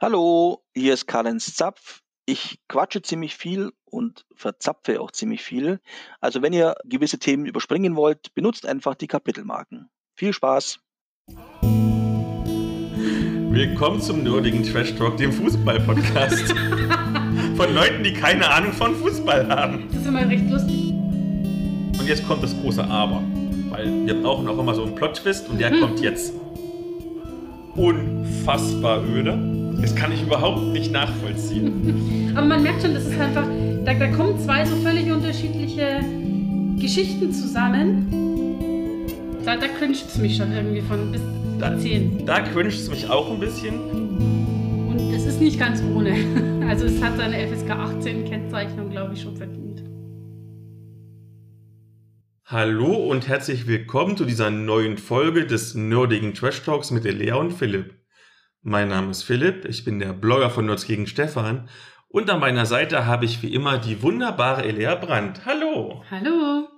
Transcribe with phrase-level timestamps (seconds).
[0.00, 2.02] Hallo, hier ist Karl-Heinz Zapf.
[2.24, 5.80] Ich quatsche ziemlich viel und verzapfe auch ziemlich viel.
[6.20, 9.90] Also wenn ihr gewisse Themen überspringen wollt, benutzt einfach die Kapitelmarken.
[10.14, 10.78] Viel Spaß!
[13.50, 16.48] Willkommen zum nerdigen Trash Talk, dem Fußball-Podcast.
[17.56, 19.88] von Leuten, die keine Ahnung von Fußball haben.
[19.88, 20.90] Das ist immer recht lustig.
[20.90, 23.20] Und jetzt kommt das große Aber.
[23.70, 25.80] Weil wir brauchen auch immer so einen Plot-Twist und der Mhm.
[25.80, 26.32] kommt jetzt.
[27.74, 29.66] Unfassbar öde.
[29.80, 32.32] Das kann ich überhaupt nicht nachvollziehen.
[32.36, 33.46] Aber man merkt schon, das ist einfach,
[33.84, 36.00] da, da kommen zwei so völlig unterschiedliche
[36.80, 38.06] Geschichten zusammen.
[39.44, 41.22] Da, da cringet es mich schon irgendwie von bis
[41.58, 42.26] Da- 10.
[42.26, 43.74] Da cringet es mich auch ein bisschen.
[44.88, 46.14] Und es ist nicht ganz ohne.
[46.68, 49.82] Also es hat seine FSK 18 Kennzeichnung, glaube ich, schon verdient.
[52.44, 57.54] Hallo und herzlich willkommen zu dieser neuen Folge des nerdigen Trash Talks mit Elea und
[57.54, 57.94] Philipp.
[58.62, 61.68] Mein Name ist Philipp, ich bin der Blogger von Nerds gegen Stefan
[62.08, 65.42] und an meiner Seite habe ich wie immer die wunderbare Elea Brandt.
[65.46, 66.04] Hallo!
[66.10, 66.68] Hallo.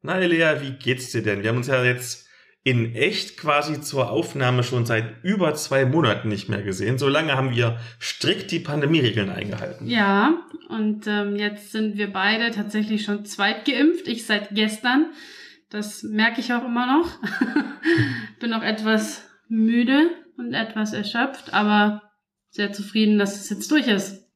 [0.00, 1.42] Na Elea, wie geht's dir denn?
[1.42, 2.26] Wir haben uns ja jetzt
[2.62, 6.96] in echt quasi zur Aufnahme schon seit über zwei Monaten nicht mehr gesehen.
[6.96, 9.86] So lange haben wir strikt die Pandemieregeln eingehalten.
[9.88, 14.08] Ja, und ähm, jetzt sind wir beide tatsächlich schon zweit geimpft.
[14.08, 15.12] Ich seit gestern.
[15.68, 17.10] Das merke ich auch immer noch.
[18.40, 22.02] Bin noch etwas müde und etwas erschöpft, aber
[22.50, 24.26] sehr zufrieden, dass es jetzt durch ist.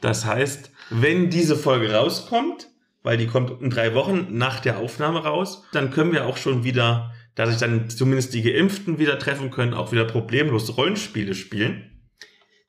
[0.00, 2.68] Das heißt, wenn diese Folge rauskommt,
[3.02, 6.64] weil die kommt in drei Wochen nach der Aufnahme raus, dann können wir auch schon
[6.64, 11.88] wieder, da sich dann zumindest die Geimpften wieder treffen können, auch wieder problemlos Rollenspiele spielen.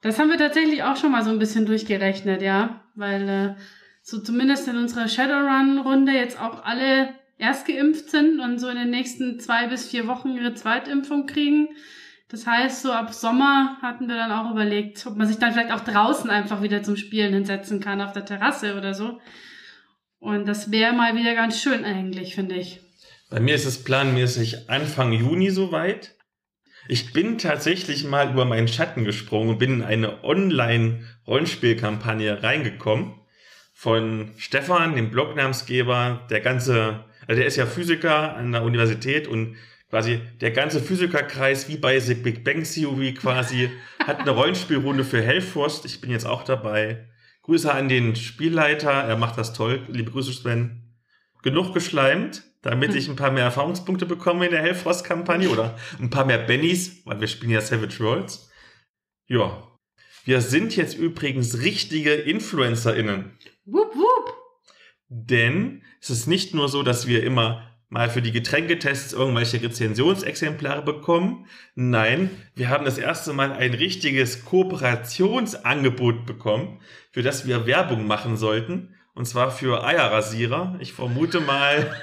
[0.01, 3.55] Das haben wir tatsächlich auch schon mal so ein bisschen durchgerechnet, ja, weil äh,
[4.01, 8.89] so zumindest in unserer Shadowrun-Runde jetzt auch alle erst geimpft sind und so in den
[8.89, 11.69] nächsten zwei bis vier Wochen ihre Zweitimpfung kriegen.
[12.33, 15.71] Das heißt, so ab Sommer hatten wir dann auch überlegt, ob man sich dann vielleicht
[15.71, 19.19] auch draußen einfach wieder zum Spielen hinsetzen kann, auf der Terrasse oder so.
[20.17, 22.79] Und das wäre mal wieder ganz schön eigentlich, finde ich.
[23.29, 26.15] Bei mir ist es planmäßig Anfang Juni soweit.
[26.87, 33.13] Ich bin tatsächlich mal über meinen Schatten gesprungen und bin in eine Online-Rollenspielkampagne reingekommen
[33.75, 39.55] von Stefan, dem Blognamensgeber, der ganze, also der ist ja Physiker an der Universität und
[39.93, 45.21] quasi der ganze Physikerkreis, wie bei The Big Bang Theory quasi, hat eine Rollenspielrunde für
[45.21, 45.85] Hellfrost.
[45.85, 47.07] Ich bin jetzt auch dabei.
[47.43, 49.85] Grüße an den Spielleiter, er macht das toll.
[49.89, 50.95] Liebe Grüße, Sven.
[51.43, 56.25] Genug geschleimt, damit ich ein paar mehr Erfahrungspunkte bekomme in der Hellfrost-Kampagne oder ein paar
[56.25, 58.49] mehr Bennys, weil wir spielen ja Savage Worlds.
[59.27, 59.61] Ja.
[60.25, 63.37] Wir sind jetzt übrigens richtige InfluencerInnen.
[63.65, 64.37] Wupp, wupp.
[65.07, 70.81] Denn es ist nicht nur so, dass wir immer mal für die Getränketests irgendwelche Rezensionsexemplare
[70.81, 71.45] bekommen.
[71.75, 78.35] Nein, wir haben das erste Mal ein richtiges Kooperationsangebot bekommen, für das wir Werbung machen
[78.35, 78.95] sollten.
[79.13, 80.75] Und zwar für Eierrasierer.
[80.79, 81.95] Ich vermute mal,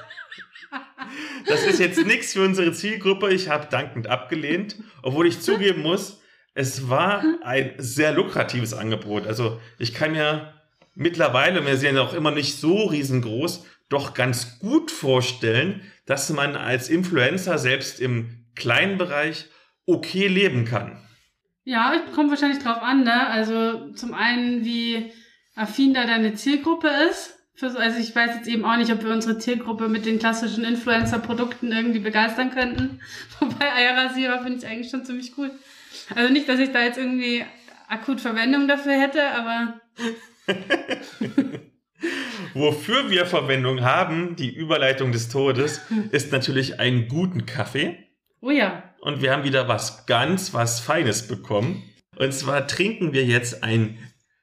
[1.48, 3.32] das ist jetzt nichts für unsere Zielgruppe.
[3.32, 6.20] Ich habe dankend abgelehnt, obwohl ich zugeben muss,
[6.54, 9.26] es war ein sehr lukratives Angebot.
[9.26, 10.54] Also ich kann mir
[10.94, 16.56] mittlerweile, wir sind ja auch immer nicht so riesengroß, doch ganz gut vorstellen, dass man
[16.56, 19.46] als Influencer selbst im kleinen Bereich
[19.86, 20.96] okay leben kann.
[21.64, 23.26] Ja, kommt wahrscheinlich drauf an, ne?
[23.26, 25.12] Also zum einen, wie
[25.54, 27.36] affin da deine Zielgruppe ist.
[27.62, 31.70] Also ich weiß jetzt eben auch nicht, ob wir unsere Zielgruppe mit den klassischen Influencer-Produkten
[31.72, 33.00] irgendwie begeistern könnten.
[33.38, 35.50] Wobei Eierrasierer finde ich eigentlich schon ziemlich cool.
[36.14, 37.44] Also nicht, dass ich da jetzt irgendwie
[37.88, 39.80] akut Verwendung dafür hätte, aber
[42.54, 45.80] Wofür wir Verwendung haben, die Überleitung des Todes,
[46.10, 47.98] ist natürlich einen guten Kaffee.
[48.40, 48.84] oh ja.
[49.00, 51.82] Und wir haben wieder was ganz, was Feines bekommen.
[52.16, 53.98] Und zwar trinken wir jetzt ein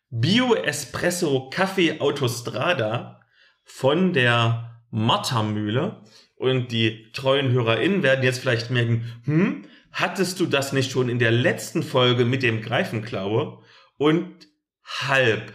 [0.09, 3.21] Bio-Espresso Kaffee Autostrada
[3.63, 6.01] von der Mattermühle.
[6.35, 11.19] Und die treuen HörerInnen werden jetzt vielleicht merken, hm, hattest du das nicht schon in
[11.19, 13.59] der letzten Folge mit dem Greifenklaue?
[13.97, 14.47] Und
[14.83, 15.53] halb.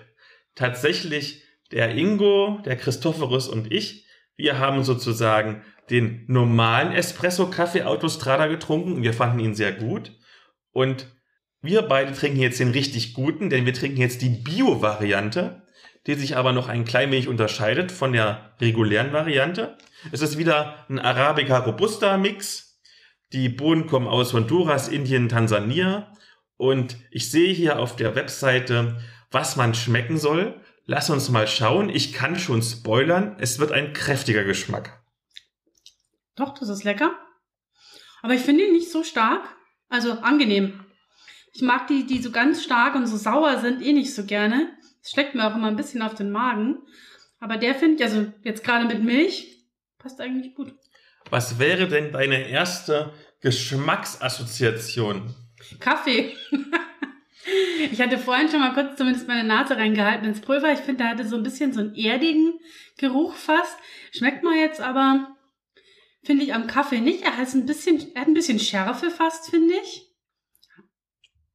[0.55, 1.42] Tatsächlich
[1.72, 9.02] der Ingo, der Christophorus und ich, wir haben sozusagen den normalen Espresso Kaffee Autostrada getrunken.
[9.02, 10.12] Wir fanden ihn sehr gut.
[10.72, 11.06] Und
[11.60, 15.62] wir beide trinken jetzt den richtig guten, denn wir trinken jetzt die Bio-Variante,
[16.06, 19.76] die sich aber noch ein klein wenig unterscheidet von der regulären Variante.
[20.10, 22.80] Es ist wieder ein Arabica Robusta Mix.
[23.32, 26.12] Die Bohnen kommen aus Honduras, Indien, Tansania.
[26.56, 28.98] Und ich sehe hier auf der Webseite,
[29.30, 30.60] was man schmecken soll.
[30.84, 31.88] Lass uns mal schauen.
[31.88, 33.37] Ich kann schon spoilern.
[33.38, 35.02] Es wird ein kräftiger Geschmack.
[36.34, 37.17] Doch, das ist lecker.
[38.23, 39.43] Aber ich finde ihn nicht so stark.
[39.88, 40.84] Also angenehm.
[41.52, 44.70] Ich mag die, die so ganz stark und so sauer sind, eh nicht so gerne.
[45.02, 46.79] Das schlägt mir auch immer ein bisschen auf den Magen.
[47.40, 49.67] Aber der finde ich, also jetzt gerade mit Milch,
[49.99, 50.75] passt eigentlich gut.
[51.31, 55.34] Was wäre denn deine erste Geschmacksassoziation?
[55.79, 56.34] Kaffee.
[57.91, 60.73] ich hatte vorhin schon mal kurz zumindest meine Nase reingehalten ins Pulver.
[60.73, 62.59] Ich finde, der hatte so ein bisschen so einen erdigen
[62.99, 63.77] Geruch fast.
[64.12, 65.37] Schmeckt man jetzt aber,
[66.23, 67.23] finde ich, am Kaffee nicht.
[67.23, 70.09] Er hat ein bisschen, er hat ein bisschen Schärfe fast, finde ich.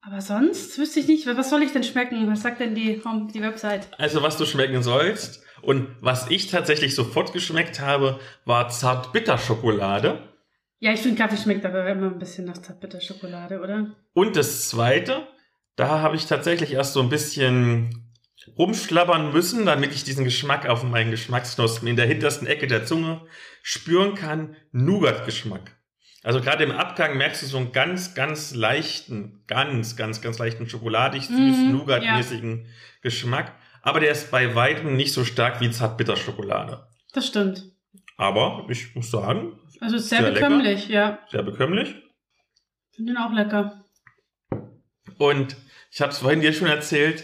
[0.02, 2.32] Aber sonst wüsste ich nicht, was soll ich denn schmecken?
[2.32, 3.02] Was sagt denn die,
[3.34, 3.88] die Website?
[3.98, 10.34] Also, was du schmecken sollst und was ich tatsächlich sofort geschmeckt habe, war Zartbitterschokolade.
[10.80, 13.96] Ja, ich finde Kaffee schmeckt aber immer ein bisschen nach Zartbitterschokolade, oder?
[14.14, 15.28] Und das zweite,
[15.78, 18.12] da habe ich tatsächlich erst so ein bisschen
[18.58, 23.22] rumschlabbern müssen, damit ich diesen Geschmack auf meinen Geschmacksknospen in der hintersten Ecke der Zunge
[23.62, 24.56] spüren kann.
[24.72, 25.78] Nougat-Geschmack.
[26.24, 30.68] Also gerade im Abgang merkst du so einen ganz, ganz leichten, ganz, ganz, ganz leichten
[30.68, 32.72] schokoladig süßen, mm, Nougat-mäßigen ja.
[33.02, 33.54] Geschmack.
[33.84, 36.88] Aber der ist bei weitem nicht so stark wie Zartbitterschokolade.
[37.14, 37.72] Das stimmt.
[38.18, 39.60] Aber ich muss sagen.
[39.80, 41.20] Also sehr, sehr bekömmlich, lecker, ja.
[41.30, 41.96] Sehr bekömmlich.
[42.96, 43.86] Finde den auch lecker.
[45.20, 45.56] Und
[45.92, 47.24] ich habe es vorhin dir schon erzählt,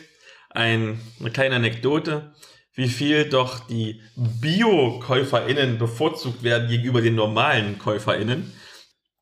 [0.49, 2.33] ein, eine kleine Anekdote,
[2.73, 8.51] wie viel doch die Bio-KäuferInnen bevorzugt werden gegenüber den normalen KäuferInnen.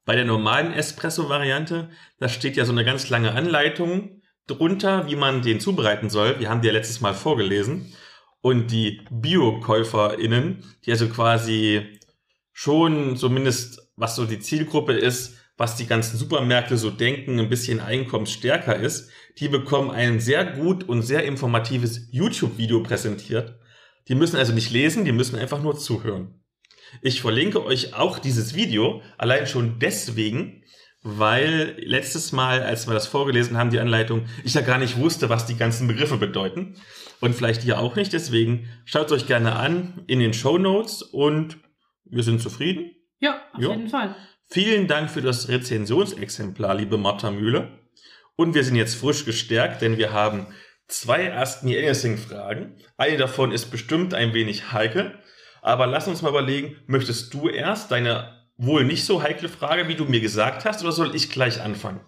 [0.05, 1.89] Bei der normalen Espresso-Variante,
[2.19, 6.39] da steht ja so eine ganz lange Anleitung drunter, wie man den zubereiten soll.
[6.39, 7.93] Wir haben die ja letztes Mal vorgelesen.
[8.41, 11.99] Und die Bio-KäuferInnen, die also quasi
[12.51, 17.79] schon zumindest, was so die Zielgruppe ist, was die ganzen Supermärkte so denken, ein bisschen
[17.79, 23.59] einkommensstärker ist, die bekommen ein sehr gut und sehr informatives YouTube-Video präsentiert.
[24.07, 26.41] Die müssen also nicht lesen, die müssen einfach nur zuhören.
[27.01, 30.63] Ich verlinke euch auch dieses Video, allein schon deswegen,
[31.03, 35.29] weil letztes Mal, als wir das vorgelesen haben, die Anleitung, ich ja gar nicht wusste,
[35.29, 36.75] was die ganzen Begriffe bedeuten.
[37.21, 41.01] Und vielleicht ihr auch nicht, deswegen schaut es euch gerne an in den Show Notes
[41.01, 41.57] und
[42.05, 42.91] wir sind zufrieden.
[43.19, 43.71] Ja, auf jo.
[43.71, 44.15] jeden Fall.
[44.47, 47.80] Vielen Dank für das Rezensionsexemplar, liebe Martha Mühle.
[48.41, 50.47] Und wir sind jetzt frisch gestärkt, denn wir haben
[50.87, 52.75] zwei Ask Me Anything Fragen.
[52.97, 55.13] Eine davon ist bestimmt ein wenig heikel.
[55.61, 59.93] Aber lass uns mal überlegen, möchtest du erst deine wohl nicht so heikle Frage, wie
[59.93, 61.99] du mir gesagt hast, oder soll ich gleich anfangen?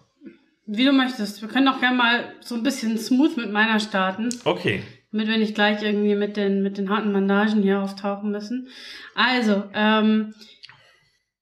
[0.66, 1.40] Wie du möchtest.
[1.40, 4.30] Wir können auch gerne mal so ein bisschen smooth mit meiner starten.
[4.44, 4.82] Okay.
[5.12, 8.66] Damit wir nicht gleich irgendwie mit den, mit den harten Bandagen hier auftauchen müssen.
[9.14, 10.34] Also, ähm,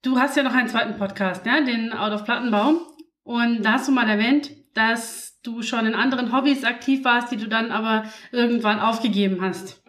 [0.03, 2.73] Du hast ja noch einen zweiten Podcast, ja, den Out of Plattenbau.
[3.23, 7.37] Und da hast du mal erwähnt, dass du schon in anderen Hobbys aktiv warst, die
[7.37, 9.81] du dann aber irgendwann aufgegeben hast.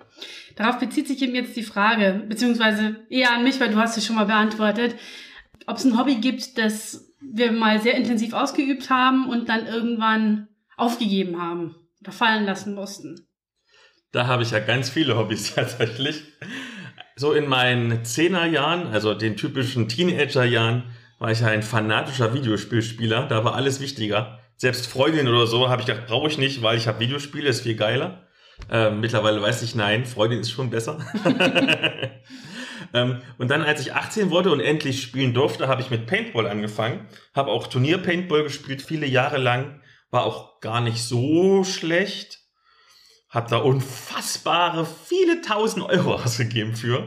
[0.57, 4.07] Darauf bezieht sich eben jetzt die Frage, beziehungsweise eher an mich, weil du hast es
[4.07, 4.97] schon mal beantwortet,
[5.67, 10.49] ob es ein Hobby gibt, das wir mal sehr intensiv ausgeübt haben und dann irgendwann
[10.77, 13.27] aufgegeben haben oder fallen lassen mussten.
[14.13, 16.23] Da habe ich ja ganz viele Hobbys tatsächlich
[17.17, 20.85] so in meinen Zehnerjahren, also den typischen Teenagerjahren,
[21.19, 23.27] war ich ja ein fanatischer Videospielspieler.
[23.29, 24.41] Da war alles wichtiger.
[24.57, 27.63] Selbst Freundin oder so habe ich gedacht, brauche ich nicht, weil ich habe Videospiele, ist
[27.63, 28.27] viel geiler.
[28.71, 30.99] Ähm, mittlerweile weiß ich, nein, Freundin ist schon besser.
[32.95, 36.47] ähm, und dann, als ich 18 wurde und endlich spielen durfte, habe ich mit Paintball
[36.47, 37.09] angefangen.
[37.35, 39.83] Habe auch Turnier-Paintball gespielt, viele Jahre lang.
[40.11, 42.45] War auch gar nicht so schlecht
[43.35, 47.01] hab da unfassbare viele tausend Euro ausgegeben für.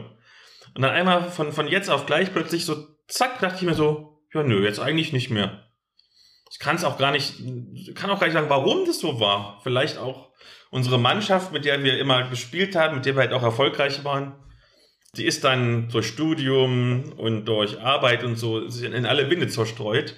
[0.74, 4.22] Und dann einmal von, von jetzt auf gleich plötzlich so, zack, dachte ich mir so,
[4.34, 5.64] ja nö, jetzt eigentlich nicht mehr.
[6.50, 7.34] Ich kann es auch gar nicht,
[7.94, 9.60] kann auch gar nicht sagen, warum das so war.
[9.62, 10.30] Vielleicht auch
[10.70, 14.34] unsere Mannschaft, mit der wir immer gespielt haben, mit der wir halt auch erfolgreich waren,
[15.16, 20.14] die ist dann durch Studium und durch Arbeit und so in alle Winde zerstreut.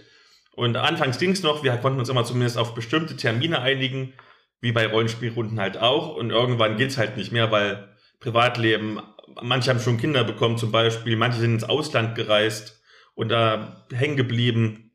[0.55, 4.15] Und anfangs ging es noch, wir konnten uns immer zumindest auf bestimmte Termine einigen
[4.61, 6.17] wie bei Rollenspielrunden halt auch.
[6.17, 9.01] Und irgendwann geht's halt nicht mehr, weil Privatleben,
[9.41, 12.83] manche haben schon Kinder bekommen zum Beispiel, manche sind ins Ausland gereist
[13.15, 14.90] und da hängen geblieben.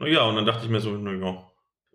[0.00, 1.46] Naja, und dann dachte ich mir so, naja,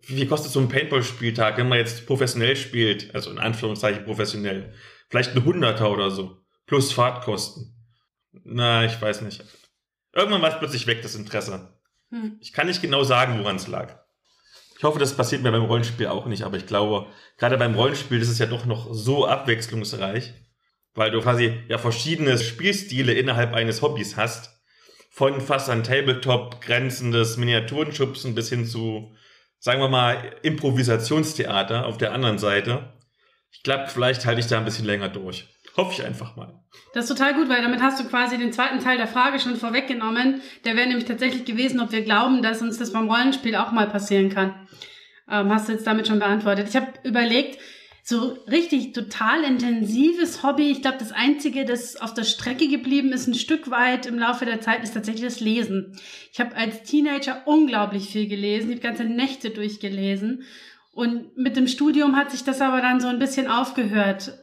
[0.04, 3.16] wie viel kostet so ein Paintball-Spieltag, wenn man jetzt professionell spielt?
[3.16, 4.76] Also in Anführungszeichen professionell.
[5.10, 6.38] Vielleicht ein Hunderter oder so.
[6.68, 7.74] Plus Fahrtkosten.
[8.44, 9.44] Na, ich weiß nicht.
[10.14, 11.80] Irgendwann war es plötzlich weg, das Interesse.
[12.12, 12.38] Hm.
[12.40, 13.98] Ich kann nicht genau sagen, woran es lag.
[14.78, 17.08] Ich hoffe, das passiert mir beim Rollenspiel auch nicht, aber ich glaube,
[17.38, 20.32] gerade beim Rollenspiel ist es ja doch noch so abwechslungsreich,
[20.94, 24.55] weil du quasi ja verschiedene Spielstile innerhalb eines Hobbys hast.
[25.16, 29.16] Von fast an Tabletop grenzendes Miniaturenschubsen bis hin zu,
[29.60, 32.92] sagen wir mal, Improvisationstheater auf der anderen Seite.
[33.50, 35.48] Ich glaube, vielleicht halte ich da ein bisschen länger durch.
[35.78, 36.62] Hoffe ich einfach mal.
[36.94, 39.56] Das ist total gut, weil damit hast du quasi den zweiten Teil der Frage schon
[39.56, 40.42] vorweggenommen.
[40.66, 43.88] Der wäre nämlich tatsächlich gewesen, ob wir glauben, dass uns das beim Rollenspiel auch mal
[43.88, 44.68] passieren kann.
[45.32, 46.68] Ähm, hast du jetzt damit schon beantwortet.
[46.68, 47.58] Ich habe überlegt,
[48.08, 50.70] so richtig total intensives Hobby.
[50.70, 54.46] Ich glaube, das Einzige, das auf der Strecke geblieben ist, ein Stück weit im Laufe
[54.46, 55.98] der Zeit, ist tatsächlich das Lesen.
[56.32, 60.44] Ich habe als Teenager unglaublich viel gelesen, ich habe ganze Nächte durchgelesen.
[60.92, 64.38] Und mit dem Studium hat sich das aber dann so ein bisschen aufgehört.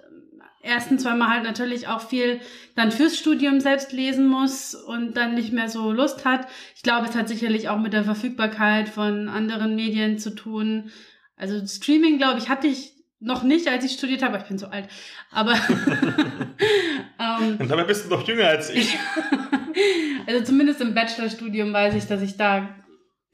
[0.61, 2.41] Erstens, weil man halt natürlich auch viel
[2.75, 6.49] dann fürs Studium selbst lesen muss und dann nicht mehr so Lust hat.
[6.75, 10.91] Ich glaube, es hat sicherlich auch mit der Verfügbarkeit von anderen Medien zu tun.
[11.37, 12.92] Also Streaming, glaube ich, hatte ich
[13.23, 14.39] noch nicht, als ich studiert habe.
[14.39, 14.89] Ich bin so alt.
[15.31, 15.53] Aber.
[17.21, 18.97] ähm, Und dabei bist du noch jünger als ich.
[20.27, 22.69] also zumindest im Bachelorstudium weiß ich, dass ich da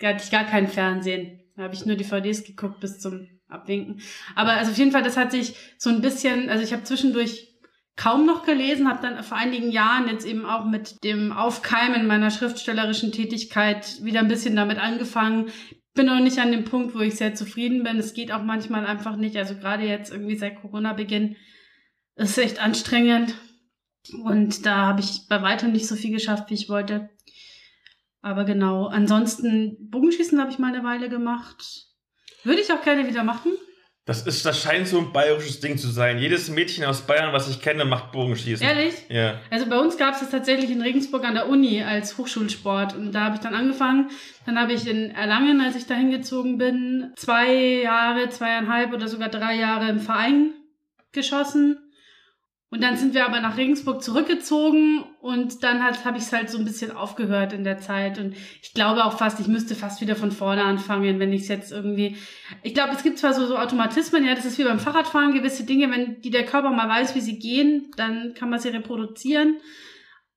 [0.06, 1.40] hatte ich gar kein Fernsehen.
[1.56, 4.00] Da habe ich nur DVDs geguckt bis zum Abwinken.
[4.36, 7.48] Aber also auf jeden Fall, das hat sich so ein bisschen, also ich habe zwischendurch
[7.96, 12.30] kaum noch gelesen, habe dann vor einigen Jahren jetzt eben auch mit dem Aufkeimen meiner
[12.30, 15.50] schriftstellerischen Tätigkeit wieder ein bisschen damit angefangen,
[15.98, 17.98] bin noch nicht an dem Punkt, wo ich sehr zufrieden bin.
[17.98, 19.36] Es geht auch manchmal einfach nicht.
[19.36, 21.34] Also gerade jetzt irgendwie seit Corona-Beginn
[22.14, 23.34] ist es echt anstrengend.
[24.22, 27.10] Und da habe ich bei weitem nicht so viel geschafft, wie ich wollte.
[28.22, 31.88] Aber genau, ansonsten Bogenschießen habe ich mal eine Weile gemacht.
[32.44, 33.50] Würde ich auch gerne wieder machen.
[34.08, 36.18] Das, ist, das scheint so ein bayerisches Ding zu sein.
[36.18, 38.66] Jedes Mädchen aus Bayern, was ich kenne, macht Bogenschießen.
[38.66, 38.94] Ehrlich?
[39.10, 39.34] Ja.
[39.50, 42.96] Also bei uns gab es das tatsächlich in Regensburg an der Uni als Hochschulsport.
[42.96, 44.08] Und da habe ich dann angefangen.
[44.46, 49.28] Dann habe ich in Erlangen, als ich da hingezogen bin, zwei Jahre, zweieinhalb oder sogar
[49.28, 50.54] drei Jahre im Verein
[51.12, 51.76] geschossen.
[52.70, 56.50] Und dann sind wir aber nach Regensburg zurückgezogen und dann halt, habe ich es halt
[56.50, 58.18] so ein bisschen aufgehört in der Zeit.
[58.18, 61.48] Und ich glaube auch fast, ich müsste fast wieder von vorne anfangen, wenn ich es
[61.48, 62.16] jetzt irgendwie.
[62.62, 65.64] Ich glaube, es gibt zwar so, so Automatismen, ja, das ist wie beim Fahrradfahren, gewisse
[65.64, 69.56] Dinge, wenn die der Körper mal weiß, wie sie gehen, dann kann man sie reproduzieren.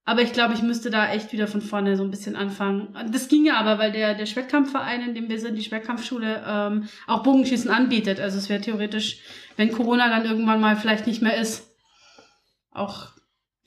[0.06, 2.96] Aber ich glaube, ich müsste da echt wieder von vorne so ein bisschen anfangen.
[3.12, 6.88] Das ging ja aber, weil der, der Schwertkampfverein, in dem wir sind, die Schwertkampfschule, ähm,
[7.08, 8.20] auch Bogenschießen anbietet.
[8.20, 9.20] Also es wäre theoretisch,
[9.58, 11.71] wenn Corona dann irgendwann mal vielleicht nicht mehr ist,
[12.72, 13.10] auch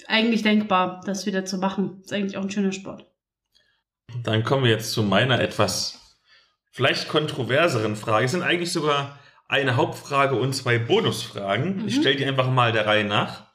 [0.07, 2.01] eigentlich denkbar, das wieder zu machen.
[2.03, 3.07] Ist eigentlich auch ein schöner Sport.
[4.23, 6.19] Dann kommen wir jetzt zu meiner etwas
[6.73, 8.25] vielleicht kontroverseren Frage.
[8.27, 9.19] Es sind eigentlich sogar
[9.49, 11.83] eine Hauptfrage und zwei Bonusfragen.
[11.83, 11.89] Mhm.
[11.89, 13.47] Ich stelle die einfach mal der Reihe nach.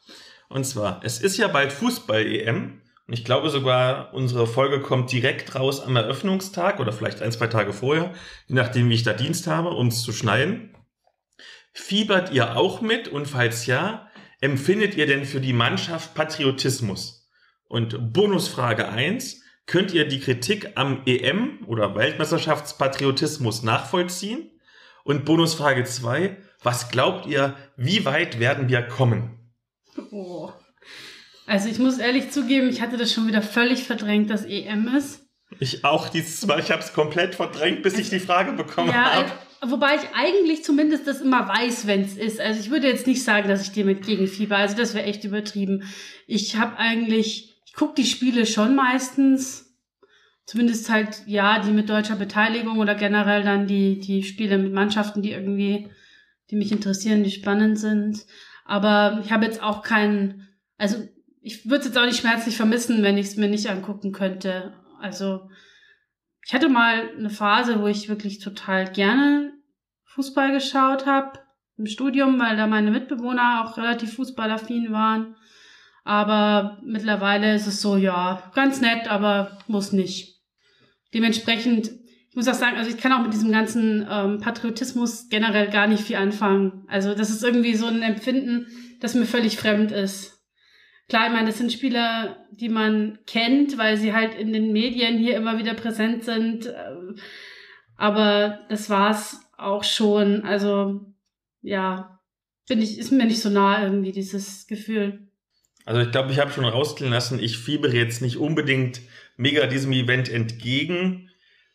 [0.47, 2.81] Und zwar, es ist ja bald Fußball-EM.
[3.07, 7.47] Und ich glaube sogar, unsere Folge kommt direkt raus am Eröffnungstag oder vielleicht ein, zwei
[7.47, 8.13] Tage vorher,
[8.47, 10.75] je nachdem, wie ich da Dienst habe, um es zu schneiden.
[11.73, 13.07] Fiebert ihr auch mit?
[13.07, 14.08] Und falls ja,
[14.41, 17.29] empfindet ihr denn für die Mannschaft Patriotismus?
[17.67, 24.51] Und Bonusfrage eins: könnt ihr die Kritik am EM oder Weltmeisterschaftspatriotismus nachvollziehen?
[25.03, 29.51] Und Bonusfrage zwei: was glaubt ihr, wie weit werden wir kommen?
[30.11, 30.51] Oh.
[31.45, 35.21] Also ich muss ehrlich zugeben, ich hatte das schon wieder völlig verdrängt, dass EM ist.
[35.59, 39.13] Ich auch dieses Mal, ich habe es komplett verdrängt, bis ich die Frage bekommen ja,
[39.13, 39.31] habe.
[39.61, 42.39] Wobei ich eigentlich zumindest das immer weiß, wenn es ist.
[42.39, 44.57] Also ich würde jetzt nicht sagen, dass ich dir mit gegenfieber.
[44.57, 45.83] Also das wäre echt übertrieben.
[46.27, 49.75] Ich habe eigentlich, ich gucke die Spiele schon meistens.
[50.45, 55.21] Zumindest halt, ja, die mit deutscher Beteiligung oder generell dann die, die Spiele mit Mannschaften,
[55.21, 55.89] die irgendwie,
[56.49, 58.25] die mich interessieren, die spannend sind.
[58.65, 60.47] Aber ich habe jetzt auch keinen,
[60.77, 60.95] also
[61.41, 64.73] ich würde es jetzt auch nicht schmerzlich vermissen, wenn ich es mir nicht angucken könnte.
[64.99, 65.49] Also
[66.49, 69.53] ich hatte mal eine Phase, wo ich wirklich total gerne
[70.05, 71.37] Fußball geschaut habe
[71.77, 75.35] im Studium, weil da meine Mitbewohner auch relativ fußballaffin waren.
[76.03, 80.41] Aber mittlerweile ist es so, ja, ganz nett, aber muss nicht.
[81.13, 81.91] Dementsprechend,
[82.31, 85.85] ich muss auch sagen, also ich kann auch mit diesem ganzen ähm, Patriotismus generell gar
[85.85, 86.83] nicht viel anfangen.
[86.87, 88.65] Also das ist irgendwie so ein Empfinden,
[89.01, 90.38] das mir völlig fremd ist.
[91.09, 95.17] Klar, ich meine, das sind Spieler, die man kennt, weil sie halt in den Medien
[95.17, 96.67] hier immer wieder präsent sind.
[96.67, 97.15] Ähm,
[97.95, 100.43] aber das war's auch schon.
[100.43, 101.01] Also,
[101.61, 102.19] ja,
[102.67, 105.27] bin ich, ist mir nicht so nah irgendwie dieses Gefühl.
[105.83, 109.01] Also ich glaube, ich habe schon rausklingen lassen, ich fiebere jetzt nicht unbedingt
[109.35, 111.31] mega diesem Event entgegen,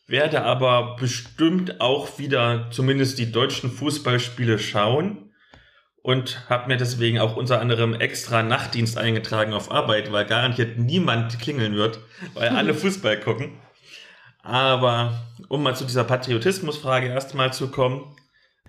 [0.07, 5.24] werde aber bestimmt auch wieder zumindest die deutschen Fußballspiele schauen
[6.04, 11.38] und habe mir deswegen auch unter anderem extra Nachtdienst eingetragen auf Arbeit, weil garantiert niemand
[11.40, 11.99] klingeln wird,
[12.34, 13.58] weil alle Fußball gucken.
[14.42, 18.14] Aber um mal zu dieser Patriotismusfrage erstmal zu kommen,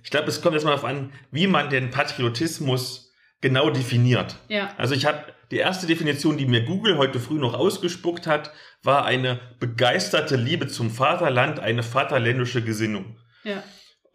[0.01, 3.11] ich glaube, es kommt jetzt mal darauf an, wie man den Patriotismus
[3.41, 4.37] genau definiert.
[4.47, 4.73] Ja.
[4.77, 9.03] Also ich habe die erste Definition, die mir Google heute früh noch ausgespuckt hat, war
[9.03, 13.17] eine begeisterte Liebe zum Vaterland, eine vaterländische Gesinnung.
[13.43, 13.61] Ja.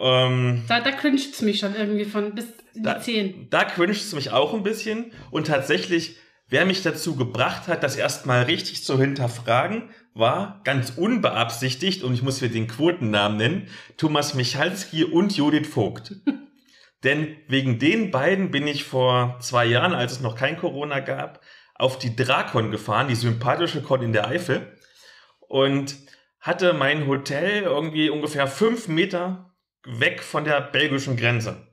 [0.00, 3.50] Ähm, da da cringet es mich schon irgendwie von bis in da, die 10.
[3.50, 5.12] Da cringet es mich auch ein bisschen.
[5.30, 6.16] Und tatsächlich,
[6.49, 12.23] wer mich dazu gebracht hat, das erstmal richtig zu hinterfragen, war ganz unbeabsichtigt, und ich
[12.23, 16.16] muss hier den Quotennamen nennen, Thomas Michalski und Judith Vogt.
[17.04, 21.40] Denn wegen den beiden bin ich vor zwei Jahren, als es noch kein Corona gab,
[21.75, 24.76] auf die Drakon gefahren, die sympathische Con in der Eifel.
[25.40, 25.97] Und
[26.40, 29.50] hatte mein Hotel irgendwie ungefähr fünf Meter
[29.84, 31.66] weg von der belgischen Grenze.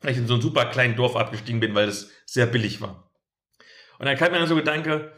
[0.00, 3.10] Weil ich in so einem super kleinen Dorf abgestiegen bin, weil es sehr billig war.
[3.98, 5.12] Und dann kam mir dann so Gedanke,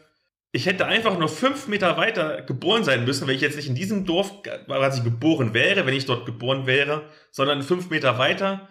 [0.52, 3.74] ich hätte einfach nur fünf Meter weiter geboren sein müssen, wenn ich jetzt nicht in
[3.74, 8.68] diesem Dorf, ich geboren wäre, wenn ich dort geboren wäre, sondern fünf Meter weiter,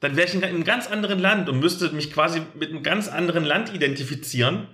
[0.00, 3.08] dann wäre ich in einem ganz anderen Land und müsste mich quasi mit einem ganz
[3.08, 4.68] anderen Land identifizieren,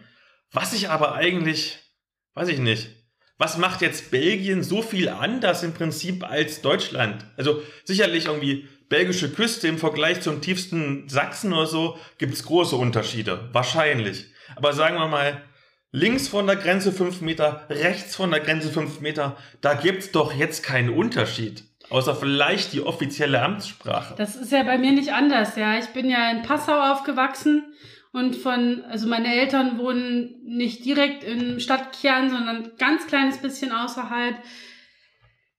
[0.53, 1.81] was ich aber eigentlich,
[2.35, 2.89] weiß ich nicht,
[3.39, 7.25] was macht jetzt Belgien so viel anders im Prinzip als Deutschland?
[7.37, 13.49] Also sicherlich irgendwie belgische Küste im Vergleich zum tiefsten Sachsen oder so gibt's große Unterschiede.
[13.53, 14.27] Wahrscheinlich.
[14.55, 15.43] Aber sagen wir mal,
[15.93, 20.33] links von der Grenze fünf Meter, rechts von der Grenze fünf Meter, da gibt's doch
[20.33, 21.65] jetzt keinen Unterschied.
[21.89, 24.15] Außer vielleicht die offizielle Amtssprache.
[24.17, 25.79] Das ist ja bei mir nicht anders, ja.
[25.79, 27.65] Ich bin ja in Passau aufgewachsen
[28.17, 34.37] und von, also meine Eltern wohnen nicht direkt im Stadtkern, sondern ganz kleines bisschen außerhalb.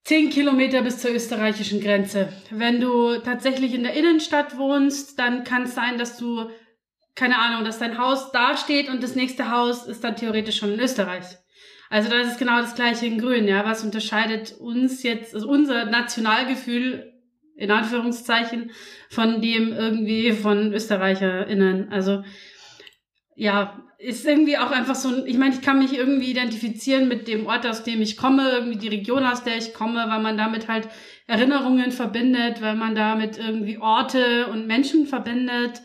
[0.02, 2.32] Zehn Kilometer bis zur österreichischen Grenze.
[2.50, 6.50] Wenn du tatsächlich in der Innenstadt wohnst, dann kann es sein, dass du
[7.14, 10.72] keine Ahnung, dass dein Haus da steht und das nächste Haus ist dann theoretisch schon
[10.72, 11.26] in Österreich.
[11.90, 13.64] Also das ist genau das gleiche in Grün, ja.
[13.64, 17.12] Was unterscheidet uns jetzt, also unser Nationalgefühl,
[17.58, 18.70] in Anführungszeichen,
[19.10, 21.90] von dem irgendwie von ÖsterreicherInnen.
[21.90, 22.22] Also
[23.38, 27.46] ja, ist irgendwie auch einfach so, ich meine, ich kann mich irgendwie identifizieren mit dem
[27.46, 30.68] Ort, aus dem ich komme, irgendwie die Region, aus der ich komme, weil man damit
[30.68, 30.88] halt
[31.26, 35.82] Erinnerungen verbindet, weil man damit irgendwie Orte und Menschen verbindet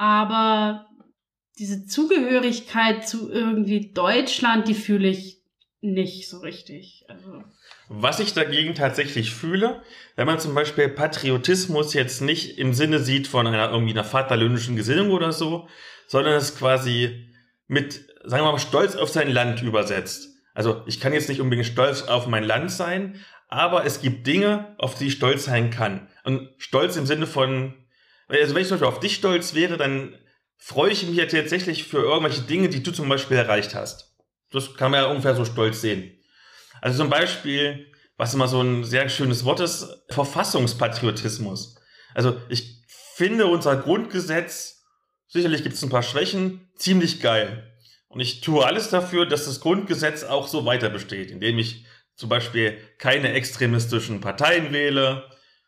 [0.00, 0.86] aber
[1.58, 5.42] diese Zugehörigkeit zu irgendwie Deutschland, die fühle ich
[5.82, 7.04] nicht so richtig.
[7.08, 7.44] Also.
[7.90, 9.82] Was ich dagegen tatsächlich fühle,
[10.16, 14.74] wenn man zum Beispiel Patriotismus jetzt nicht im Sinne sieht von einer irgendwie einer vaterländischen
[14.74, 15.68] Gesinnung oder so,
[16.10, 17.30] sondern es quasi
[17.68, 20.28] mit, sagen wir mal, Stolz auf sein Land übersetzt.
[20.54, 24.74] Also ich kann jetzt nicht unbedingt stolz auf mein Land sein, aber es gibt Dinge,
[24.78, 26.08] auf die ich stolz sein kann.
[26.24, 27.74] Und stolz im Sinne von
[28.38, 30.16] also wenn ich zum Beispiel auf dich stolz wäre, dann
[30.56, 34.14] freue ich mich ja tatsächlich für irgendwelche Dinge, die du zum Beispiel erreicht hast.
[34.50, 36.16] Das kann man ja ungefähr so stolz sehen.
[36.80, 41.76] Also zum Beispiel, was immer so ein sehr schönes Wort ist, Verfassungspatriotismus.
[42.14, 42.82] Also ich
[43.14, 44.79] finde unser Grundgesetz,
[45.30, 47.66] sicherlich gibt es ein paar Schwächen, ziemlich geil.
[48.08, 52.28] Und ich tue alles dafür, dass das Grundgesetz auch so weiter besteht, indem ich zum
[52.28, 55.24] Beispiel keine extremistischen Parteien wähle,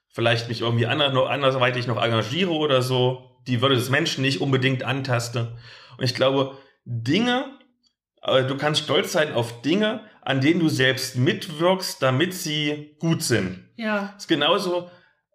[0.09, 5.57] vielleicht mich irgendwie andersweitig noch engagiere oder so, die Würde des Menschen nicht unbedingt antaste.
[5.96, 7.59] Und ich glaube, Dinge,
[8.22, 13.22] äh, du kannst stolz sein auf Dinge, an denen du selbst mitwirkst, damit sie gut
[13.22, 13.68] sind.
[13.77, 14.14] Ja.
[14.16, 14.90] ist genauso,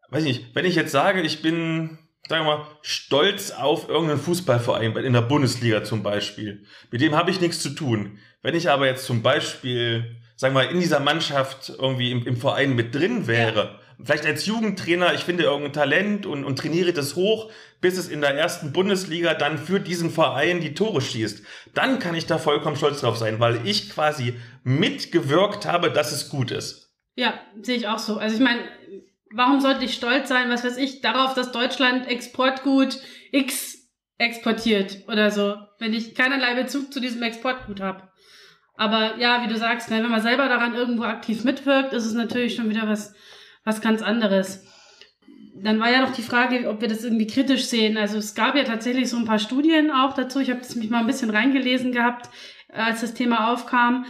[0.10, 4.20] weiß ich nicht, wenn ich jetzt sage, ich bin, sagen wir mal, stolz auf irgendeinen
[4.20, 6.66] Fußballverein, in der Bundesliga zum Beispiel.
[6.92, 8.20] Mit dem habe ich nichts zu tun.
[8.42, 12.38] Wenn ich aber jetzt zum Beispiel, sagen wir mal, in dieser Mannschaft irgendwie im, im
[12.38, 16.94] Verein mit drin wäre, ja vielleicht als Jugendtrainer, ich finde irgendein Talent und, und trainiere
[16.94, 21.44] das hoch, bis es in der ersten Bundesliga dann für diesen Verein die Tore schießt.
[21.74, 26.30] Dann kann ich da vollkommen stolz drauf sein, weil ich quasi mitgewirkt habe, dass es
[26.30, 26.94] gut ist.
[27.16, 28.18] Ja, sehe ich auch so.
[28.18, 28.62] Also ich meine,
[29.34, 33.00] warum sollte ich stolz sein, was weiß ich, darauf, dass Deutschland Exportgut
[33.32, 33.76] X
[34.18, 38.10] exportiert oder so, wenn ich keinerlei Bezug zu diesem Exportgut habe.
[38.74, 42.14] Aber ja, wie du sagst, ne, wenn man selber daran irgendwo aktiv mitwirkt, ist es
[42.14, 43.14] natürlich schon wieder was
[43.68, 44.66] was ganz anderes.
[45.62, 47.98] Dann war ja noch die Frage, ob wir das irgendwie kritisch sehen.
[47.98, 50.40] Also es gab ja tatsächlich so ein paar Studien auch dazu.
[50.40, 52.30] Ich habe mich mal ein bisschen reingelesen gehabt,
[52.70, 54.06] als das Thema aufkam,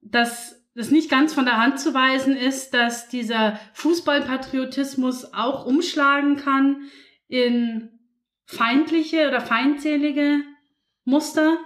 [0.00, 6.36] dass das nicht ganz von der Hand zu weisen ist, dass dieser Fußballpatriotismus auch umschlagen
[6.36, 6.88] kann
[7.28, 7.90] in
[8.44, 10.40] feindliche oder feindselige
[11.04, 11.58] Muster,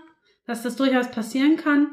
[0.46, 1.88] dass das durchaus passieren kann.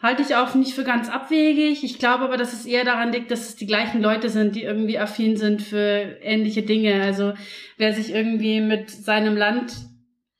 [0.00, 1.84] Halte ich auch nicht für ganz abwegig.
[1.84, 4.64] Ich glaube aber, dass es eher daran liegt, dass es die gleichen Leute sind, die
[4.64, 7.02] irgendwie affin sind für ähnliche Dinge.
[7.02, 7.34] Also
[7.78, 9.74] wer sich irgendwie mit seinem Land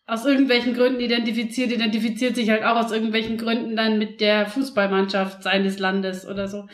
[0.07, 5.43] aus irgendwelchen Gründen identifiziert, identifiziert sich halt auch aus irgendwelchen Gründen dann mit der Fußballmannschaft
[5.43, 6.67] seines Landes oder so.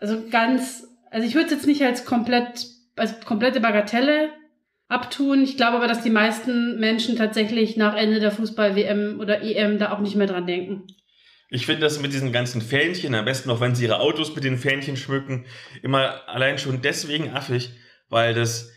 [0.00, 4.30] Also ganz, also ich würde es jetzt nicht als komplett, als komplette Bagatelle
[4.88, 5.42] abtun.
[5.42, 9.92] Ich glaube aber, dass die meisten Menschen tatsächlich nach Ende der Fußball-WM oder EM da
[9.92, 10.86] auch nicht mehr dran denken.
[11.50, 14.44] Ich finde das mit diesen ganzen Fähnchen, am besten noch, wenn sie ihre Autos mit
[14.44, 15.46] den Fähnchen schmücken,
[15.82, 17.70] immer allein schon deswegen affig,
[18.08, 18.70] weil das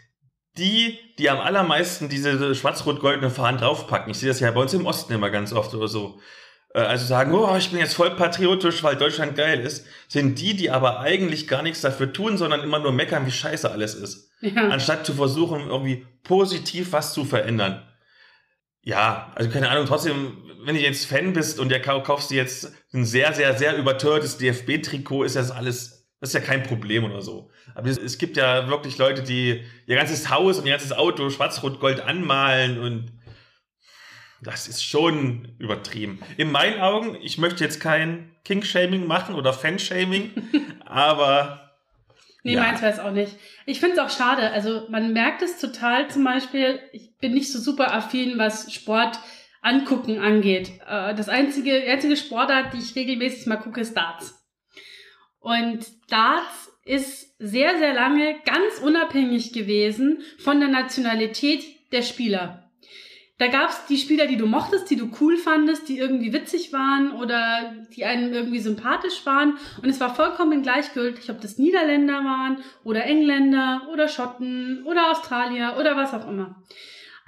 [0.58, 4.86] die, die am allermeisten diese schwarz-rot-goldene Fahnen draufpacken, ich sehe das ja bei uns im
[4.86, 6.20] Osten immer ganz oft oder so,
[6.74, 10.56] äh, also sagen, oh, ich bin jetzt voll patriotisch, weil Deutschland geil ist, sind die,
[10.56, 14.32] die aber eigentlich gar nichts dafür tun, sondern immer nur meckern, wie scheiße alles ist.
[14.42, 14.70] Ja.
[14.70, 17.88] Anstatt zu versuchen, irgendwie positiv was zu verändern.
[18.82, 22.74] Ja, also keine Ahnung, trotzdem, wenn du jetzt Fan bist und der kaufst dir jetzt
[22.94, 25.93] ein sehr, sehr, sehr übertörtes DFB-Trikot, ist das alles,
[26.24, 27.52] das ist ja kein Problem oder so.
[27.76, 32.00] Aber es, gibt ja wirklich Leute, die ihr ganzes Haus und ihr ganzes Auto schwarz-rot-gold
[32.00, 33.12] anmalen und
[34.42, 36.22] das ist schon übertrieben.
[36.38, 40.32] In meinen Augen, ich möchte jetzt kein King-Shaming machen oder Fan-Shaming,
[40.86, 41.74] aber.
[42.44, 42.62] Nee, ja.
[42.62, 43.36] meins es auch nicht.
[43.66, 44.50] Ich finde es auch schade.
[44.52, 49.20] Also man merkt es total zum Beispiel, ich bin nicht so super affin, was Sport
[49.62, 50.72] angucken angeht.
[50.88, 54.40] Äh, das einzige, einzige Sportart, die ich regelmäßig mal gucke, ist Darts.
[55.44, 62.72] Und Darts ist sehr, sehr lange ganz unabhängig gewesen von der Nationalität der Spieler.
[63.40, 67.12] Da gab's die Spieler, die du mochtest, die du cool fandest, die irgendwie witzig waren
[67.12, 69.58] oder die einem irgendwie sympathisch waren.
[69.82, 75.76] Und es war vollkommen gleichgültig, ob das Niederländer waren oder Engländer oder Schotten oder Australier
[75.78, 76.64] oder was auch immer.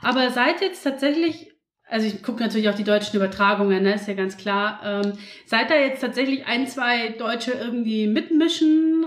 [0.01, 1.51] Aber seit jetzt tatsächlich,
[1.87, 5.13] also ich gucke natürlich auch die deutschen Übertragungen, ne, ist ja ganz klar, ähm,
[5.45, 9.05] seit da jetzt tatsächlich ein, zwei Deutsche irgendwie mitmischen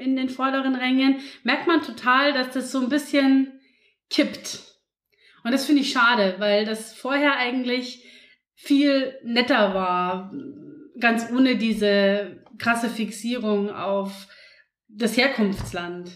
[0.00, 3.60] in den vorderen Rängen, merkt man total, dass das so ein bisschen
[4.10, 4.60] kippt.
[5.42, 8.04] Und das finde ich schade, weil das vorher eigentlich
[8.54, 10.32] viel netter war,
[10.98, 14.28] ganz ohne diese krasse Fixierung auf
[14.86, 16.10] das Herkunftsland.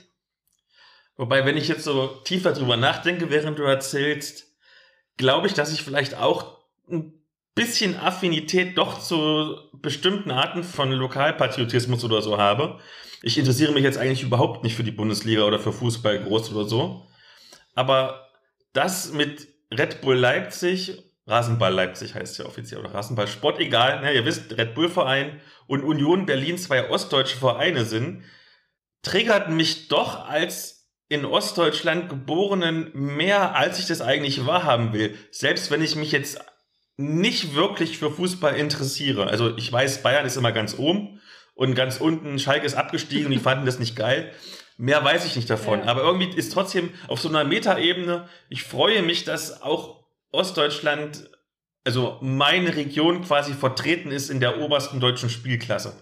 [1.16, 4.53] Wobei, wenn ich jetzt so tiefer drüber nachdenke, während du erzählst,
[5.16, 6.58] glaube ich, dass ich vielleicht auch
[6.90, 7.12] ein
[7.54, 12.80] bisschen Affinität doch zu bestimmten Arten von Lokalpatriotismus oder so habe.
[13.22, 16.68] Ich interessiere mich jetzt eigentlich überhaupt nicht für die Bundesliga oder für Fußball groß oder
[16.68, 17.06] so.
[17.74, 18.28] Aber
[18.72, 24.12] das mit Red Bull Leipzig, Rasenball Leipzig heißt ja offiziell, oder Rasenball Sport, egal, ne,
[24.12, 28.24] ihr wisst, Red Bull Verein und Union Berlin zwei ostdeutsche Vereine sind,
[29.02, 30.73] triggert mich doch als
[31.08, 35.16] in Ostdeutschland geborenen mehr, als ich das eigentlich wahrhaben will.
[35.30, 36.40] Selbst wenn ich mich jetzt
[36.96, 39.26] nicht wirklich für Fußball interessiere.
[39.26, 41.20] Also ich weiß, Bayern ist immer ganz oben
[41.54, 44.32] und ganz unten Schalke ist abgestiegen und die fanden das nicht geil.
[44.76, 45.80] Mehr weiß ich nicht davon.
[45.80, 45.86] Ja.
[45.86, 51.30] Aber irgendwie ist trotzdem auf so einer Metaebene, ich freue mich, dass auch Ostdeutschland,
[51.84, 55.94] also meine Region quasi vertreten ist in der obersten deutschen Spielklasse.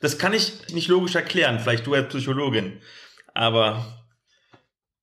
[0.00, 2.80] Das kann ich nicht logisch erklären, vielleicht du als Psychologin.
[3.34, 3.99] Aber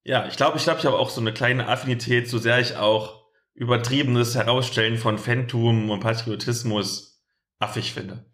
[0.07, 2.77] ja, ich glaube, ich glaube, ich habe auch so eine kleine Affinität, so sehr ich
[2.77, 7.21] auch übertriebenes Herausstellen von Phantom und Patriotismus
[7.59, 8.25] affig finde.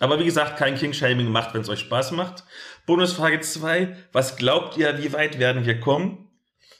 [0.00, 2.42] Aber wie gesagt, kein King-Shaming macht, wenn es euch Spaß macht.
[2.86, 3.96] Bonusfrage 2.
[4.10, 6.28] Was glaubt ihr, wie weit werden wir kommen?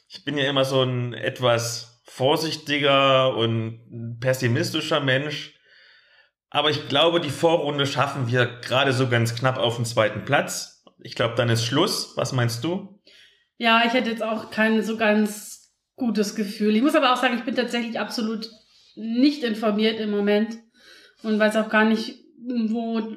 [0.09, 5.55] Ich bin ja immer so ein etwas vorsichtiger und pessimistischer Mensch.
[6.51, 10.85] Aber ich glaube, die Vorrunde schaffen wir gerade so ganz knapp auf den zweiten Platz.
[10.99, 12.17] Ich glaube, dann ist Schluss.
[12.17, 13.01] Was meinst du?
[13.59, 16.75] Ja, ich hätte jetzt auch kein so ganz gutes Gefühl.
[16.75, 18.51] Ich muss aber auch sagen, ich bin tatsächlich absolut
[18.97, 20.59] nicht informiert im Moment
[21.23, 22.19] und weiß auch gar nicht,
[22.69, 23.17] wo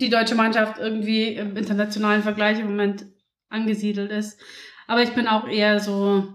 [0.00, 3.06] die deutsche Mannschaft irgendwie im internationalen Vergleich im Moment
[3.48, 4.40] angesiedelt ist.
[4.86, 6.28] Aber ich bin auch eher so,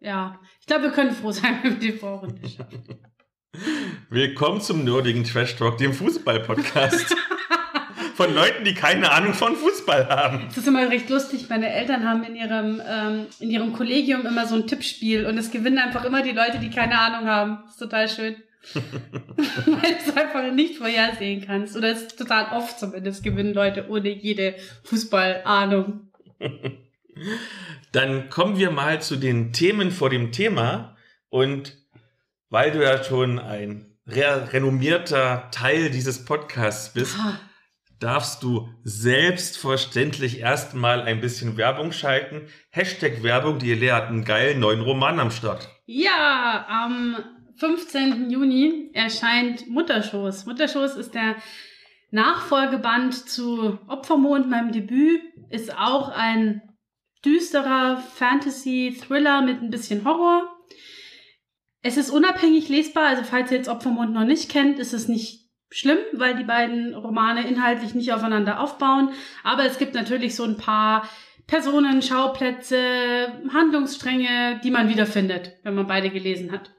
[0.00, 2.84] ja, ich glaube, wir können froh sein, wenn wir die Vorrunde schaffen.
[4.10, 7.16] Willkommen zum nerdigen Trash Talk, dem Fußball-Podcast.
[8.14, 10.44] von Leuten, die keine Ahnung von Fußball haben.
[10.46, 11.46] Das ist immer recht lustig.
[11.48, 15.50] Meine Eltern haben in ihrem, ähm, in ihrem Kollegium immer so ein Tippspiel und es
[15.50, 17.58] gewinnen einfach immer die Leute, die keine Ahnung haben.
[17.64, 18.36] Das ist total schön.
[18.74, 21.76] Weil du es einfach nicht vorhersehen kannst.
[21.76, 26.08] Oder es ist total oft zumindest gewinnen Leute ohne jede Fußballahnung.
[27.92, 30.96] Dann kommen wir mal zu den Themen vor dem Thema.
[31.28, 31.76] Und
[32.48, 37.38] weil du ja schon ein re renommierter Teil dieses Podcasts bist, ah.
[38.00, 42.48] Darfst du selbstverständlich erstmal ein bisschen Werbung schalten.
[42.70, 45.68] Hashtag Werbung, die Lea hat einen geilen neuen Roman am Start.
[45.86, 47.16] Ja, am
[47.56, 48.30] 15.
[48.30, 50.46] Juni erscheint Mutterschoß.
[50.46, 51.36] Mutterschoß ist der
[52.10, 55.22] Nachfolgeband zu Opfermond, meinem Debüt.
[55.50, 56.62] Ist auch ein
[57.24, 60.48] düsterer Fantasy-Thriller mit ein bisschen Horror.
[61.80, 65.43] Es ist unabhängig lesbar, also falls ihr jetzt Opfermond noch nicht kennt, ist es nicht
[65.74, 69.10] schlimm, weil die beiden Romane inhaltlich nicht aufeinander aufbauen.
[69.42, 71.08] Aber es gibt natürlich so ein paar
[71.46, 72.78] Personen, Schauplätze,
[73.52, 76.70] Handlungsstränge, die man wiederfindet, wenn man beide gelesen hat.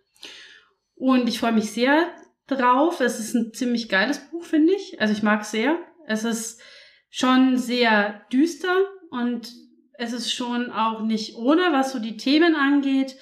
[0.96, 2.10] Und ich freue mich sehr
[2.48, 3.02] drauf.
[3.02, 5.02] Es ist ein ziemlich geiles Buch, finde ich.
[5.02, 5.78] Also ich mag es sehr.
[6.08, 6.62] Es ist
[7.10, 8.76] schon sehr düster
[9.10, 9.52] und
[9.98, 13.18] es ist schon auch nicht ohne, was so die Themen angeht.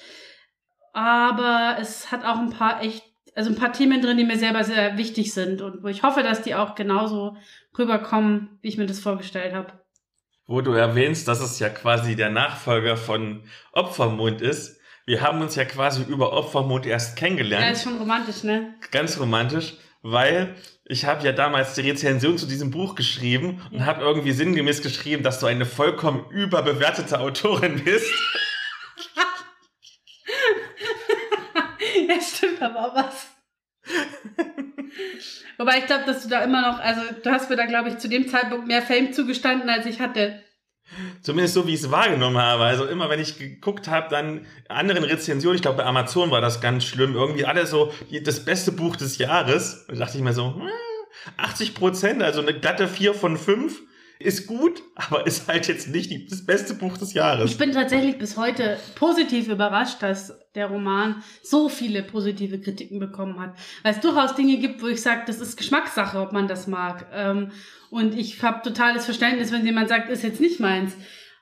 [0.92, 4.64] Aber es hat auch ein paar echt also ein paar Themen drin, die mir selber
[4.64, 7.36] sehr wichtig sind und wo ich hoffe, dass die auch genauso
[7.76, 9.72] rüberkommen, wie ich mir das vorgestellt habe.
[10.46, 14.78] Wo du erwähnst, dass es ja quasi der Nachfolger von Opfermond ist.
[15.06, 17.64] Wir haben uns ja quasi über Opfermond erst kennengelernt.
[17.64, 18.74] Ja, ist schon romantisch, ne?
[18.90, 24.02] Ganz romantisch, weil ich habe ja damals die Rezension zu diesem Buch geschrieben und habe
[24.02, 28.12] irgendwie sinngemäß geschrieben, dass du eine vollkommen überbewertete Autorin bist.
[32.64, 33.28] aber auch was.
[35.58, 37.98] Wobei ich glaube, dass du da immer noch, also du hast mir da, glaube ich,
[37.98, 40.42] zu dem Zeitpunkt mehr Fame zugestanden, als ich hatte.
[41.22, 42.64] Zumindest so, wie ich es wahrgenommen habe.
[42.64, 46.60] Also immer, wenn ich geguckt habe, dann anderen Rezensionen, ich glaube bei Amazon war das
[46.60, 49.86] ganz schlimm, irgendwie alle so, das beste Buch des Jahres.
[49.88, 50.68] Und da dachte ich mir so, hm,
[51.36, 53.80] 80 Prozent, also eine glatte 4 von 5
[54.24, 57.50] ist gut, aber ist halt jetzt nicht die, das beste Buch des Jahres.
[57.50, 63.38] Ich bin tatsächlich bis heute positiv überrascht, dass der Roman so viele positive Kritiken bekommen
[63.38, 63.54] hat.
[63.82, 67.06] Weil es durchaus Dinge gibt, wo ich sage, das ist Geschmackssache, ob man das mag.
[67.12, 67.50] Ähm,
[67.90, 70.92] und ich habe totales Verständnis, wenn jemand sagt, ist jetzt nicht meins.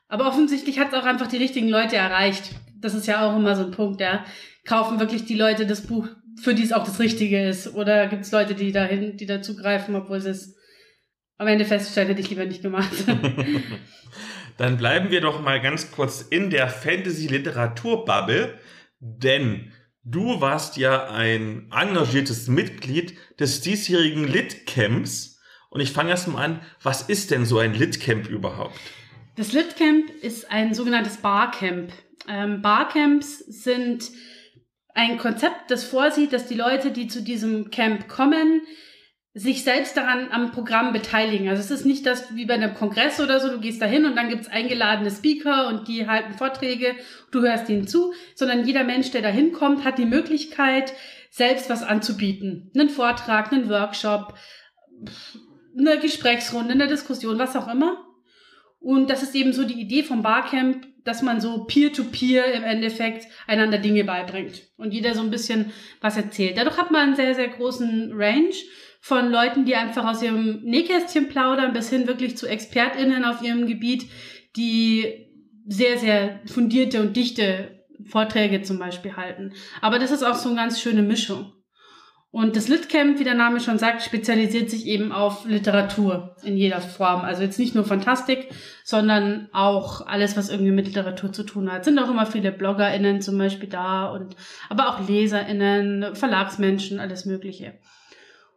[0.09, 2.51] Aber offensichtlich hat es auch einfach die richtigen Leute erreicht.
[2.81, 4.25] Das ist ja auch immer so ein Punkt, ja.
[4.67, 6.09] Kaufen wirklich die Leute das Buch,
[6.41, 7.75] für die es auch das Richtige ist?
[7.75, 10.57] Oder gibt es Leute, die dahin, die dazugreifen, obwohl sie es
[11.43, 12.93] am Ende feststellen, hätte ich lieber nicht gemacht.
[14.57, 18.59] Dann bleiben wir doch mal ganz kurz in der Fantasy-Literatur-Bubble,
[19.01, 19.73] denn
[20.05, 25.41] du warst ja ein engagiertes Mitglied des diesjährigen Lit-Camps.
[25.71, 28.79] Und ich fange erst mal an, was ist denn so ein Lit-Camp überhaupt?
[29.37, 31.93] Das Lit-Camp ist ein sogenanntes Barcamp.
[32.29, 34.11] Ähm, Barcamps sind
[34.95, 38.63] ein Konzept, das vorsieht, dass die Leute, die zu diesem Camp kommen,
[39.35, 41.49] sich selbst daran am Programm beteiligen.
[41.49, 44.05] Also es ist nicht das wie bei einem Kongress oder so, du gehst da hin
[44.05, 46.95] und dann gibt's eingeladene Speaker und die halten Vorträge,
[47.31, 50.93] du hörst ihnen zu, sondern jeder Mensch, der da hinkommt, hat die Möglichkeit,
[51.31, 52.71] selbst was anzubieten.
[52.75, 54.35] Einen Vortrag, einen Workshop,
[55.79, 58.07] eine Gesprächsrunde, eine Diskussion, was auch immer.
[58.81, 63.27] Und das ist eben so die Idee vom Barcamp, dass man so peer-to-peer im Endeffekt
[63.47, 66.59] einander Dinge beibringt und jeder so ein bisschen was erzählt.
[66.59, 68.55] Dadurch hat man einen sehr, sehr großen Range
[69.05, 73.67] von Leuten, die einfach aus ihrem Nähkästchen plaudern, bis hin wirklich zu ExpertInnen auf ihrem
[73.67, 74.09] Gebiet,
[74.57, 75.27] die
[75.67, 79.55] sehr, sehr fundierte und dichte Vorträge zum Beispiel halten.
[79.81, 81.53] Aber das ist auch so eine ganz schöne Mischung.
[82.31, 86.81] Und das Litcamp, wie der Name schon sagt, spezialisiert sich eben auf Literatur in jeder
[86.81, 87.23] Form.
[87.23, 88.51] Also jetzt nicht nur Fantastik,
[88.85, 91.85] sondern auch alles, was irgendwie mit Literatur zu tun hat.
[91.85, 94.37] Sind auch immer viele BloggerInnen zum Beispiel da und
[94.69, 97.75] aber auch LeserInnen, Verlagsmenschen, alles Mögliche.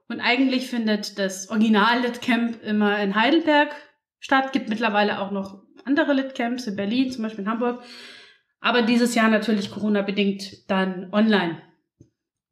[0.07, 3.75] Und eigentlich findet das Original Litcamp immer in Heidelberg
[4.19, 4.53] statt.
[4.53, 7.83] Gibt mittlerweile auch noch andere Litcamps in Berlin, zum Beispiel in Hamburg.
[8.59, 11.61] Aber dieses Jahr natürlich Corona-bedingt dann online.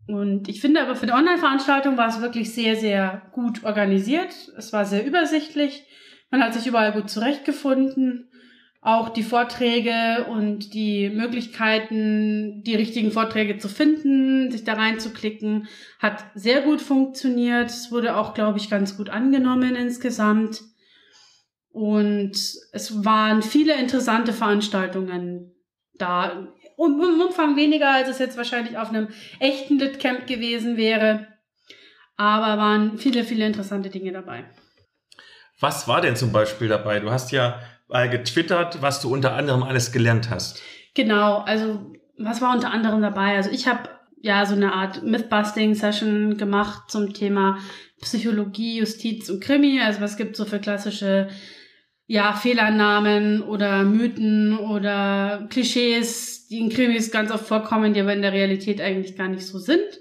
[0.08, 4.34] Und ich finde aber für die Online-Veranstaltung war es wirklich sehr, sehr gut organisiert.
[4.58, 5.86] Es war sehr übersichtlich.
[6.30, 8.30] Man hat sich überall gut zurechtgefunden.
[8.86, 15.70] Auch die Vorträge und die Möglichkeiten, die richtigen Vorträge zu finden, sich da reinzuklicken,
[16.00, 17.70] hat sehr gut funktioniert.
[17.70, 20.62] Es wurde auch, glaube ich, ganz gut angenommen insgesamt.
[21.70, 25.56] Und es waren viele interessante Veranstaltungen
[25.94, 29.08] da um, im Umfang weniger, als es jetzt wahrscheinlich auf einem
[29.40, 31.28] echten Litcamp gewesen wäre.
[32.18, 34.44] Aber waren viele, viele interessante Dinge dabei.
[35.60, 37.00] Was war denn zum Beispiel dabei?
[37.00, 37.62] Du hast ja
[37.94, 40.62] mal getwittert, was du unter anderem alles gelernt hast.
[40.96, 43.36] Genau, also was war unter anderem dabei?
[43.36, 43.88] Also ich habe
[44.22, 47.60] ja so eine Art Mythbusting-Session gemacht zum Thema
[48.02, 49.80] Psychologie, Justiz und Krimi.
[49.80, 51.30] Also was gibt so für klassische
[52.08, 58.22] ja, Fehlernamen oder Mythen oder Klischees, die in Krimis ganz oft vorkommen, die aber in
[58.22, 60.00] der Realität eigentlich gar nicht so sind.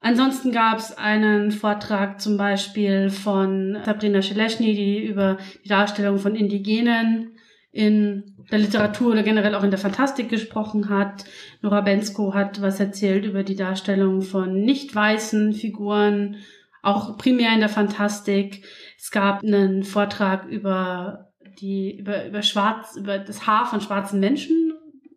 [0.00, 6.36] Ansonsten gab es einen Vortrag zum Beispiel von Sabrina Scheleschny, die über die Darstellung von
[6.36, 7.36] Indigenen
[7.72, 11.24] in der Literatur oder generell auch in der Fantastik gesprochen hat.
[11.62, 16.36] Nora Bensko hat was erzählt über die Darstellung von nicht weißen Figuren,
[16.82, 18.64] auch primär in der Fantastik.
[18.96, 24.72] Es gab einen Vortrag über die, über, über schwarz, über das Haar von schwarzen Menschen.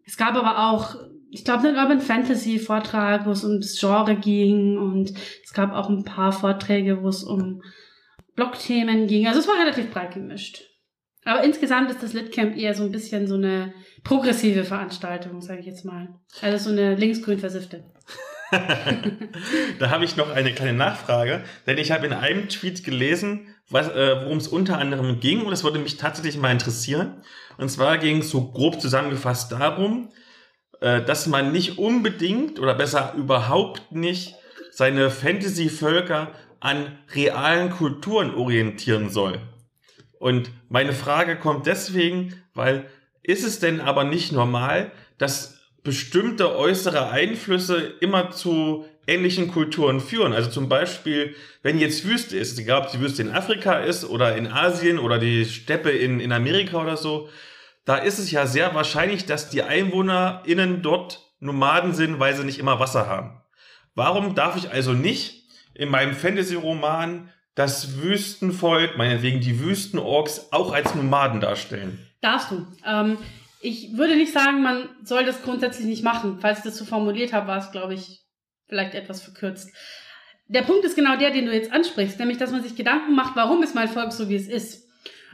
[0.05, 0.95] Es gab aber auch,
[1.31, 5.13] ich glaube, einen Urban Fantasy Vortrag, wo es um das Genre ging und
[5.43, 7.61] es gab auch ein paar Vorträge, wo es um
[8.35, 9.27] Blockthemen ging.
[9.27, 10.63] Also es war relativ breit gemischt.
[11.23, 15.67] Aber insgesamt ist das Litcamp eher so ein bisschen so eine progressive Veranstaltung, sage ich
[15.67, 16.09] jetzt mal.
[16.41, 17.85] Also so eine linksgrün versiffte.
[19.79, 23.75] da habe ich noch eine kleine Nachfrage, denn ich habe in einem Tweet gelesen, äh,
[24.23, 27.21] worum es unter anderem ging, und das würde mich tatsächlich mal interessieren.
[27.57, 30.09] Und zwar ging es so grob zusammengefasst darum,
[30.81, 34.35] dass man nicht unbedingt oder besser überhaupt nicht
[34.71, 39.39] seine Fantasy-Völker an realen Kulturen orientieren soll.
[40.19, 42.87] Und meine Frage kommt deswegen, weil
[43.23, 50.33] ist es denn aber nicht normal, dass bestimmte äußere Einflüsse immer zu ähnlichen Kulturen führen.
[50.33, 54.35] Also zum Beispiel, wenn jetzt Wüste ist, egal ob die Wüste in Afrika ist oder
[54.35, 57.29] in Asien oder die Steppe in, in Amerika oder so,
[57.91, 62.57] da ist es ja sehr wahrscheinlich, dass die EinwohnerInnen dort Nomaden sind, weil sie nicht
[62.57, 63.41] immer Wasser haben.
[63.95, 70.95] Warum darf ich also nicht in meinem Fantasy-Roman das Wüstenvolk, meinetwegen die Wüstenorks, auch als
[70.95, 71.99] Nomaden darstellen?
[72.21, 72.65] Darfst du.
[72.85, 73.17] Ähm,
[73.59, 76.37] ich würde nicht sagen, man soll das grundsätzlich nicht machen.
[76.39, 78.21] Falls ich das so formuliert habe, war es, glaube ich,
[78.69, 79.69] vielleicht etwas verkürzt.
[80.47, 83.35] Der Punkt ist genau der, den du jetzt ansprichst, nämlich, dass man sich Gedanken macht,
[83.35, 84.87] warum ist mein Volk so, wie es ist.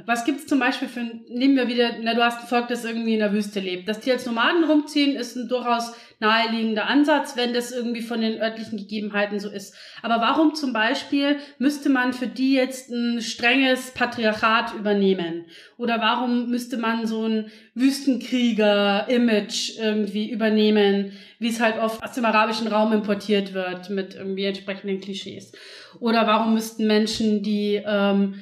[0.06, 2.86] Was gibt es zum Beispiel für, nehmen wir wieder, na, du hast ein Volk, das
[2.86, 3.90] irgendwie in der Wüste lebt.
[3.90, 8.42] Dass die als Nomaden rumziehen, ist ein durchaus naheliegender Ansatz, wenn das irgendwie von den
[8.42, 9.76] örtlichen Gegebenheiten so ist.
[10.02, 15.46] Aber warum zum Beispiel müsste man für die jetzt ein strenges Patriarchat übernehmen?
[15.78, 22.26] Oder warum müsste man so ein Wüstenkrieger-Image irgendwie übernehmen, wie es halt oft aus dem
[22.26, 25.52] arabischen Raum importiert wird mit irgendwie entsprechenden Klischees?
[26.00, 28.36] Oder warum müssten Menschen, die ähm,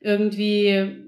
[0.00, 1.06] irgendwie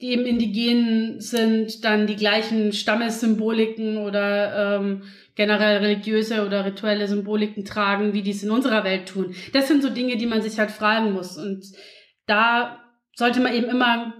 [0.00, 5.02] die eben indigen sind, dann die gleichen Stammessymboliken oder ähm,
[5.34, 9.34] generell religiöse oder rituelle Symboliken tragen, wie die es in unserer Welt tun.
[9.52, 11.38] Das sind so Dinge, die man sich halt fragen muss.
[11.38, 11.64] Und
[12.26, 12.80] da
[13.14, 14.14] sollte man eben immer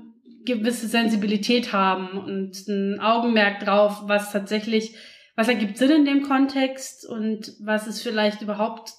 [0.47, 4.95] gewisse Sensibilität haben und ein Augenmerk drauf, was tatsächlich,
[5.37, 8.91] was ergibt Sinn in dem Kontext und was ist vielleicht überhaupt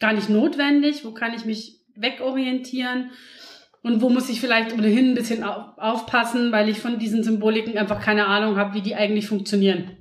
[0.00, 3.10] gar nicht notwendig, wo kann ich mich wegorientieren
[3.84, 8.00] und wo muss ich vielleicht ohnehin ein bisschen aufpassen, weil ich von diesen Symboliken einfach
[8.00, 9.98] keine Ahnung habe, wie die eigentlich funktionieren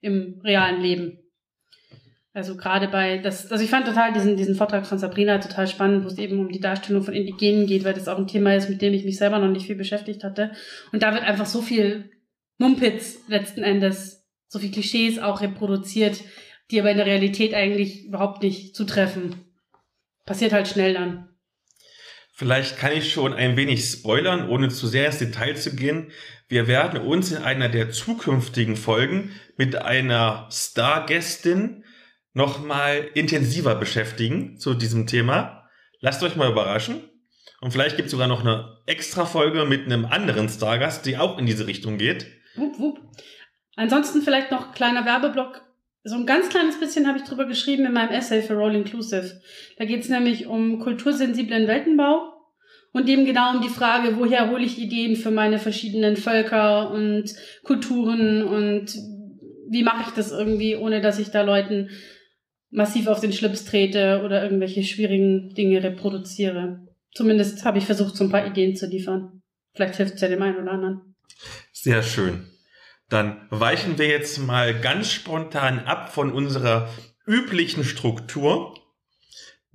[0.00, 1.18] im realen Leben.
[2.32, 6.04] Also gerade bei das, also ich fand total diesen, diesen Vortrag von Sabrina total spannend,
[6.04, 8.70] wo es eben um die Darstellung von Indigenen geht, weil das auch ein Thema ist,
[8.70, 10.52] mit dem ich mich selber noch nicht viel beschäftigt hatte.
[10.92, 12.10] Und da wird einfach so viel
[12.58, 16.20] Mumpitz letzten Endes, so viel Klischees auch reproduziert,
[16.70, 19.34] die aber in der Realität eigentlich überhaupt nicht zutreffen.
[20.24, 21.33] Passiert halt schnell dann.
[22.36, 26.10] Vielleicht kann ich schon ein wenig spoilern, ohne zu sehr ins Detail zu gehen.
[26.48, 31.84] Wir werden uns in einer der zukünftigen Folgen mit einer Stargästin
[32.32, 35.68] nochmal intensiver beschäftigen zu diesem Thema.
[36.00, 37.08] Lasst euch mal überraschen.
[37.60, 41.38] Und vielleicht gibt es sogar noch eine extra Folge mit einem anderen Stargast, die auch
[41.38, 42.26] in diese Richtung geht.
[42.56, 43.00] Wupp, wupp.
[43.76, 45.62] Ansonsten vielleicht noch kleiner Werbeblock.
[46.06, 49.40] So ein ganz kleines bisschen habe ich drüber geschrieben in meinem Essay für Roll Inclusive.
[49.78, 52.30] Da geht es nämlich um kultursensiblen Weltenbau
[52.92, 57.34] und dem genau um die Frage, woher hole ich Ideen für meine verschiedenen Völker und
[57.62, 58.94] Kulturen und
[59.70, 61.88] wie mache ich das irgendwie, ohne dass ich da Leuten
[62.70, 66.86] massiv auf den Schlips trete oder irgendwelche schwierigen Dinge reproduziere.
[67.14, 69.40] Zumindest habe ich versucht, so ein paar Ideen zu liefern.
[69.74, 71.14] Vielleicht hilft es ja dem einen oder anderen.
[71.72, 72.53] Sehr schön.
[73.14, 76.88] Dann weichen wir jetzt mal ganz spontan ab von unserer
[77.26, 78.74] üblichen Struktur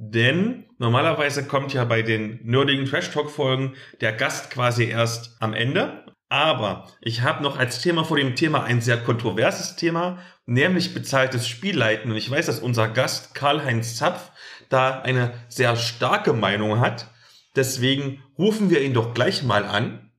[0.02, 5.54] denn normalerweise kommt ja bei den nerdigen Trash Talk Folgen der Gast quasi erst am
[5.54, 6.06] Ende.
[6.30, 11.50] Aber ich habe noch als Thema vor dem Thema ein sehr kontroverses Thema, nämlich bezahltes
[11.50, 12.12] Spielleiten.
[12.12, 14.32] Und ich weiß, dass unser Gast Karl-Heinz Zapf
[14.70, 17.10] da eine sehr starke Meinung hat.
[17.58, 20.14] Deswegen rufen wir ihn doch gleich mal an.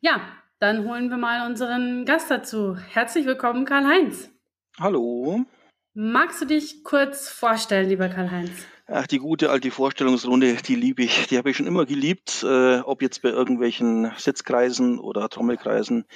[0.00, 2.76] Ja, dann holen wir mal unseren Gast dazu.
[2.76, 4.30] Herzlich willkommen, Karl-Heinz.
[4.78, 5.44] Hallo.
[5.94, 8.50] Magst du dich kurz vorstellen, lieber Karl-Heinz?
[8.86, 11.26] Ach, die gute alte Vorstellungsrunde, die liebe ich.
[11.28, 16.06] Die habe ich schon immer geliebt, äh, ob jetzt bei irgendwelchen Sitzkreisen oder Trommelkreisen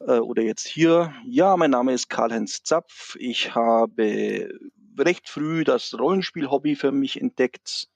[0.00, 1.14] äh, oder jetzt hier.
[1.24, 3.16] Ja, mein Name ist Karl-Heinz Zapf.
[3.18, 4.50] Ich habe
[4.98, 7.88] recht früh das Rollenspiel-Hobby für mich entdeckt,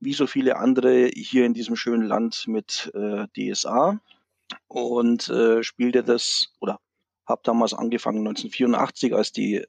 [0.00, 4.00] wie so viele andere hier in diesem schönen Land mit äh, DSA
[4.68, 6.78] und äh, spielte das oder
[7.26, 9.64] habe damals angefangen 1984, als die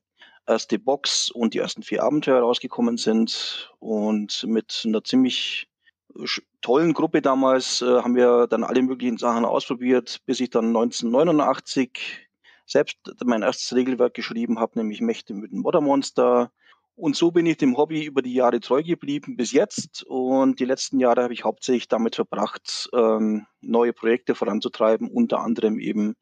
[0.47, 3.71] erste Box und die ersten vier Abenteuer rausgekommen sind.
[3.79, 5.69] Und mit einer ziemlich
[6.61, 12.27] tollen Gruppe damals äh, haben wir dann alle möglichen Sachen ausprobiert, bis ich dann 1989
[12.65, 16.51] selbst mein erstes Regelwerk geschrieben habe, nämlich Mächte mit dem Moddermonster.
[16.99, 20.03] Und so bin ich dem Hobby über die Jahre treu geblieben bis jetzt.
[20.03, 25.79] Und die letzten Jahre habe ich hauptsächlich damit verbracht, ähm, neue Projekte voranzutreiben, unter anderem
[25.79, 26.15] eben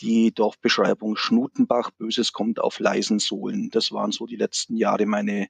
[0.00, 3.70] die Dorfbeschreibung Schnutenbach, Böses kommt auf leisen Sohlen.
[3.70, 5.46] Das waren so die letzten Jahre meine,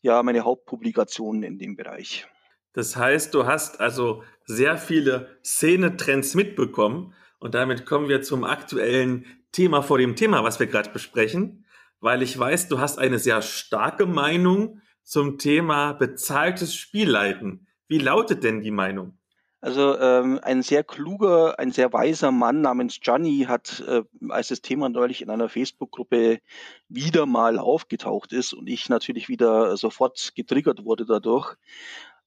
[0.00, 2.26] ja, meine Hauptpublikationen in dem Bereich.
[2.72, 7.12] Das heißt, du hast also sehr viele Szenetrends mitbekommen.
[7.38, 11.61] Und damit kommen wir zum aktuellen Thema vor dem Thema, was wir gerade besprechen.
[12.02, 17.68] Weil ich weiß, du hast eine sehr starke Meinung zum Thema bezahltes Spielleiten.
[17.86, 19.18] Wie lautet denn die Meinung?
[19.60, 24.60] Also ähm, ein sehr kluger, ein sehr weiser Mann namens Gianni hat, äh, als das
[24.60, 26.40] Thema neulich in einer Facebook-Gruppe
[26.88, 31.54] wieder mal aufgetaucht ist und ich natürlich wieder sofort getriggert wurde dadurch,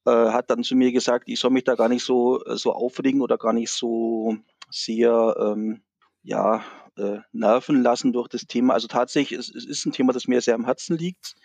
[0.06, 3.20] äh, hat dann zu mir gesagt, ich soll mich da gar nicht so, so aufregen
[3.20, 4.38] oder gar nicht so
[4.70, 5.82] sehr ähm,
[6.26, 6.64] ja,
[6.96, 8.74] äh, nerven lassen durch das Thema.
[8.74, 11.36] Also tatsächlich, es, es ist ein Thema, das mir sehr am Herzen liegt,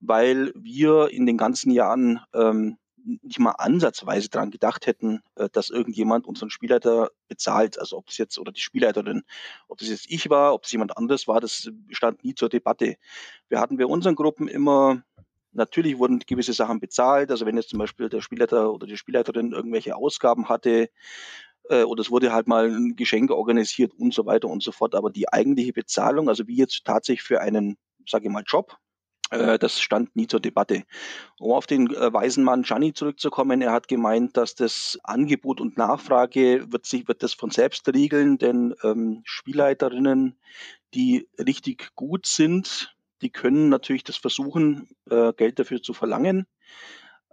[0.00, 5.68] weil wir in den ganzen Jahren ähm, nicht mal ansatzweise daran gedacht hätten, äh, dass
[5.68, 7.78] irgendjemand unseren Spielleiter bezahlt.
[7.78, 9.22] Also ob das jetzt oder die Spielleiterin,
[9.68, 12.96] ob das jetzt ich war, ob es jemand anderes war, das stand nie zur Debatte.
[13.48, 15.02] Wir hatten bei unseren Gruppen immer,
[15.52, 17.30] natürlich wurden gewisse Sachen bezahlt.
[17.30, 20.88] Also wenn jetzt zum Beispiel der Spielleiter oder die Spielleiterin irgendwelche Ausgaben hatte,
[21.70, 24.94] äh, oder es wurde halt mal ein Geschenk organisiert und so weiter und so fort.
[24.94, 28.76] Aber die eigentliche Bezahlung, also wie jetzt tatsächlich für einen, sage ich mal, Job,
[29.30, 30.82] äh, das stand nie zur Debatte.
[31.38, 35.78] Um auf den äh, weisen Mann Gianni zurückzukommen, er hat gemeint, dass das Angebot und
[35.78, 40.38] Nachfrage wird sich wird das von selbst regeln, denn ähm, Spielleiterinnen,
[40.94, 46.46] die richtig gut sind, die können natürlich das versuchen, äh, Geld dafür zu verlangen.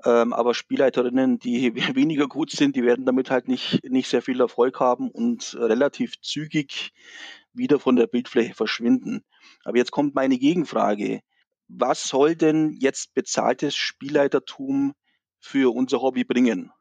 [0.07, 4.39] Ähm, aber Spielleiterinnen, die weniger gut sind, die werden damit halt nicht, nicht sehr viel
[4.39, 6.91] Erfolg haben und relativ zügig
[7.53, 9.23] wieder von der Bildfläche verschwinden.
[9.63, 11.21] Aber jetzt kommt meine Gegenfrage
[11.67, 14.93] was soll denn jetzt bezahltes Spielleitertum
[15.39, 16.71] für unser Hobby bringen?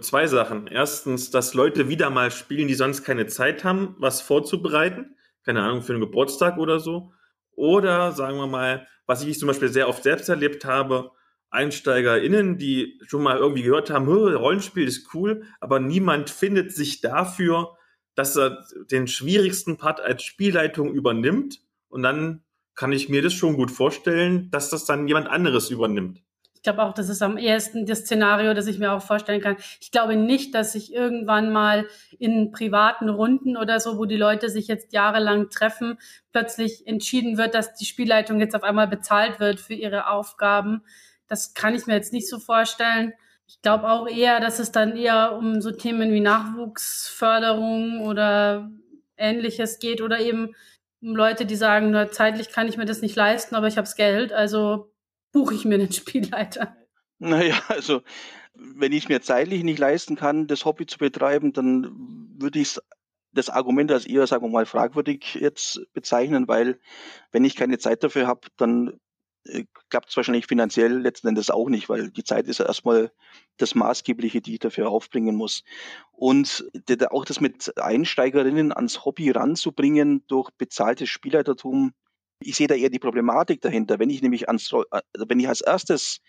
[0.00, 0.66] Zwei Sachen.
[0.66, 5.16] Erstens, dass Leute wieder mal spielen, die sonst keine Zeit haben, was vorzubereiten.
[5.44, 7.12] Keine Ahnung, für einen Geburtstag oder so.
[7.52, 11.12] Oder sagen wir mal, was ich zum Beispiel sehr oft selbst erlebt habe,
[11.54, 17.76] EinsteigerInnen, die schon mal irgendwie gehört haben, Rollenspiel ist cool, aber niemand findet sich dafür,
[18.14, 22.42] dass er den schwierigsten Part als Spielleitung übernimmt und dann
[22.74, 26.22] kann ich mir das schon gut vorstellen, dass das dann jemand anderes übernimmt.
[26.54, 29.56] Ich glaube auch, das ist am ehesten das Szenario, das ich mir auch vorstellen kann.
[29.80, 31.86] Ich glaube nicht, dass sich irgendwann mal
[32.18, 35.98] in privaten Runden oder so, wo die Leute sich jetzt jahrelang treffen,
[36.32, 40.82] plötzlich entschieden wird, dass die Spielleitung jetzt auf einmal bezahlt wird für ihre Aufgaben.
[41.28, 43.12] Das kann ich mir jetzt nicht so vorstellen.
[43.46, 48.70] Ich glaube auch eher, dass es dann eher um so Themen wie Nachwuchsförderung oder
[49.16, 50.54] ähnliches geht oder eben
[51.00, 54.32] Leute, die sagen, na, zeitlich kann ich mir das nicht leisten, aber ich habe Geld,
[54.32, 54.90] also
[55.32, 56.76] buche ich mir einen Spielleiter.
[57.18, 58.02] Naja, also
[58.54, 61.90] wenn ich mir zeitlich nicht leisten kann, das Hobby zu betreiben, dann
[62.38, 62.78] würde ich
[63.32, 66.78] das Argument als eher, sagen wir mal, fragwürdig jetzt bezeichnen, weil
[67.32, 69.00] wenn ich keine Zeit dafür habe, dann
[69.90, 73.12] klappt es wahrscheinlich finanziell letzten Endes auch nicht, weil die Zeit ist ja erstmal
[73.56, 75.64] das Maßgebliche, die ich dafür aufbringen muss.
[76.12, 76.64] Und
[77.10, 81.92] auch das mit Einsteigerinnen ans Hobby ranzubringen durch bezahltes Spielleitertum,
[82.40, 83.98] ich sehe da eher die Problematik dahinter.
[83.98, 86.20] Wenn ich nämlich ans, also wenn ich als erstes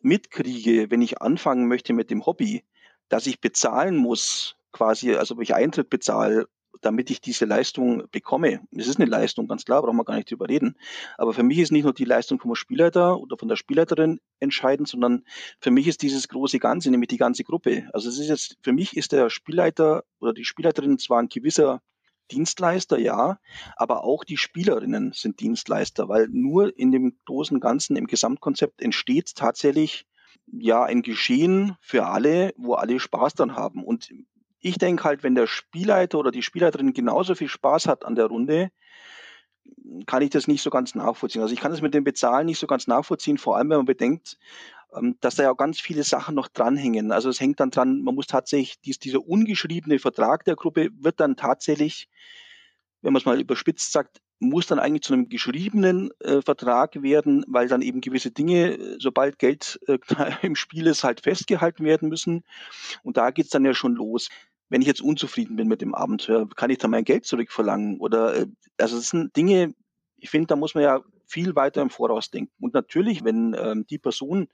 [0.00, 2.64] mitkriege, wenn ich anfangen möchte mit dem Hobby,
[3.08, 6.48] dass ich bezahlen muss, quasi, also wenn ich Eintritt bezahle,
[6.80, 8.60] damit ich diese Leistung bekomme.
[8.70, 10.76] Es ist eine Leistung, ganz klar, brauchen wir gar nicht drüber reden.
[11.18, 14.88] Aber für mich ist nicht nur die Leistung vom Spielleiter oder von der Spielleiterin entscheidend,
[14.88, 15.24] sondern
[15.60, 17.88] für mich ist dieses große Ganze, nämlich die ganze Gruppe.
[17.92, 21.82] Also es ist jetzt, für mich ist der Spielleiter oder die Spielleiterin zwar ein gewisser
[22.30, 23.38] Dienstleister, ja,
[23.76, 29.34] aber auch die Spielerinnen sind Dienstleister, weil nur in dem großen Ganzen, im Gesamtkonzept entsteht
[29.34, 30.06] tatsächlich
[30.46, 33.84] ja ein Geschehen für alle, wo alle Spaß dran haben.
[33.84, 34.12] Und
[34.62, 38.26] ich denke halt, wenn der Spielleiter oder die Spielleiterin genauso viel Spaß hat an der
[38.26, 38.70] Runde,
[40.06, 41.42] kann ich das nicht so ganz nachvollziehen.
[41.42, 43.86] Also ich kann das mit dem Bezahlen nicht so ganz nachvollziehen, vor allem wenn man
[43.86, 44.38] bedenkt,
[44.94, 47.12] ähm, dass da ja auch ganz viele Sachen noch dranhängen.
[47.12, 51.20] Also es hängt dann dran, man muss tatsächlich, dies, dieser ungeschriebene Vertrag der Gruppe wird
[51.20, 52.08] dann tatsächlich,
[53.02, 57.44] wenn man es mal überspitzt sagt, muss dann eigentlich zu einem geschriebenen äh, Vertrag werden,
[57.46, 59.98] weil dann eben gewisse Dinge, äh, sobald Geld äh,
[60.42, 62.44] im Spiel ist, halt festgehalten werden müssen.
[63.04, 64.28] Und da geht's dann ja schon los
[64.72, 68.00] wenn ich jetzt unzufrieden bin mit dem Abenteuer, kann ich da mein Geld zurückverlangen?
[68.00, 68.46] Oder äh,
[68.78, 69.74] also das sind Dinge,
[70.16, 72.54] ich finde, da muss man ja viel weiter im Voraus denken.
[72.58, 74.48] Und natürlich, wenn ähm, die Person,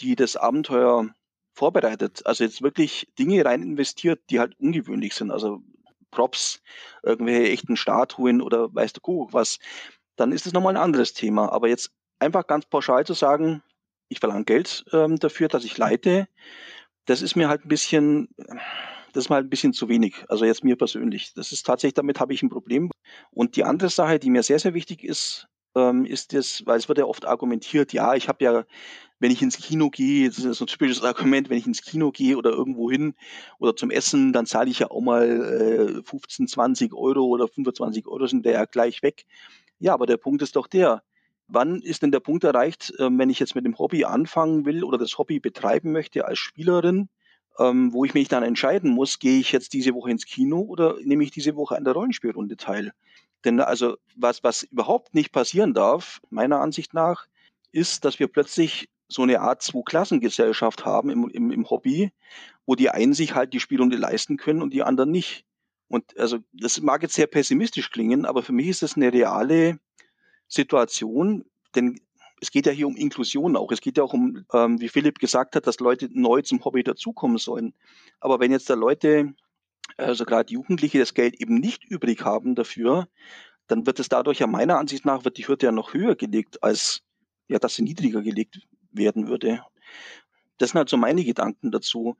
[0.00, 1.08] die das Abenteuer
[1.54, 5.62] vorbereitet, also jetzt wirklich Dinge rein investiert, die halt ungewöhnlich sind, also
[6.10, 6.60] Props,
[7.02, 9.60] irgendwelche echten Statuen oder weißt du Kuckuck was,
[10.16, 11.50] dann ist das nochmal ein anderes Thema.
[11.50, 13.62] Aber jetzt einfach ganz pauschal zu sagen,
[14.10, 16.28] ich verlange Geld ähm, dafür, dass ich leite,
[17.06, 18.28] das ist mir halt ein bisschen,
[19.12, 20.24] das ist mal ein bisschen zu wenig.
[20.28, 21.34] Also jetzt mir persönlich.
[21.34, 22.90] Das ist tatsächlich, damit habe ich ein Problem.
[23.30, 26.88] Und die andere Sache, die mir sehr, sehr wichtig ist, ähm, ist das, weil es
[26.88, 28.64] wird ja oft argumentiert, ja, ich habe ja,
[29.18, 32.10] wenn ich ins Kino gehe, das ist so ein typisches Argument, wenn ich ins Kino
[32.10, 33.14] gehe oder irgendwo hin
[33.58, 38.06] oder zum Essen, dann zahle ich ja auch mal äh, 15, 20 Euro oder 25
[38.06, 39.24] Euro sind der ja gleich weg.
[39.78, 41.02] Ja, aber der Punkt ist doch der,
[41.48, 44.84] wann ist denn der Punkt erreicht, äh, wenn ich jetzt mit dem Hobby anfangen will
[44.84, 47.08] oder das Hobby betreiben möchte als Spielerin,
[47.58, 50.96] ähm, wo ich mich dann entscheiden muss, gehe ich jetzt diese Woche ins Kino oder
[51.02, 52.92] nehme ich diese Woche an der Rollenspielrunde teil?
[53.44, 57.26] Denn also was, was überhaupt nicht passieren darf, meiner Ansicht nach,
[57.72, 62.12] ist, dass wir plötzlich so eine Art Zwei-Klassengesellschaft haben im, im, im Hobby,
[62.66, 65.44] wo die einen sich halt die Spielrunde leisten können und die anderen nicht.
[65.88, 69.78] Und also das mag jetzt sehr pessimistisch klingen, aber für mich ist das eine reale
[70.48, 71.44] Situation,
[71.74, 72.00] denn
[72.42, 73.70] es geht ja hier um Inklusion auch.
[73.70, 76.82] Es geht ja auch um, ähm, wie Philipp gesagt hat, dass Leute neu zum Hobby
[76.82, 77.72] dazukommen sollen.
[78.18, 79.32] Aber wenn jetzt da Leute,
[79.96, 83.06] also gerade Jugendliche, das Geld eben nicht übrig haben dafür,
[83.68, 86.64] dann wird es dadurch ja meiner Ansicht nach, wird die Hürde ja noch höher gelegt,
[86.64, 87.02] als
[87.46, 88.58] ja, dass sie niedriger gelegt
[88.90, 89.62] werden würde.
[90.58, 92.16] Das sind halt so meine Gedanken dazu.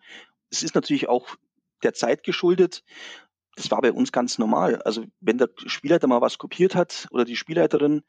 [0.51, 1.35] Es ist natürlich auch
[1.83, 2.85] der Zeit geschuldet.
[3.57, 4.83] Das war bei uns ganz normal.
[4.83, 8.05] Also wenn der Spielleiter mal was kopiert hat oder die Spielleiterin,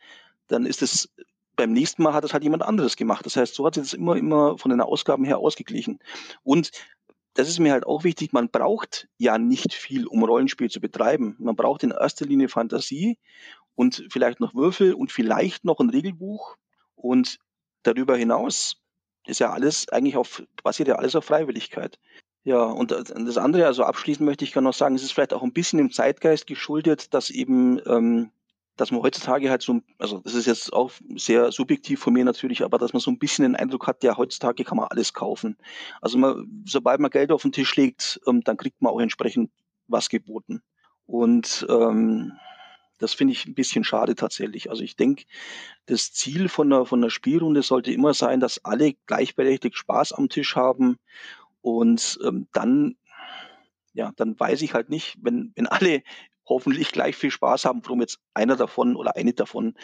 [0.47, 1.09] dann ist es
[1.55, 3.25] beim nächsten Mal hat es halt jemand anderes gemacht.
[3.25, 5.99] Das heißt, so hat sich das immer, immer von den Ausgaben her ausgeglichen.
[6.43, 6.71] Und
[7.35, 11.35] das ist mir halt auch wichtig, man braucht ja nicht viel, um Rollenspiel zu betreiben.
[11.39, 13.17] Man braucht in erster Linie Fantasie
[13.75, 16.57] und vielleicht noch Würfel und vielleicht noch ein Regelbuch.
[16.95, 17.39] Und
[17.81, 18.77] darüber hinaus
[19.25, 21.99] ist ja alles eigentlich auf, basiert ja alles auf Freiwilligkeit.
[22.45, 25.43] Ja, und das andere, also abschließend möchte ich gerne noch sagen, es ist vielleicht auch
[25.43, 28.31] ein bisschen im Zeitgeist geschuldet, dass eben ähm,
[28.75, 32.63] dass man heutzutage halt so, also das ist jetzt auch sehr subjektiv von mir natürlich,
[32.63, 35.57] aber dass man so ein bisschen den Eindruck hat, ja, heutzutage kann man alles kaufen.
[36.01, 39.51] Also man, sobald man Geld auf den Tisch legt, ähm, dann kriegt man auch entsprechend
[39.87, 40.61] was geboten.
[41.05, 42.33] Und ähm,
[42.97, 44.69] das finde ich ein bisschen schade tatsächlich.
[44.69, 45.25] Also ich denke,
[45.85, 50.29] das Ziel von der, von der Spielrunde sollte immer sein, dass alle gleichberechtigt Spaß am
[50.29, 50.97] Tisch haben.
[51.61, 52.95] Und ähm, dann,
[53.93, 56.01] ja, dann weiß ich halt nicht, wenn, wenn alle
[56.45, 59.75] hoffentlich gleich viel Spaß haben, warum jetzt einer davon oder eine davon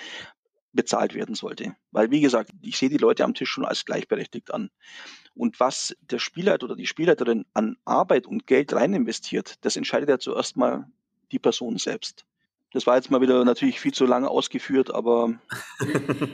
[0.74, 1.76] bezahlt werden sollte.
[1.92, 4.70] Weil, wie gesagt, ich sehe die Leute am Tisch schon als gleichberechtigt an.
[5.34, 10.10] Und was der Spielleiter oder die Spielleiterin an Arbeit und Geld rein investiert, das entscheidet
[10.10, 10.88] ja zuerst mal
[11.32, 12.26] die Person selbst.
[12.72, 15.40] Das war jetzt mal wieder natürlich viel zu lange ausgeführt, aber.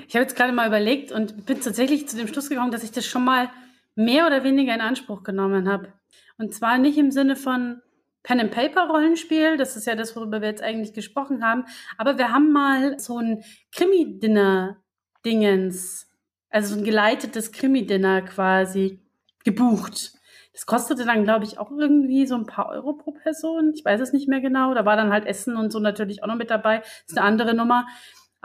[0.08, 2.92] ich habe jetzt gerade mal überlegt und bin tatsächlich zu dem Schluss gekommen, dass ich
[2.92, 3.50] das schon mal
[3.96, 5.94] mehr oder weniger in Anspruch genommen habe.
[6.38, 7.82] Und zwar nicht im Sinne von,
[8.26, 9.56] Pen-and-Paper-Rollenspiel.
[9.56, 11.66] Das ist ja das, worüber wir jetzt eigentlich gesprochen haben.
[11.98, 16.10] Aber wir haben mal so ein Krimi-Dinner-Dingens,
[16.50, 19.00] also so ein geleitetes Krimi-Dinner quasi
[19.44, 20.14] gebucht.
[20.54, 23.74] Das kostete dann, glaube ich, auch irgendwie so ein paar Euro pro Person.
[23.76, 24.74] Ich weiß es nicht mehr genau.
[24.74, 26.80] Da war dann halt Essen und so natürlich auch noch mit dabei.
[26.80, 27.86] Das ist eine andere Nummer.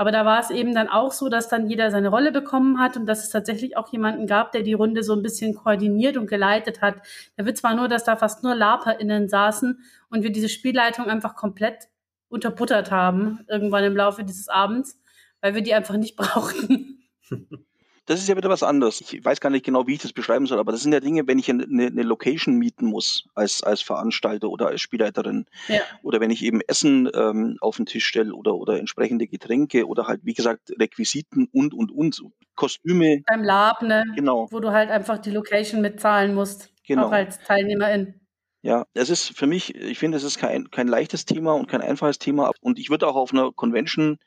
[0.00, 2.96] Aber da war es eben dann auch so, dass dann jeder seine Rolle bekommen hat
[2.96, 6.26] und dass es tatsächlich auch jemanden gab, der die Runde so ein bisschen koordiniert und
[6.26, 7.02] geleitet hat.
[7.36, 9.78] Der Witz war nur, dass da fast nur LARPerInnen saßen
[10.08, 11.88] und wir diese Spielleitung einfach komplett
[12.30, 14.98] unterbuttert haben, irgendwann im Laufe dieses Abends,
[15.42, 17.02] weil wir die einfach nicht brauchten.
[18.06, 19.00] das ist ja wieder was anderes.
[19.00, 21.26] Ich weiß gar nicht genau, wie ich das beschreiben soll, aber das sind ja Dinge,
[21.26, 25.80] wenn ich eine, eine Location mieten muss als, als Veranstalter oder als Spielleiterin ja.
[26.02, 30.06] oder wenn ich eben Essen ähm, auf den Tisch stelle oder, oder entsprechende Getränke oder
[30.06, 32.22] halt, wie gesagt, Requisiten und, und, und,
[32.56, 33.22] Kostüme.
[33.26, 34.04] Beim Lab, ne?
[34.16, 34.48] Genau.
[34.50, 36.70] Wo du halt einfach die Location mitzahlen musst.
[36.86, 37.06] Genau.
[37.06, 38.20] Auch als Teilnehmerin.
[38.62, 41.80] Ja, es ist für mich, ich finde, es ist kein, kein leichtes Thema und kein
[41.80, 42.50] einfaches Thema.
[42.60, 44.18] Und ich würde auch auf einer Convention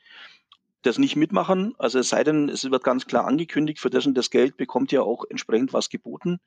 [0.85, 1.73] das nicht mitmachen.
[1.77, 4.91] Also es sei denn, es wird ganz klar angekündigt, für das und das Geld bekommt
[4.91, 6.39] ihr auch entsprechend was geboten.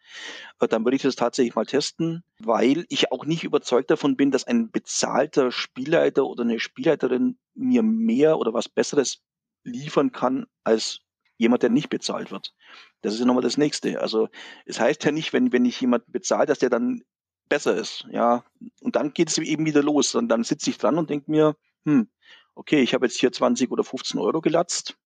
[0.60, 4.30] Äh, dann würde ich das tatsächlich mal testen, weil ich auch nicht überzeugt davon bin,
[4.30, 9.22] dass ein bezahlter Spielleiter oder eine Spielleiterin mir mehr oder was Besseres
[9.64, 11.00] liefern kann als
[11.38, 12.54] jemand, der nicht bezahlt wird.
[13.02, 14.00] Das ist ja nochmal das Nächste.
[14.00, 14.28] Also
[14.64, 17.02] es heißt ja nicht, wenn, wenn ich jemanden bezahle, dass der dann
[17.48, 18.06] besser ist.
[18.10, 18.44] Ja,
[18.80, 20.14] und dann geht es eben wieder los.
[20.14, 22.08] Und dann sitze ich dran und denke mir, hm,
[22.56, 24.96] okay, ich habe jetzt hier 20 oder 15 Euro gelatzt,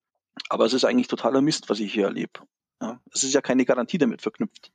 [0.49, 2.41] aber es ist eigentlich totaler Mist, was ich hier erlebe.
[2.81, 4.73] Ja, es ist ja keine Garantie damit verknüpft,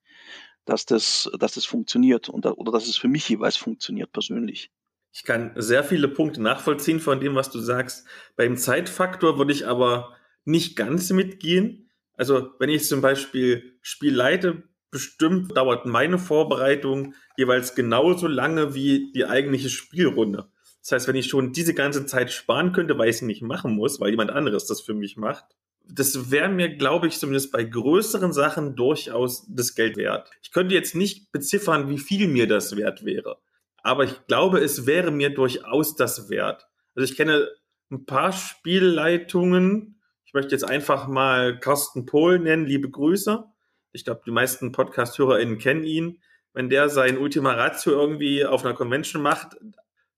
[0.65, 4.69] dass das, dass das funktioniert und, oder dass es für mich jeweils funktioniert persönlich.
[5.11, 8.05] Ich kann sehr viele Punkte nachvollziehen von dem, was du sagst.
[8.35, 11.89] Beim Zeitfaktor würde ich aber nicht ganz mitgehen.
[12.17, 19.11] Also wenn ich zum Beispiel Spiel leite, bestimmt dauert meine Vorbereitung jeweils genauso lange wie
[19.13, 20.49] die eigentliche Spielrunde.
[20.85, 23.73] Das heißt, wenn ich schon diese ganze Zeit sparen könnte, weil ich sie nicht machen
[23.73, 25.43] muss, weil jemand anderes das für mich macht,
[25.83, 30.29] das wäre mir, glaube ich, zumindest bei größeren Sachen durchaus das Geld wert.
[30.43, 33.37] Ich könnte jetzt nicht beziffern, wie viel mir das wert wäre.
[33.81, 36.67] Aber ich glaube, es wäre mir durchaus das wert.
[36.93, 37.49] Also ich kenne
[37.89, 39.99] ein paar Spielleitungen.
[40.23, 42.67] Ich möchte jetzt einfach mal Carsten Pohl nennen.
[42.67, 43.43] Liebe Grüße.
[43.91, 46.21] Ich glaube, die meisten Podcast-HörerInnen kennen ihn.
[46.53, 49.57] Wenn der sein Ultima Ratio irgendwie auf einer Convention macht,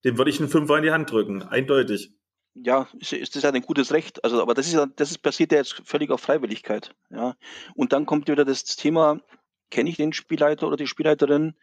[0.08, 2.14] dem würde ich einen Fünfer in die Hand drücken, eindeutig.
[2.64, 4.24] ja, ist, ist das ja ein gutes Recht.
[4.24, 6.96] Also, aber das ist ja, das ist passiert ja jetzt völlig auf Freiwilligkeit.
[7.10, 7.36] Ja.
[7.76, 9.20] Und dann kommt wieder das Thema,
[9.70, 11.56] kenne ich den Spielleiter oder die Spielleiterin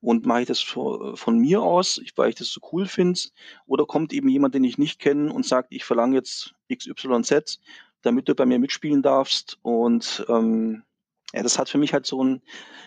[0.00, 3.20] und mache ich das von mir aus, weil ich das so cool finde,
[3.66, 7.60] oder kommt eben jemand, den ich nicht kenne und sagt, ich verlange jetzt XYZ,
[8.02, 9.58] damit du bei mir mitspielen darfst.
[9.62, 10.84] Und ähm,
[11.34, 12.40] ja, das hat für mich halt so ein,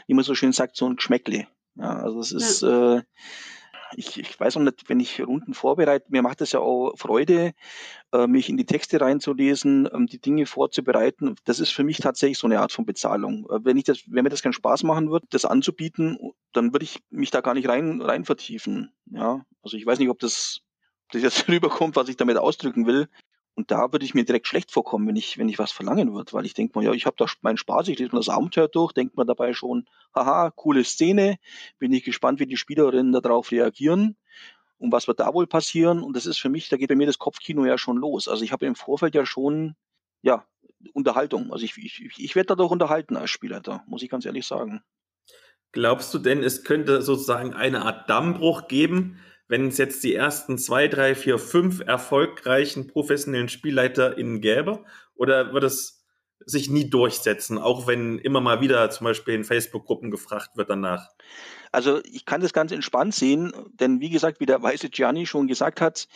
[0.08, 1.47] wie man so schön sagt, so ein Geschmäckle.
[1.76, 2.97] Ja, also es ist, ja.
[2.97, 3.01] äh,
[3.98, 7.54] ich, ich weiß auch nicht, wenn ich Runden vorbereite, mir macht es ja auch Freude,
[8.12, 11.36] äh, mich in die Texte reinzulesen, ähm, die Dinge vorzubereiten.
[11.46, 13.48] Das ist für mich tatsächlich so eine Art von Bezahlung.
[13.50, 16.18] Äh, wenn ich das, wenn mir das keinen Spaß machen würde, das anzubieten,
[16.52, 18.91] dann würde ich mich da gar nicht rein, rein vertiefen.
[19.06, 20.62] Ja, also ich weiß nicht, ob das,
[21.06, 23.08] ob das jetzt rüberkommt, was ich damit ausdrücken will.
[23.56, 26.34] Und da würde ich mir direkt schlecht vorkommen, wenn ich, wenn ich was verlangen würde,
[26.34, 28.68] weil ich denke mal, ja, ich habe da meinen Spaß, ich lese mir das Abenteuer
[28.68, 29.86] durch, denkt man dabei schon,
[30.16, 31.38] haha, coole Szene,
[31.78, 34.18] bin ich gespannt, wie die Spielerinnen darauf reagieren
[34.80, 36.01] und was wird da wohl passieren.
[36.01, 38.28] Und das ist für mich, da geht bei mir das Kopfkino ja schon los.
[38.28, 39.76] Also ich habe im Vorfeld ja schon,
[40.24, 40.45] ja,
[40.93, 41.54] Unterhaltung.
[41.54, 44.84] Also ich, ich, ich werde dadurch unterhalten als Spieler, da muss ich ganz ehrlich sagen.
[45.72, 50.58] Glaubst du denn, es könnte sozusagen eine Art Dammbruch geben, wenn es jetzt die ersten
[50.58, 54.84] zwei, drei, vier, fünf erfolgreichen professionellen SpielleiterInnen gäbe?
[55.16, 56.04] Oder wird es
[56.46, 61.08] sich nie durchsetzen, auch wenn immer mal wieder zum Beispiel in Facebook-Gruppen gefragt wird danach?
[61.72, 65.48] Also ich kann das ganz entspannt sehen, denn wie gesagt, wie der weiße Gianni schon
[65.48, 66.08] gesagt hat,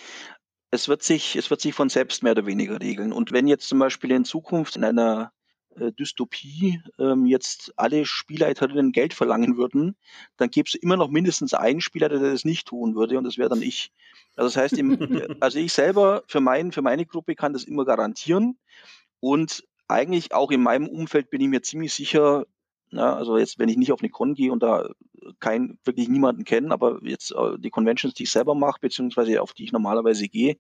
[0.70, 3.14] es wird sich, es wird sich von selbst mehr oder weniger regeln.
[3.14, 5.32] Und wenn jetzt zum Beispiel in Zukunft in einer
[5.80, 9.96] äh, Dystopie ähm, jetzt alle Spielleiterinnen Geld verlangen würden,
[10.38, 13.38] dann gäbe es immer noch mindestens einen Spielleiter, der das nicht tun würde und das
[13.38, 13.92] wäre dann ich.
[14.36, 14.98] Also das heißt, im,
[15.40, 18.58] also ich selber für, mein, für meine Gruppe kann das immer garantieren
[19.20, 22.46] und eigentlich auch in meinem Umfeld bin ich mir ziemlich sicher,
[22.90, 24.90] na, also jetzt, wenn ich nicht auf eine Con gehe und da
[25.40, 29.54] kein, wirklich niemanden kenne, aber jetzt äh, die Conventions, die ich selber mache, beziehungsweise auf
[29.54, 30.58] die ich normalerweise gehe,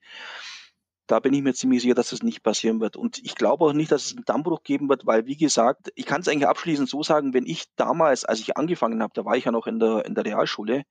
[1.07, 2.97] da bin ich mir ziemlich sicher, dass das nicht passieren wird.
[2.97, 6.05] Und ich glaube auch nicht, dass es einen Dammbruch geben wird, weil, wie gesagt, ich
[6.05, 9.37] kann es eigentlich abschließend so sagen, wenn ich damals, als ich angefangen habe, da war
[9.37, 10.83] ich ja noch in der, in der Realschule,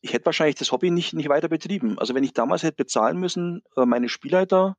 [0.00, 1.98] ich hätte wahrscheinlich das Hobby nicht, nicht weiter betrieben.
[1.98, 4.76] Also wenn ich damals hätte bezahlen müssen, äh, meine Spielleiter,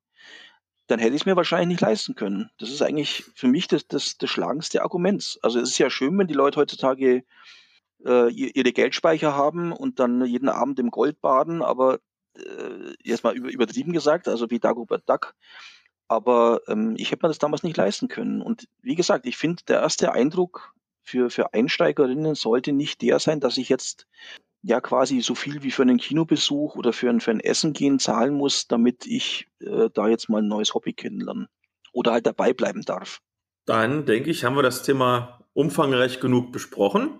[0.88, 2.50] dann hätte ich es mir wahrscheinlich nicht leisten können.
[2.60, 5.40] Das ist eigentlich für mich das, das, das schlagendste Argument.
[5.42, 7.24] Also es ist ja schön, wenn die Leute heutzutage
[8.06, 12.00] äh, ihre Geldspeicher haben und dann jeden Abend im Gold baden, aber
[12.38, 15.36] äh, jetzt mal übertrieben gesagt, also wie Dagobert Duck.
[16.08, 18.42] Aber ähm, ich hätte mir das damals nicht leisten können.
[18.42, 23.40] Und wie gesagt, ich finde, der erste Eindruck für, für Einsteigerinnen sollte nicht der sein,
[23.40, 24.08] dass ich jetzt
[24.62, 28.00] ja quasi so viel wie für einen Kinobesuch oder für ein, für ein Essen gehen
[28.00, 31.48] zahlen muss, damit ich äh, da jetzt mal ein neues Hobby kennenlernen
[31.94, 33.22] oder halt dabei bleiben darf.
[33.66, 37.20] Dann denke ich, haben wir das Thema umfangreich genug besprochen.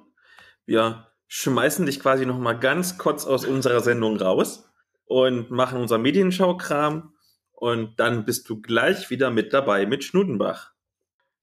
[0.66, 4.65] Wir schmeißen dich quasi noch mal ganz kurz aus unserer Sendung raus
[5.06, 7.14] und machen unser Medienschau-Kram
[7.52, 10.72] und dann bist du gleich wieder mit dabei mit Schnudenbach.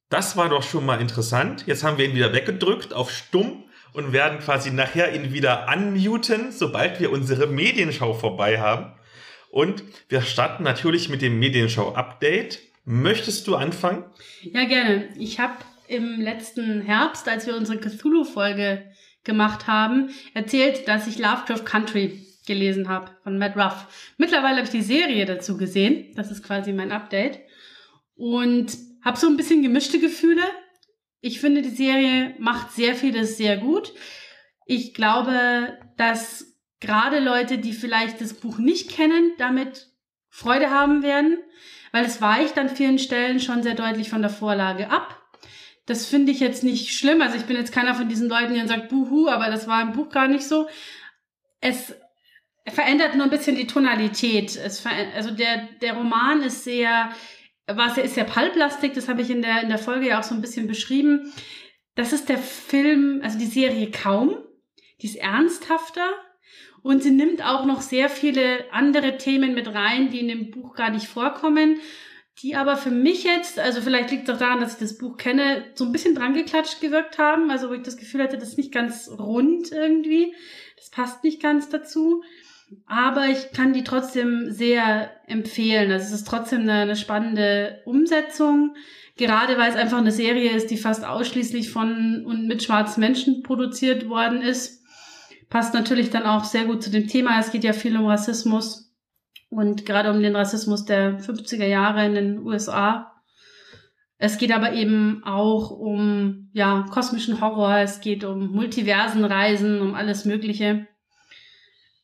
[0.08, 1.64] Das war doch schon mal interessant.
[1.66, 6.52] Jetzt haben wir ihn wieder weggedrückt auf stumm und werden quasi nachher ihn wieder unmuten,
[6.52, 8.92] sobald wir unsere Medienschau vorbei haben.
[9.50, 12.60] Und wir starten natürlich mit dem Medienschau-Update.
[12.84, 14.04] Möchtest du anfangen?
[14.42, 15.08] Ja, gerne.
[15.18, 15.56] Ich habe
[15.88, 18.84] im letzten Herbst, als wir unsere Cthulhu-Folge
[19.24, 24.14] gemacht haben, erzählt, dass ich Lovecraft Country gelesen habe von Matt Ruff.
[24.16, 26.12] Mittlerweile habe ich die Serie dazu gesehen.
[26.14, 27.40] Das ist quasi mein Update.
[28.14, 30.42] Und habe so ein bisschen gemischte Gefühle.
[31.20, 33.92] Ich finde, die Serie macht sehr vieles sehr gut.
[34.66, 39.88] Ich glaube, dass gerade Leute, die vielleicht das Buch nicht kennen, damit
[40.28, 41.38] Freude haben werden,
[41.92, 45.18] weil es weicht an vielen Stellen schon sehr deutlich von der Vorlage ab.
[45.86, 47.20] Das finde ich jetzt nicht schlimm.
[47.22, 49.82] Also ich bin jetzt keiner von diesen Leuten, die dann sagt, buhu, aber das war
[49.82, 50.68] im Buch gar nicht so.
[51.60, 51.94] Es
[52.66, 54.58] verändert nur ein bisschen die Tonalität.
[55.14, 57.10] Also der, der Roman ist sehr,
[57.66, 60.34] was ist sehr pulplastik, das habe ich in der, in der Folge ja auch so
[60.34, 61.32] ein bisschen beschrieben.
[61.94, 64.36] Das ist der Film, also die Serie kaum.
[65.00, 66.08] Die ist ernsthafter
[66.82, 70.74] und sie nimmt auch noch sehr viele andere Themen mit rein, die in dem Buch
[70.74, 71.80] gar nicht vorkommen,
[72.42, 75.16] die aber für mich jetzt, also vielleicht liegt es auch daran, dass ich das Buch
[75.16, 78.58] kenne, so ein bisschen drangeklatscht gewirkt haben, also wo ich das Gefühl hatte, das ist
[78.58, 80.34] nicht ganz rund irgendwie,
[80.76, 82.22] das passt nicht ganz dazu.
[82.86, 85.90] Aber ich kann die trotzdem sehr empfehlen.
[85.90, 88.74] Also es ist trotzdem eine, eine spannende Umsetzung.
[89.16, 93.42] Gerade weil es einfach eine Serie ist, die fast ausschließlich von und mit schwarzen Menschen
[93.42, 94.82] produziert worden ist.
[95.50, 97.38] Passt natürlich dann auch sehr gut zu dem Thema.
[97.38, 98.90] Es geht ja viel um Rassismus
[99.50, 103.12] und gerade um den Rassismus der 50er Jahre in den USA.
[104.16, 110.24] Es geht aber eben auch um ja kosmischen Horror, es geht um Multiversenreisen, um alles
[110.24, 110.86] Mögliche.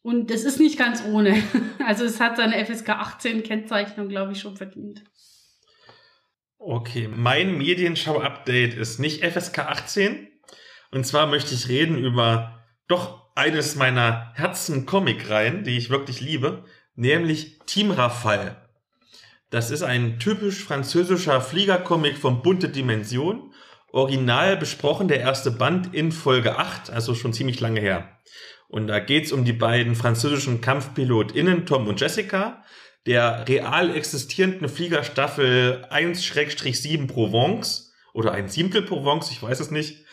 [0.08, 1.42] Und es ist nicht ganz ohne.
[1.86, 5.04] Also es hat seine FSK 18 Kennzeichnung, glaube ich, schon verdient.
[6.58, 10.28] Okay, mein Medienschau-Update ist nicht FSK 18.
[10.92, 17.58] Und zwar möchte ich reden über doch eines meiner Herzen-Comic-Reihen, die ich wirklich liebe, nämlich
[17.66, 18.56] Team Rafale.
[19.50, 23.52] Das ist ein typisch französischer Fliegercomic von bunte Dimension.
[23.92, 28.18] Original besprochen der erste Band in Folge 8, also schon ziemlich lange her.
[28.68, 32.62] Und da geht's um die beiden französischen KampfpilotInnen Tom und Jessica,
[33.06, 40.04] der real existierenden Fliegerstaffel 1-7 Provence oder ein Siebtel Provence, ich weiß es nicht,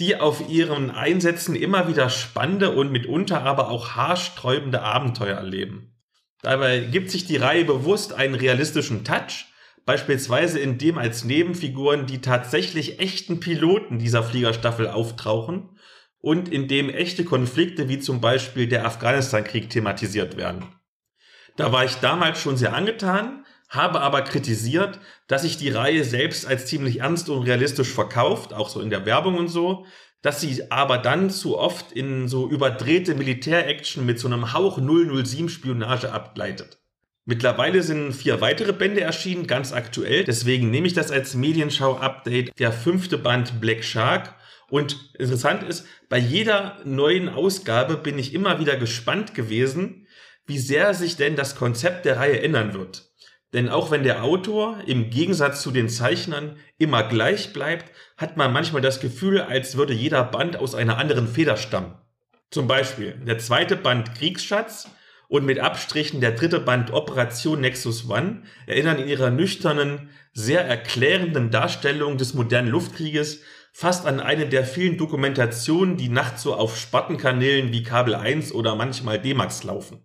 [0.00, 5.94] die auf ihren Einsätzen immer wieder spannende und mitunter aber auch haarsträubende Abenteuer erleben.
[6.42, 9.46] Dabei gibt sich die Reihe bewusst einen realistischen Touch,
[9.84, 15.69] beispielsweise indem als Nebenfiguren die tatsächlich echten Piloten dieser Fliegerstaffel auftauchen
[16.20, 20.66] und indem echte Konflikte wie zum Beispiel der Afghanistan-Krieg thematisiert werden.
[21.56, 24.98] Da war ich damals schon sehr angetan, habe aber kritisiert,
[25.28, 29.06] dass sich die Reihe selbst als ziemlich ernst und realistisch verkauft, auch so in der
[29.06, 29.86] Werbung und so,
[30.22, 35.48] dass sie aber dann zu oft in so überdrehte Militäraction mit so einem Hauch 007
[35.48, 36.78] Spionage abgleitet.
[37.24, 40.24] Mittlerweile sind vier weitere Bände erschienen, ganz aktuell.
[40.24, 42.58] Deswegen nehme ich das als Medienschau-Update.
[42.58, 44.34] Der fünfte Band Black Shark.
[44.70, 50.06] Und interessant ist, bei jeder neuen Ausgabe bin ich immer wieder gespannt gewesen,
[50.46, 53.10] wie sehr sich denn das Konzept der Reihe ändern wird.
[53.52, 58.52] Denn auch wenn der Autor im Gegensatz zu den Zeichnern immer gleich bleibt, hat man
[58.52, 61.94] manchmal das Gefühl, als würde jeder Band aus einer anderen Feder stammen.
[62.50, 64.88] Zum Beispiel der zweite Band Kriegsschatz
[65.28, 71.50] und mit Abstrichen der dritte Band Operation Nexus One erinnern in ihrer nüchternen, sehr erklärenden
[71.50, 73.42] Darstellung des modernen Luftkrieges
[73.72, 78.74] fast an eine der vielen Dokumentationen, die nachts so auf Spartenkanälen wie Kabel 1 oder
[78.74, 80.02] manchmal D-Max laufen.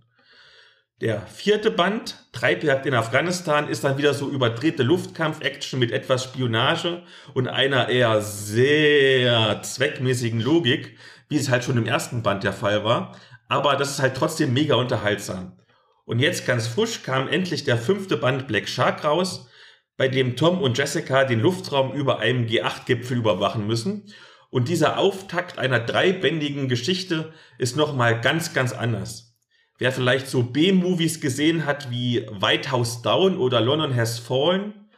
[1.01, 7.03] Der vierte Band, Treibjagd in Afghanistan, ist dann wieder so überdrehte Luftkampf-Action mit etwas Spionage
[7.34, 10.97] und einer eher sehr zweckmäßigen Logik,
[11.28, 13.13] wie es halt schon im ersten Band der Fall war.
[13.49, 15.59] Aber das ist halt trotzdem mega unterhaltsam.
[16.05, 19.49] Und jetzt ganz frisch kam endlich der fünfte Band Black Shark raus,
[19.98, 24.14] bei dem Tom und Jessica den Luftraum über einem G8-Gipfel überwachen müssen.
[24.50, 29.36] Und dieser Auftakt einer dreibändigen Geschichte ist nochmal ganz, ganz anders.
[29.78, 34.89] Wer vielleicht so B-Movies gesehen hat wie White House Down oder London Has Fallen,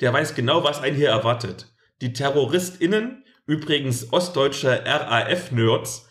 [0.00, 1.72] der weiß genau, was einen hier erwartet.
[2.02, 6.08] Die TerroristInnen, übrigens ostdeutsche RAF-Nerds,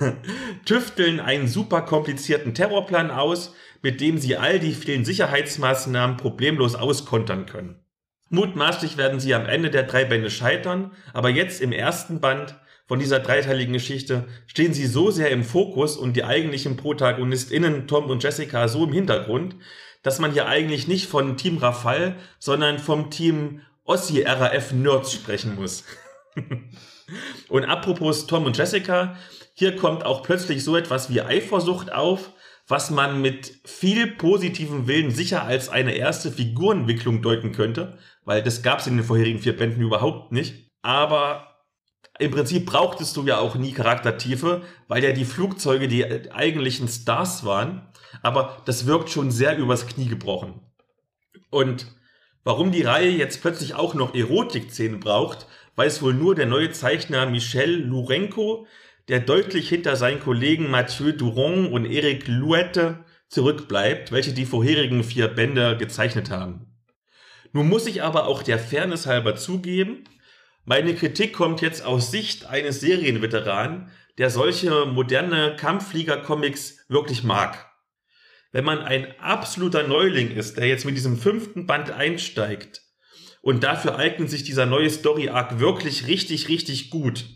[0.64, 3.54] tüfteln einen super komplizierten Terrorplan aus,
[3.84, 7.84] mit dem sie all die vielen Sicherheitsmaßnahmen problemlos auskontern können.
[8.30, 12.98] Mutmaßlich werden sie am Ende der drei Bände scheitern, aber jetzt im ersten Band von
[12.98, 18.22] dieser dreiteiligen Geschichte stehen sie so sehr im Fokus und die eigentlichen ProtagonistInnen Tom und
[18.22, 19.56] Jessica so im Hintergrund,
[20.02, 25.56] dass man hier eigentlich nicht von Team Rafal, sondern vom Team Ossi RAF Nerds sprechen
[25.56, 25.84] muss.
[27.50, 29.18] und apropos Tom und Jessica,
[29.52, 32.30] hier kommt auch plötzlich so etwas wie Eifersucht auf,
[32.66, 38.62] was man mit viel positivem Willen sicher als eine erste Figurenentwicklung deuten könnte, weil das
[38.62, 40.70] gab es in den vorherigen vier Bänden überhaupt nicht.
[40.82, 41.54] Aber
[42.18, 47.44] im Prinzip brauchtest du ja auch nie Charaktertiefe, weil ja die Flugzeuge die eigentlichen Stars
[47.44, 47.88] waren.
[48.22, 50.60] Aber das wirkt schon sehr übers Knie gebrochen.
[51.50, 51.86] Und
[52.44, 55.46] warum die Reihe jetzt plötzlich auch noch Erotik-Szenen braucht,
[55.76, 58.66] weiß wohl nur der neue Zeichner Michel Lourenco,
[59.08, 65.28] der deutlich hinter seinen Kollegen Mathieu Duron und Eric Louette zurückbleibt, welche die vorherigen vier
[65.28, 66.66] Bände gezeichnet haben.
[67.52, 70.04] Nun muss ich aber auch der Fairness halber zugeben,
[70.66, 77.70] meine Kritik kommt jetzt aus Sicht eines Serienveteranen, der solche moderne Kampfflieger-Comics wirklich mag.
[78.50, 82.80] Wenn man ein absoluter Neuling ist, der jetzt mit diesem fünften Band einsteigt,
[83.42, 87.26] und dafür eignet sich dieser neue Story-Arc wirklich richtig, richtig gut,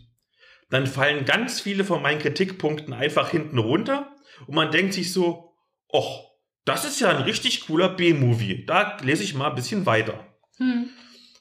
[0.70, 4.14] dann fallen ganz viele von meinen Kritikpunkten einfach hinten runter
[4.46, 5.54] und man denkt sich so,
[5.92, 6.28] och,
[6.64, 8.66] das ist ja ein richtig cooler B-Movie.
[8.66, 10.26] Da lese ich mal ein bisschen weiter.
[10.58, 10.90] Hm.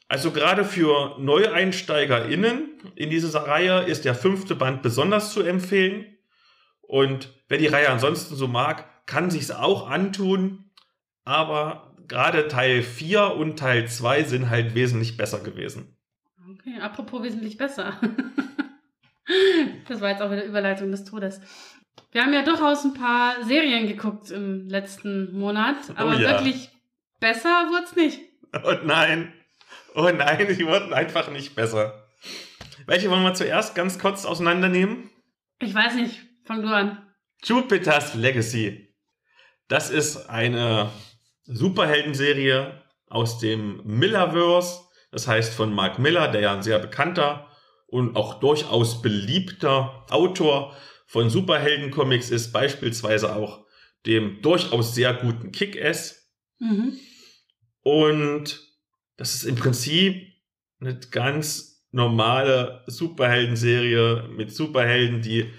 [0.07, 6.17] Also gerade für NeueinsteigerInnen in dieser Reihe ist der fünfte Band besonders zu empfehlen.
[6.81, 10.71] Und wer die Reihe ansonsten so mag, kann sich's auch antun.
[11.25, 15.97] Aber gerade Teil 4 und Teil 2 sind halt wesentlich besser gewesen.
[16.53, 17.99] Okay, apropos wesentlich besser.
[19.87, 21.41] das war jetzt auch wieder Überleitung des Todes.
[22.11, 26.29] Wir haben ja durchaus ein paar Serien geguckt im letzten Monat, oh aber oh ja.
[26.31, 26.69] wirklich
[27.19, 28.21] besser wird's nicht.
[28.63, 29.33] Oh nein.
[29.93, 32.07] Oh nein, die wurden einfach nicht besser.
[32.85, 35.09] Welche wollen wir zuerst ganz kurz auseinandernehmen?
[35.59, 36.21] Ich weiß nicht.
[36.45, 37.05] Fang du an.
[37.43, 38.95] Jupiter's Legacy.
[39.67, 40.89] Das ist eine
[41.43, 44.81] Superheldenserie aus dem Millerverse.
[45.11, 47.46] Das heißt von Mark Miller, der ja ein sehr bekannter
[47.87, 50.75] und auch durchaus beliebter Autor
[51.07, 53.65] von Superheldencomics ist, beispielsweise auch
[54.05, 56.29] dem durchaus sehr guten Kick-Ass.
[56.59, 56.97] Mhm.
[57.81, 58.61] Und
[59.15, 60.21] das ist im Prinzip
[60.79, 65.51] eine ganz normale Superhelden-Serie mit Superhelden, die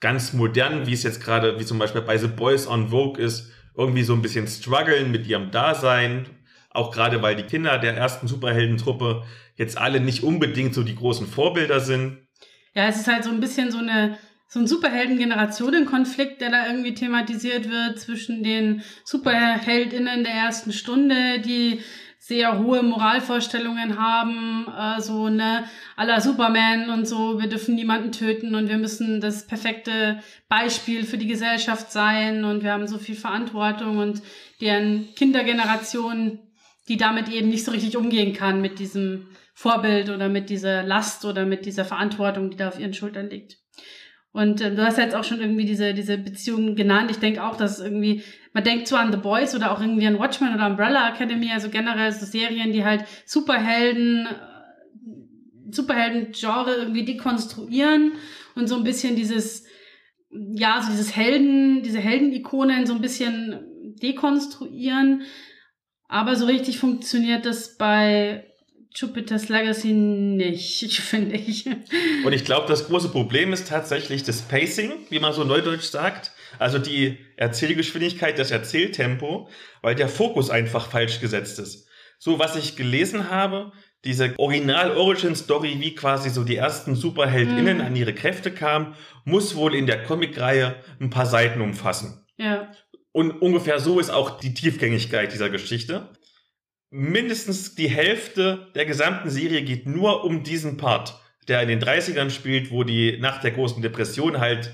[0.00, 3.50] ganz modern, wie es jetzt gerade, wie zum Beispiel bei The Boys on Vogue ist,
[3.76, 6.26] irgendwie so ein bisschen strugglen mit ihrem Dasein.
[6.78, 9.24] Auch gerade, weil die Kinder der ersten Superheldentruppe
[9.56, 12.18] jetzt alle nicht unbedingt so die großen Vorbilder sind.
[12.72, 14.16] Ja, es ist halt so ein bisschen so eine
[14.50, 21.80] so ein Superhelden-Generationen-Konflikt, der da irgendwie thematisiert wird zwischen den Superheldinnen der ersten Stunde, die
[22.18, 25.64] sehr hohe Moralvorstellungen haben, äh, so ne,
[25.96, 31.18] aller Superman und so, wir dürfen niemanden töten und wir müssen das perfekte Beispiel für
[31.18, 34.22] die Gesellschaft sein und wir haben so viel Verantwortung und
[34.60, 36.40] deren Kindergeneration,
[36.88, 41.24] die damit eben nicht so richtig umgehen kann mit diesem Vorbild oder mit dieser Last
[41.24, 43.58] oder mit dieser Verantwortung, die da auf ihren Schultern liegt.
[44.32, 47.10] Und äh, du hast jetzt auch schon irgendwie diese, diese Beziehung genannt.
[47.10, 48.22] Ich denke auch, dass irgendwie,
[48.52, 51.70] man denkt zwar an The Boys oder auch irgendwie an Watchmen oder Umbrella Academy, also
[51.70, 58.12] generell so Serien, die halt Superhelden, äh, Superhelden-Genre irgendwie dekonstruieren
[58.54, 59.66] und so ein bisschen dieses,
[60.30, 65.22] ja, so dieses Helden, diese Heldenikonen so ein bisschen dekonstruieren.
[66.08, 68.44] Aber so richtig funktioniert das bei
[68.94, 71.66] Jupiter's Legacy nicht, finde ich.
[72.24, 76.32] Und ich glaube, das große Problem ist tatsächlich das Pacing, wie man so neudeutsch sagt.
[76.58, 79.48] Also die Erzählgeschwindigkeit, das Erzähltempo,
[79.82, 81.86] weil der Fokus einfach falsch gesetzt ist.
[82.18, 83.70] So, was ich gelesen habe,
[84.04, 87.80] diese Original-Origin-Story, wie quasi so die ersten SuperheldInnen mm.
[87.80, 88.94] an ihre Kräfte kamen,
[89.24, 92.24] muss wohl in der Comicreihe ein paar Seiten umfassen.
[92.36, 92.70] Ja.
[93.18, 96.08] Und ungefähr so ist auch die Tiefgängigkeit dieser Geschichte
[96.90, 102.30] mindestens die Hälfte der gesamten Serie geht nur um diesen Part, der in den 30ern
[102.30, 104.72] spielt, wo die nach der großen Depression halt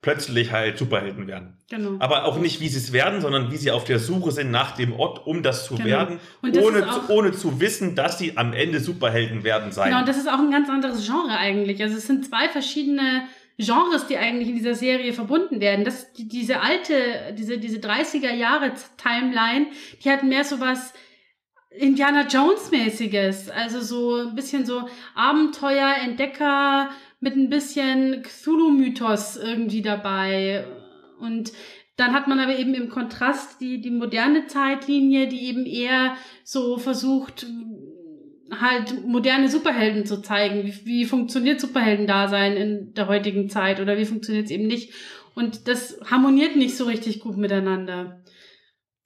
[0.00, 1.56] plötzlich halt Superhelden werden.
[1.70, 1.96] Genau.
[2.00, 4.72] Aber auch nicht, wie sie es werden, sondern wie sie auf der Suche sind nach
[4.72, 5.88] dem Ort, um das zu genau.
[5.88, 9.88] werden, das ohne, zu, ohne zu wissen, dass sie am Ende Superhelden werden sein.
[9.88, 11.82] Genau, und das ist auch ein ganz anderes Genre eigentlich.
[11.82, 13.24] Also es sind zwei verschiedene
[13.58, 15.84] Genres, die eigentlich in dieser Serie verbunden werden.
[15.84, 19.66] Das, die, diese alte, diese, diese 30er Jahre Timeline,
[20.02, 20.92] die hat mehr so was,
[21.70, 26.90] Indiana Jones mäßiges, also so ein bisschen so Abenteuer, Entdecker
[27.20, 30.66] mit ein bisschen Cthulhu-Mythos irgendwie dabei.
[31.20, 31.52] Und
[31.96, 36.78] dann hat man aber eben im Kontrast die, die moderne Zeitlinie, die eben eher so
[36.78, 37.46] versucht,
[38.50, 40.64] halt moderne Superhelden zu zeigen.
[40.64, 44.92] Wie, wie funktioniert Superhelden-Dasein in der heutigen Zeit oder wie funktioniert es eben nicht?
[45.34, 48.22] Und das harmoniert nicht so richtig gut miteinander.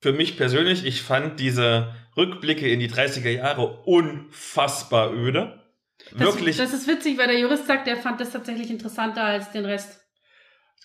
[0.01, 5.61] Für mich persönlich, ich fand diese Rückblicke in die 30er Jahre unfassbar öde.
[6.11, 6.57] Wirklich.
[6.57, 9.65] Das, das ist witzig, weil der Jurist sagt, er fand das tatsächlich interessanter als den
[9.65, 10.01] Rest.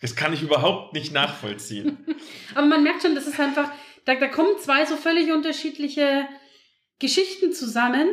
[0.01, 1.97] Das kann ich überhaupt nicht nachvollziehen.
[2.55, 3.72] Aber man merkt schon, das ist einfach,
[4.05, 6.28] da, da kommen zwei so völlig unterschiedliche
[6.99, 8.08] Geschichten zusammen.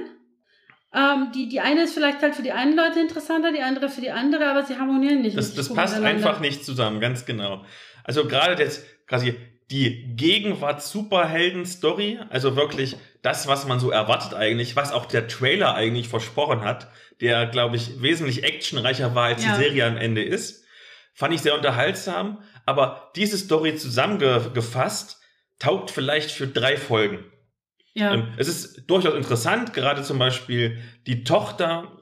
[0.94, 4.00] Ähm, die, die eine ist vielleicht halt für die einen Leute interessanter, die andere für
[4.00, 5.36] die andere, aber sie harmonieren nicht.
[5.36, 7.64] Das, das passt einfach nicht zusammen, ganz genau.
[8.04, 9.34] Also gerade jetzt quasi
[9.70, 16.06] die Gegenwart-Superhelden-Story, also wirklich das, was man so erwartet eigentlich, was auch der Trailer eigentlich
[16.08, 16.86] versprochen hat,
[17.20, 19.56] der, glaube ich, wesentlich actionreicher war, als ja.
[19.56, 20.64] die Serie am Ende ist,
[21.12, 22.42] fand ich sehr unterhaltsam.
[22.66, 25.20] Aber diese Story zusammengefasst
[25.58, 27.24] taugt vielleicht für drei Folgen.
[27.94, 28.14] Ja.
[28.14, 31.92] Ähm, es ist durchaus interessant, gerade zum Beispiel die Tochter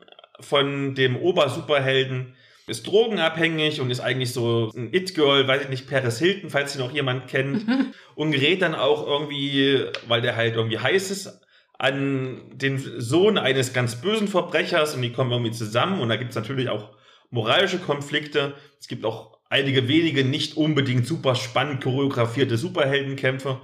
[0.40, 2.34] von dem Obersuperhelden
[2.66, 6.78] ist drogenabhängig und ist eigentlich so ein It-Girl, weiß ich nicht, Paris Hilton, falls sie
[6.78, 7.66] noch jemand kennt.
[8.14, 11.40] und gerät dann auch irgendwie, weil der halt irgendwie heiß ist,
[11.78, 16.30] an den Sohn eines ganz bösen Verbrechers und die kommen irgendwie zusammen und da gibt
[16.30, 16.90] es natürlich auch
[17.30, 18.54] moralische Konflikte.
[18.78, 23.60] Es gibt auch einige wenige nicht unbedingt super spannend choreografierte Superheldenkämpfe.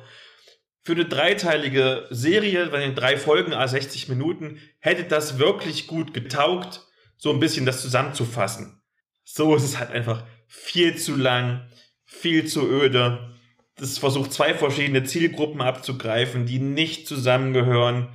[0.88, 6.14] Für eine dreiteilige Serie, bei den drei Folgen, a 60 Minuten, hätte das wirklich gut
[6.14, 6.80] getaugt,
[7.18, 8.80] so ein bisschen das zusammenzufassen.
[9.22, 11.68] So ist es halt einfach viel zu lang,
[12.06, 13.36] viel zu öde.
[13.76, 18.08] Das versucht zwei verschiedene Zielgruppen abzugreifen, die nicht zusammengehören.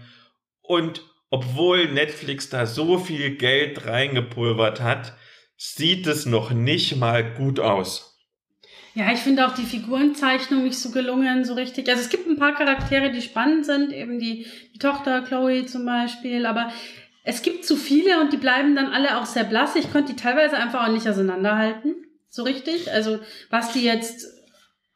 [0.64, 5.16] Und obwohl Netflix da so viel Geld reingepulvert hat,
[5.58, 8.13] sieht es noch nicht mal gut aus.
[8.96, 11.90] Ja, ich finde auch die Figurenzeichnung nicht so gelungen, so richtig.
[11.90, 15.86] Also es gibt ein paar Charaktere, die spannend sind, eben die, die Tochter Chloe zum
[15.86, 16.72] Beispiel, aber
[17.24, 19.76] es gibt zu viele und die bleiben dann alle auch sehr blass.
[19.76, 21.96] Ich konnte die teilweise einfach auch nicht auseinanderhalten.
[22.30, 22.92] so richtig.
[22.92, 23.20] Also
[23.50, 24.28] was die jetzt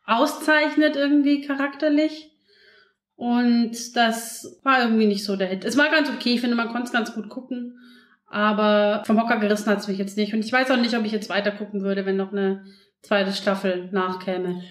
[0.06, 2.32] auszeichnet irgendwie charakterlich.
[3.16, 5.66] Und das war irgendwie nicht so der Hit.
[5.66, 7.80] Es war ganz okay, ich finde, man konnte es ganz gut gucken.
[8.30, 10.34] Aber vom Hocker gerissen hat es mich jetzt nicht.
[10.34, 12.66] Und ich weiß auch nicht, ob ich jetzt weiter gucken würde, wenn noch eine
[13.08, 14.62] zweite Staffel nachkäme.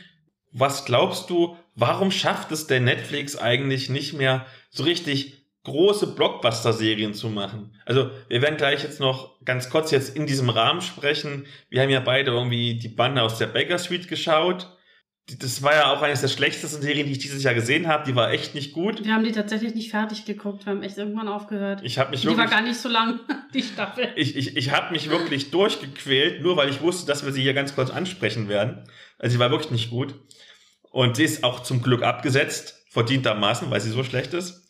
[0.53, 7.15] Was glaubst du, warum schafft es der Netflix eigentlich nicht mehr so richtig große Blockbuster-Serien
[7.15, 7.75] zu machen?
[7.87, 11.47] Also wir werden gleich jetzt noch ganz kurz jetzt in diesem Rahmen sprechen.
[11.71, 14.76] Wir haben ja beide irgendwie die Bande aus der Baker Street geschaut
[15.27, 18.05] das war ja auch eines der schlechtesten Serien, die ich dieses Jahr gesehen habe.
[18.05, 19.05] Die war echt nicht gut.
[19.05, 20.67] Wir haben die tatsächlich nicht fertig geguckt.
[20.67, 21.81] Wir haben echt irgendwann aufgehört.
[21.83, 23.19] Ich habe mich die wirklich, war gar nicht so lang,
[23.55, 24.09] die Staffel.
[24.15, 27.55] Ich, ich, ich habe mich wirklich durchgequält, nur weil ich wusste, dass wir sie hier
[27.55, 28.85] ganz kurz ansprechen werden.
[29.19, 30.15] Also sie war wirklich nicht gut.
[30.93, 34.69] Und sie ist auch zum Glück abgesetzt, verdientermaßen, weil sie so schlecht ist.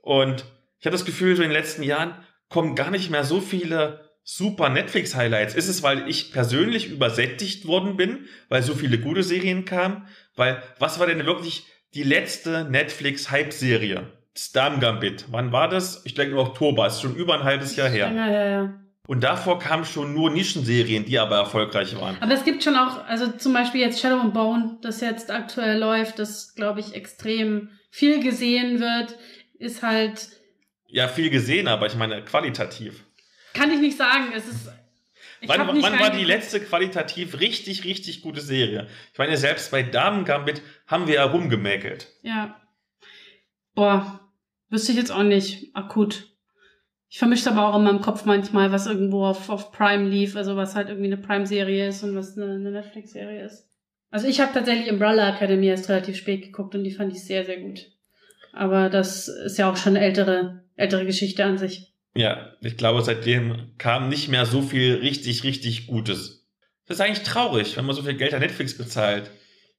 [0.00, 0.46] Und
[0.78, 2.14] ich habe das Gefühl, so in den letzten Jahren
[2.48, 5.54] kommen gar nicht mehr so viele super Netflix-Highlights?
[5.54, 10.06] Ist es, weil ich persönlich übersättigt worden bin, weil so viele gute Serien kamen?
[10.36, 11.64] Weil, was war denn wirklich
[11.94, 14.12] die letzte Netflix-Hype-Serie?
[14.36, 15.26] Stam Gambit.
[15.30, 16.02] Wann war das?
[16.04, 16.86] Ich denke im Oktober.
[16.86, 18.12] Ist schon über ein halbes Jahr her.
[18.14, 18.80] Ja, ja, ja.
[19.06, 22.16] Und davor kamen schon nur Nischenserien, die aber erfolgreich waren.
[22.20, 25.78] Aber es gibt schon auch, also zum Beispiel jetzt Shadow and Bone, das jetzt aktuell
[25.78, 29.16] läuft, das glaube ich extrem viel gesehen wird,
[29.58, 30.28] ist halt.
[30.86, 33.04] Ja, viel gesehen, aber ich meine qualitativ.
[33.54, 34.32] Kann ich nicht sagen.
[34.34, 34.68] Es ist.
[35.46, 38.88] Wann, wann war die letzte qualitativ richtig, richtig gute Serie?
[39.12, 42.08] Ich meine, selbst bei Damen Gambit haben wir ja rumgemäkelt.
[42.22, 42.60] Ja.
[43.74, 44.20] Boah,
[44.68, 45.74] wüsste ich jetzt auch nicht.
[45.74, 46.30] Akut.
[47.08, 50.56] Ich vermische aber auch in meinem Kopf manchmal, was irgendwo auf, auf Prime lief, also
[50.56, 53.68] was halt irgendwie eine Prime-Serie ist und was eine, eine Netflix-Serie ist.
[54.10, 57.44] Also ich habe tatsächlich Umbrella Academy erst relativ spät geguckt und die fand ich sehr,
[57.44, 57.86] sehr gut.
[58.52, 61.89] Aber das ist ja auch schon eine ältere, ältere Geschichte an sich.
[62.14, 66.48] Ja, ich glaube, seitdem kam nicht mehr so viel richtig, richtig Gutes.
[66.86, 69.30] Das ist eigentlich traurig, wenn man so viel Geld an Netflix bezahlt.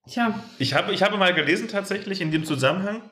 [0.09, 0.41] Tja.
[0.57, 3.11] Ich habe, ich habe mal gelesen tatsächlich in dem Zusammenhang,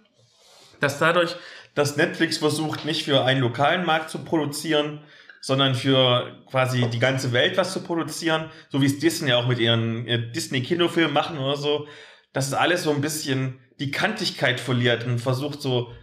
[0.79, 1.35] dass dadurch,
[1.75, 5.01] dass Netflix versucht, nicht für einen lokalen Markt zu produzieren,
[5.41, 9.59] sondern für quasi die ganze Welt was zu produzieren, so wie es Disney auch mit
[9.59, 11.87] ihren äh, Disney-Kinofilmen machen oder so,
[12.33, 15.93] dass es alles so ein bisschen die Kantigkeit verliert und versucht so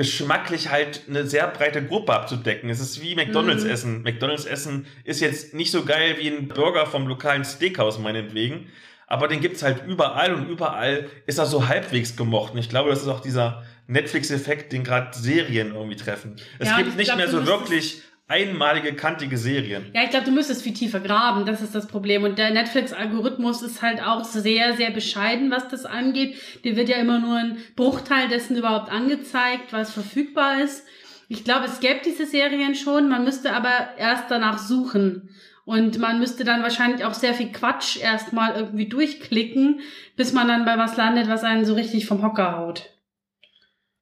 [0.00, 2.70] geschmacklich halt eine sehr breite Gruppe abzudecken.
[2.70, 3.70] Es ist wie McDonalds mhm.
[3.70, 4.02] Essen.
[4.02, 8.68] McDonalds Essen ist jetzt nicht so geil wie ein Burger vom lokalen Steakhouse meinetwegen,
[9.06, 12.54] aber den gibt's halt überall und überall ist er so halbwegs gemocht.
[12.54, 16.36] Und ich glaube, das ist auch dieser Netflix-Effekt, den gerade Serien irgendwie treffen.
[16.58, 18.00] Es ja, gibt nicht glaub, mehr so wirklich
[18.30, 19.90] einmalige, kantige Serien.
[19.92, 22.22] Ja, ich glaube, du müsstest viel tiefer graben, das ist das Problem.
[22.22, 26.40] Und der Netflix-Algorithmus ist halt auch sehr, sehr bescheiden, was das angeht.
[26.62, 30.86] Dir wird ja immer nur ein Bruchteil dessen überhaupt angezeigt, was verfügbar ist.
[31.28, 35.30] Ich glaube, es gäbe diese Serien schon, man müsste aber erst danach suchen.
[35.64, 39.80] Und man müsste dann wahrscheinlich auch sehr viel Quatsch erstmal irgendwie durchklicken,
[40.16, 42.90] bis man dann bei was landet, was einen so richtig vom Hocker haut.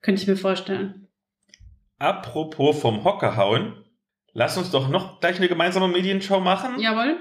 [0.02, 1.08] Könnte ich mir vorstellen.
[1.98, 3.84] Apropos vom Hocker hauen,
[4.32, 6.78] lass uns doch noch gleich eine gemeinsame Medienschau machen.
[6.80, 7.16] Jawohl.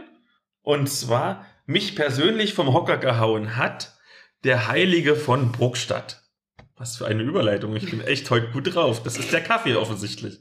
[0.61, 3.97] Und zwar, mich persönlich vom Hocker gehauen hat
[4.43, 6.23] der Heilige von Bruckstadt.
[6.77, 7.75] Was für eine Überleitung.
[7.75, 9.01] Ich bin echt heute gut drauf.
[9.01, 10.39] Das ist der Kaffee offensichtlich.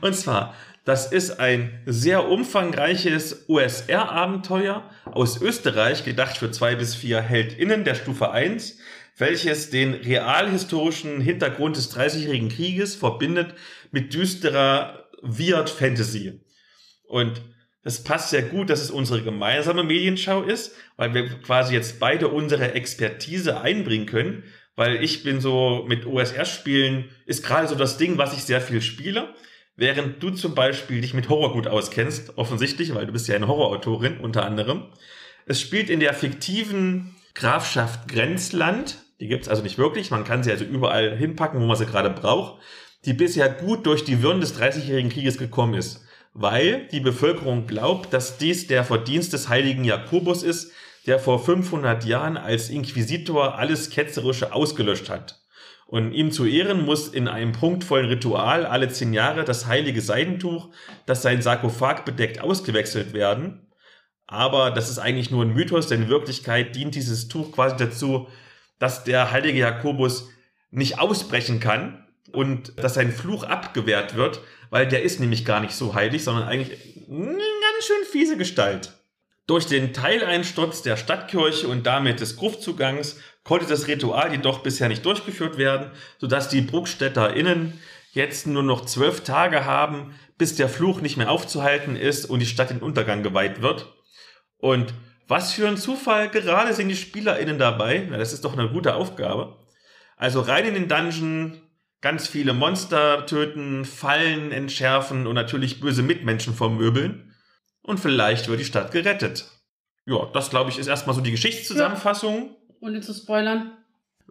[0.00, 7.20] Und zwar, das ist ein sehr umfangreiches USR-Abenteuer aus Österreich, gedacht für zwei bis vier
[7.20, 8.78] HeldInnen der Stufe 1,
[9.16, 13.54] welches den realhistorischen Hintergrund des Dreißigjährigen Krieges verbindet
[13.90, 16.40] mit düsterer Weird Fantasy.
[17.04, 17.40] Und
[17.84, 22.28] das passt sehr gut, dass es unsere gemeinsame Medienschau ist, weil wir quasi jetzt beide
[22.28, 24.44] unsere Expertise einbringen können,
[24.76, 28.80] weil ich bin so mit OSR-Spielen ist gerade so das Ding, was ich sehr viel
[28.80, 29.34] spiele,
[29.76, 33.48] während du zum Beispiel dich mit Horror gut auskennst, offensichtlich, weil du bist ja eine
[33.48, 34.92] Horrorautorin unter anderem.
[35.46, 40.50] Es spielt in der fiktiven Grafschaft Grenzland, die gibt's also nicht wirklich, man kann sie
[40.52, 42.60] also überall hinpacken, wo man sie gerade braucht
[43.04, 48.12] die bisher gut durch die Würden des Dreißigjährigen Krieges gekommen ist, weil die Bevölkerung glaubt,
[48.12, 50.72] dass dies der Verdienst des heiligen Jakobus ist,
[51.06, 55.40] der vor 500 Jahren als Inquisitor alles Ketzerische ausgelöscht hat.
[55.86, 60.70] Und ihm zu Ehren muss in einem punktvollen Ritual alle zehn Jahre das heilige Seidentuch,
[61.04, 63.66] das sein Sarkophag bedeckt, ausgewechselt werden.
[64.26, 68.28] Aber das ist eigentlich nur ein Mythos, denn in Wirklichkeit dient dieses Tuch quasi dazu,
[68.78, 70.30] dass der heilige Jakobus
[70.70, 75.74] nicht ausbrechen kann, und dass sein Fluch abgewehrt wird, weil der ist nämlich gar nicht
[75.74, 76.78] so heilig, sondern eigentlich
[77.08, 78.92] eine ganz schön fiese Gestalt.
[79.46, 85.04] Durch den Teileinsturz der Stadtkirche und damit des Gruftzugangs konnte das Ritual jedoch bisher nicht
[85.04, 87.80] durchgeführt werden, sodass die BruckstädterInnen
[88.12, 92.46] jetzt nur noch zwölf Tage haben, bis der Fluch nicht mehr aufzuhalten ist und die
[92.46, 93.92] Stadt in Untergang geweiht wird.
[94.58, 94.94] Und
[95.28, 98.06] Was für ein Zufall, gerade sind die SpielerInnen dabei.
[98.10, 99.56] Na, das ist doch eine gute Aufgabe.
[100.16, 101.60] Also rein in den Dungeon,
[102.02, 107.32] ganz viele Monster töten, Fallen entschärfen und natürlich böse Mitmenschen vermöbeln.
[107.80, 109.46] Und vielleicht wird die Stadt gerettet.
[110.04, 112.50] Ja, das glaube ich ist erstmal so die Geschichtszusammenfassung.
[112.50, 113.72] Ja, ohne zu spoilern.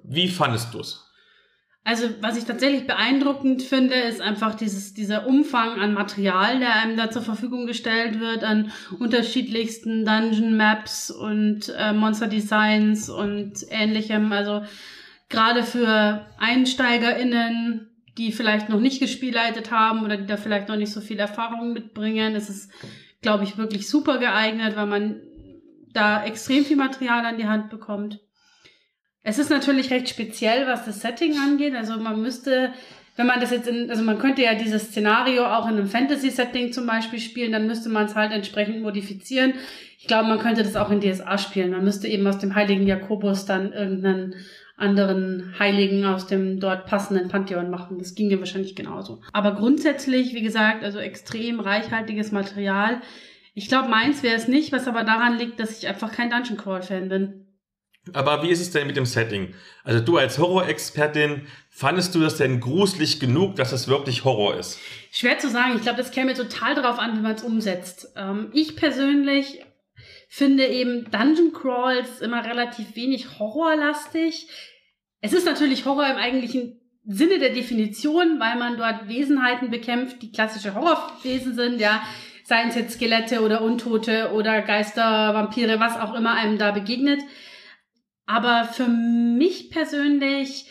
[0.03, 1.07] Wie fandest du es?
[1.83, 6.95] Also, was ich tatsächlich beeindruckend finde, ist einfach dieses, dieser Umfang an Material, der einem
[6.95, 14.31] da zur Verfügung gestellt wird, an unterschiedlichsten Dungeon Maps und äh, Monster Designs und ähnlichem.
[14.31, 14.63] Also,
[15.31, 20.91] gerade für EinsteigerInnen, die vielleicht noch nicht gespielleitet haben oder die da vielleicht noch nicht
[20.91, 22.69] so viel Erfahrung mitbringen, ist es,
[23.21, 25.21] glaube ich, wirklich super geeignet, weil man
[25.93, 28.19] da extrem viel Material an die Hand bekommt.
[29.23, 31.75] Es ist natürlich recht speziell, was das Setting angeht.
[31.75, 32.73] Also man müsste,
[33.15, 36.73] wenn man das jetzt in, also man könnte ja dieses Szenario auch in einem Fantasy-Setting
[36.73, 39.53] zum Beispiel spielen, dann müsste man es halt entsprechend modifizieren.
[39.99, 41.71] Ich glaube, man könnte das auch in DSA spielen.
[41.71, 44.35] Man müsste eben aus dem heiligen Jakobus dann irgendeinen
[44.81, 47.99] anderen Heiligen aus dem dort passenden Pantheon machen.
[47.99, 49.21] Das ging ja wahrscheinlich genauso.
[49.31, 53.01] Aber grundsätzlich, wie gesagt, also extrem reichhaltiges Material.
[53.53, 56.57] Ich glaube, meins wäre es nicht, was aber daran liegt, dass ich einfach kein Dungeon
[56.57, 57.45] Crawl Fan bin.
[58.13, 59.53] Aber wie ist es denn mit dem Setting?
[59.83, 64.79] Also du als Horror-Expertin, fandest du das denn gruselig genug, dass es wirklich Horror ist?
[65.11, 65.73] Schwer zu sagen.
[65.75, 68.07] Ich glaube, das käme total darauf an, wie man es umsetzt.
[68.15, 69.61] Ähm, ich persönlich
[70.29, 74.47] finde eben Dungeon Crawls immer relativ wenig horrorlastig.
[75.21, 80.31] Es ist natürlich Horror im eigentlichen Sinne der Definition, weil man dort Wesenheiten bekämpft, die
[80.31, 82.01] klassische Horrorwesen sind, ja.
[82.43, 87.21] Seien es jetzt Skelette oder Untote oder Geister, Vampire, was auch immer einem da begegnet.
[88.25, 90.65] Aber für mich persönlich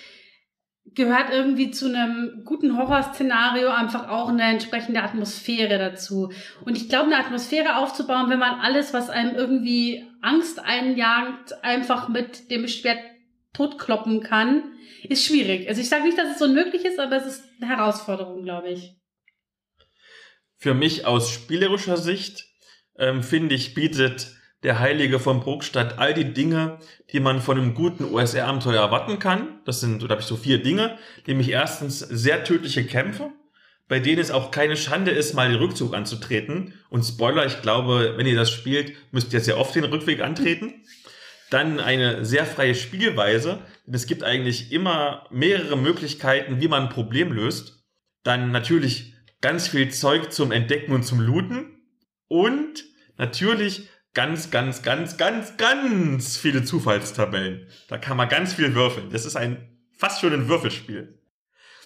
[0.95, 6.33] gehört irgendwie zu einem guten Horrorszenario einfach auch eine entsprechende Atmosphäre dazu.
[6.65, 12.09] Und ich glaube, eine Atmosphäre aufzubauen, wenn man alles, was einem irgendwie Angst einjagt, einfach
[12.09, 12.99] mit dem Schwert
[13.53, 15.69] totkloppen kann, ist schwierig.
[15.69, 18.97] Also ich sage nicht, dass es unmöglich ist, aber es ist eine Herausforderung, glaube ich.
[20.57, 22.47] Für mich aus spielerischer Sicht,
[22.99, 26.79] ähm, finde ich, bietet der Heilige von Bruckstadt all die Dinge,
[27.13, 29.61] die man von einem guten OSR-Abenteuer erwarten kann.
[29.65, 33.31] Das sind, da habe ich so vier Dinge, nämlich erstens sehr tödliche Kämpfe,
[33.89, 36.75] bei denen es auch keine Schande ist, mal den Rückzug anzutreten.
[36.91, 40.85] Und Spoiler, ich glaube, wenn ihr das spielt, müsst ihr sehr oft den Rückweg antreten.
[41.51, 46.89] Dann eine sehr freie Spielweise, denn es gibt eigentlich immer mehrere Möglichkeiten, wie man ein
[46.89, 47.85] Problem löst.
[48.23, 51.83] Dann natürlich ganz viel Zeug zum Entdecken und zum Looten.
[52.29, 52.85] Und
[53.17, 57.67] natürlich ganz, ganz, ganz, ganz, ganz viele Zufallstabellen.
[57.89, 59.11] Da kann man ganz viel würfeln.
[59.11, 59.71] Das ist ein
[60.01, 61.21] fast schon ein Würfelspiel.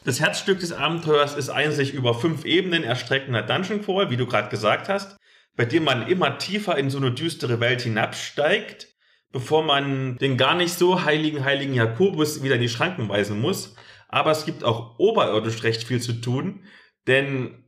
[0.05, 4.27] Das Herzstück des Abenteuers ist ein sich über fünf Ebenen erstreckender Dungeon Crawl, wie du
[4.27, 5.17] gerade gesagt hast,
[5.57, 8.89] bei dem man immer tiefer in so eine düstere Welt hinabsteigt,
[9.35, 13.75] bevor man den gar nicht so heiligen heiligen Jakobus wieder in die Schranken weisen muss.
[14.09, 16.63] Aber es gibt auch oberirdisch recht viel zu tun,
[17.09, 17.65] denn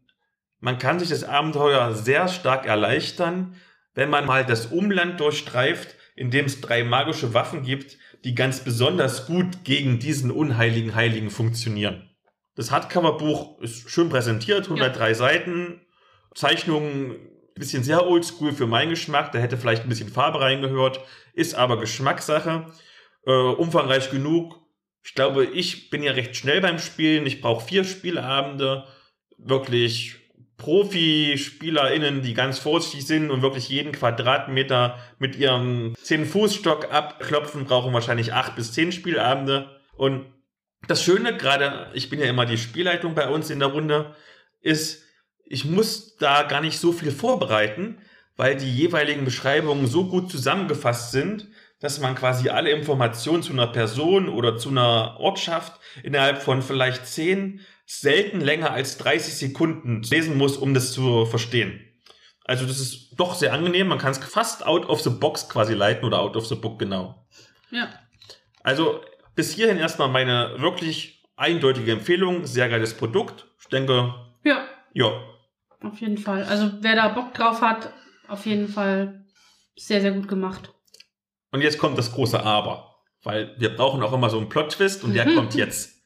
[0.60, 3.56] man kann sich das Abenteuer sehr stark erleichtern,
[3.94, 8.60] wenn man mal das Umland durchstreift, in dem es drei magische Waffen gibt, die ganz
[8.60, 12.08] besonders gut gegen diesen unheiligen Heiligen funktionieren.
[12.54, 15.14] Das Hardcover-Buch ist schön präsentiert, 103 ja.
[15.16, 15.80] Seiten,
[16.32, 17.16] Zeichnungen,
[17.60, 21.00] bisschen sehr oldschool für meinen Geschmack, da hätte vielleicht ein bisschen Farbe reingehört,
[21.32, 22.66] ist aber Geschmackssache,
[23.26, 24.60] äh, umfangreich genug.
[25.02, 28.84] Ich glaube, ich bin ja recht schnell beim Spielen, ich brauche vier Spielabende,
[29.38, 30.16] wirklich
[30.56, 38.32] Profi-SpielerInnen, die ganz vorsichtig sind und wirklich jeden Quadratmeter mit ihrem 10-Fuß-Stock abklopfen, brauchen wahrscheinlich
[38.32, 39.80] acht bis zehn Spielabende.
[39.96, 40.26] Und
[40.88, 44.14] das Schöne, gerade ich bin ja immer die Spielleitung bei uns in der Runde,
[44.60, 45.04] ist,
[45.46, 47.98] ich muss da gar nicht so viel vorbereiten,
[48.36, 51.48] weil die jeweiligen Beschreibungen so gut zusammengefasst sind,
[51.80, 57.06] dass man quasi alle Informationen zu einer Person oder zu einer Ortschaft innerhalb von vielleicht
[57.06, 61.80] 10, selten länger als 30 Sekunden lesen muss, um das zu verstehen.
[62.44, 63.88] Also das ist doch sehr angenehm.
[63.88, 66.78] Man kann es fast out of the box quasi leiten oder out of the book
[66.78, 67.26] genau.
[67.70, 67.88] Ja.
[68.62, 69.00] Also
[69.34, 72.46] bis hierhin erstmal meine wirklich eindeutige Empfehlung.
[72.46, 73.46] Sehr geiles Produkt.
[73.60, 74.14] Ich denke.
[74.44, 74.66] Ja.
[74.94, 75.12] Ja.
[75.86, 76.44] Auf jeden Fall.
[76.44, 77.92] Also wer da Bock drauf hat,
[78.28, 79.24] auf jeden Fall
[79.76, 80.72] sehr, sehr gut gemacht.
[81.52, 82.94] Und jetzt kommt das große Aber.
[83.22, 85.96] Weil wir brauchen auch immer so einen Plot-Twist und der kommt jetzt.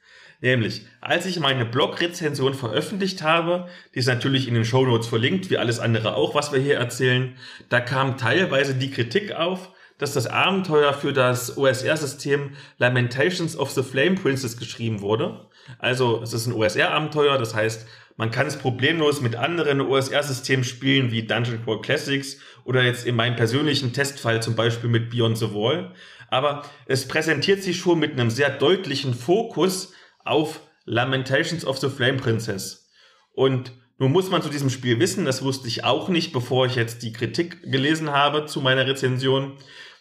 [0.42, 5.50] Nämlich, als ich meine Blog-Rezension veröffentlicht habe, die ist natürlich in den Show Notes verlinkt,
[5.50, 7.36] wie alles andere auch, was wir hier erzählen,
[7.68, 13.82] da kam teilweise die Kritik auf, dass das Abenteuer für das OSR-System Lamentations of the
[13.82, 15.46] Flame Princess geschrieben wurde.
[15.78, 17.86] Also es ist ein OSR-Abenteuer, das heißt,
[18.20, 23.16] man kann es problemlos mit anderen OSR-Systemen spielen, wie Dungeon Crawl Classics oder jetzt in
[23.16, 25.94] meinem persönlichen Testfall zum Beispiel mit Beyond the Wall.
[26.28, 32.18] Aber es präsentiert sich schon mit einem sehr deutlichen Fokus auf Lamentations of the Flame
[32.18, 32.90] Princess.
[33.32, 36.74] Und nun muss man zu diesem Spiel wissen, das wusste ich auch nicht, bevor ich
[36.74, 39.56] jetzt die Kritik gelesen habe zu meiner Rezension,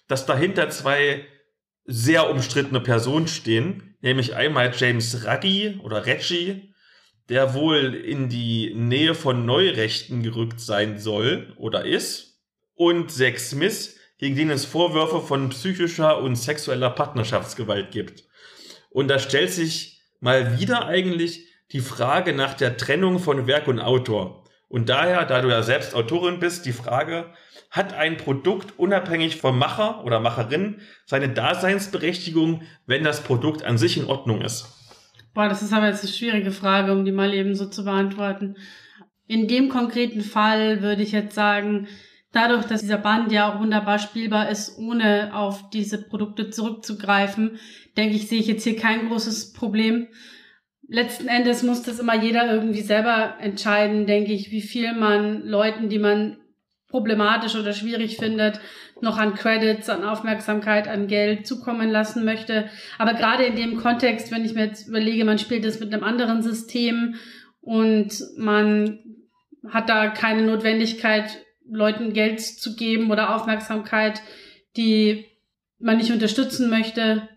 [0.09, 1.25] dass dahinter zwei
[1.85, 6.68] sehr umstrittene Personen stehen, nämlich einmal James Ruggie oder Reggie,
[7.29, 12.39] der wohl in die Nähe von Neurechten gerückt sein soll oder ist,
[12.75, 18.23] und Zack Smith, gegen den es Vorwürfe von psychischer und sexueller Partnerschaftsgewalt gibt.
[18.89, 23.79] Und da stellt sich mal wieder eigentlich die Frage nach der Trennung von Werk und
[23.79, 24.45] Autor.
[24.67, 27.33] Und daher, da du ja selbst Autorin bist, die Frage,
[27.69, 33.97] hat ein Produkt unabhängig vom Macher oder Macherin seine Daseinsberechtigung, wenn das Produkt an sich
[33.97, 34.78] in Ordnung ist?
[35.33, 38.55] Boah, das ist aber jetzt eine schwierige Frage, um die mal eben so zu beantworten.
[39.27, 41.87] In dem konkreten Fall würde ich jetzt sagen,
[42.31, 47.59] dadurch, dass dieser Band ja auch wunderbar spielbar ist, ohne auf diese Produkte zurückzugreifen,
[47.97, 50.07] denke ich, sehe ich jetzt hier kein großes Problem.
[50.87, 55.89] Letzten Endes muss das immer jeder irgendwie selber entscheiden, denke ich, wie viel man Leuten,
[55.89, 56.37] die man
[56.89, 58.59] problematisch oder schwierig findet,
[59.01, 62.69] noch an Credits, an Aufmerksamkeit, an Geld zukommen lassen möchte.
[62.97, 66.03] Aber gerade in dem Kontext, wenn ich mir jetzt überlege, man spielt es mit einem
[66.03, 67.15] anderen System
[67.61, 68.99] und man
[69.67, 74.21] hat da keine Notwendigkeit, Leuten Geld zu geben oder Aufmerksamkeit,
[74.75, 75.25] die
[75.77, 77.29] man nicht unterstützen möchte,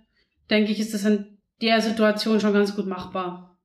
[0.51, 3.59] denke ich, ist das in der Situation schon ganz gut machbar.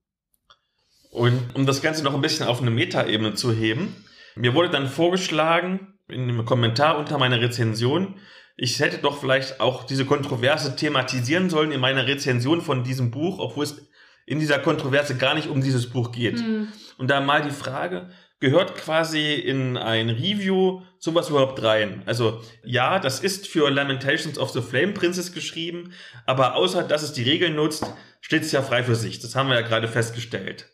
[1.12, 3.96] Und um das Ganze noch ein bisschen auf eine Metaebene zu heben,
[4.38, 8.16] mir wurde dann vorgeschlagen, in einem Kommentar unter meiner Rezension,
[8.56, 13.40] ich hätte doch vielleicht auch diese Kontroverse thematisieren sollen in meiner Rezension von diesem Buch,
[13.40, 13.88] obwohl es
[14.26, 16.40] in dieser Kontroverse gar nicht um dieses Buch geht.
[16.40, 16.68] Mhm.
[16.98, 18.10] Und da mal die Frage,
[18.40, 22.04] gehört quasi in ein Review sowas überhaupt rein?
[22.06, 25.94] Also ja, das ist für Lamentations of the Flame Princess geschrieben,
[26.26, 27.86] aber außer dass es die Regeln nutzt,
[28.22, 29.20] steht es ja frei für sich.
[29.20, 30.68] Das haben wir ja gerade festgestellt.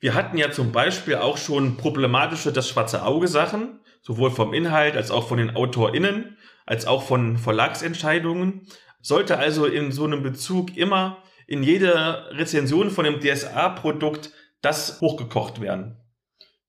[0.00, 4.96] Wir hatten ja zum Beispiel auch schon problematische Das schwarze Auge Sachen, sowohl vom Inhalt
[4.96, 8.66] als auch von den AutorInnen, als auch von Verlagsentscheidungen.
[9.00, 14.30] Sollte also in so einem Bezug immer in jeder Rezension von dem DSA-Produkt
[14.60, 15.96] das hochgekocht werden.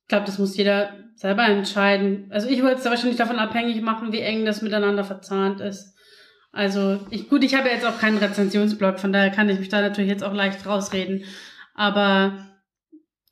[0.03, 2.27] Ich glaube, das muss jeder selber entscheiden.
[2.31, 5.95] Also ich würde es wahrscheinlich davon abhängig machen, wie eng das miteinander verzahnt ist.
[6.51, 9.81] Also ich, gut, ich habe jetzt auch keinen Rezensionsblog, von daher kann ich mich da
[9.81, 11.25] natürlich jetzt auch leicht rausreden.
[11.75, 12.48] Aber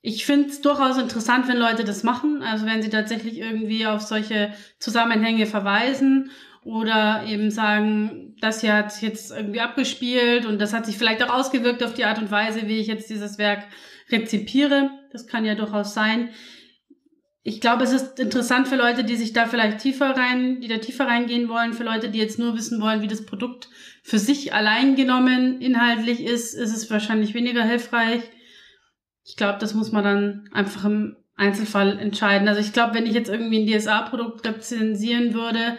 [0.07, 3.99] ich finde es durchaus interessant, wenn Leute das machen, also wenn sie tatsächlich irgendwie auf
[3.99, 6.31] solche Zusammenhänge verweisen
[6.63, 11.21] oder eben sagen, das hier hat sich jetzt irgendwie abgespielt und das hat sich vielleicht
[11.23, 13.65] auch ausgewirkt auf die Art und Weise, wie ich jetzt dieses Werk
[14.09, 14.91] rezipiere.
[15.11, 16.29] Das kann ja durchaus sein.
[17.43, 20.77] Ich glaube, es ist interessant für Leute, die sich da vielleicht tiefer rein, die da
[20.77, 23.67] tiefer reingehen wollen, für Leute, die jetzt nur wissen wollen, wie das Produkt
[24.03, 28.21] für sich allein genommen inhaltlich ist, ist es wahrscheinlich weniger hilfreich
[29.27, 32.47] ich glaube, das muss man dann einfach im Einzelfall entscheiden.
[32.47, 35.77] Also ich glaube, wenn ich jetzt irgendwie ein DSA-Produkt rezensieren würde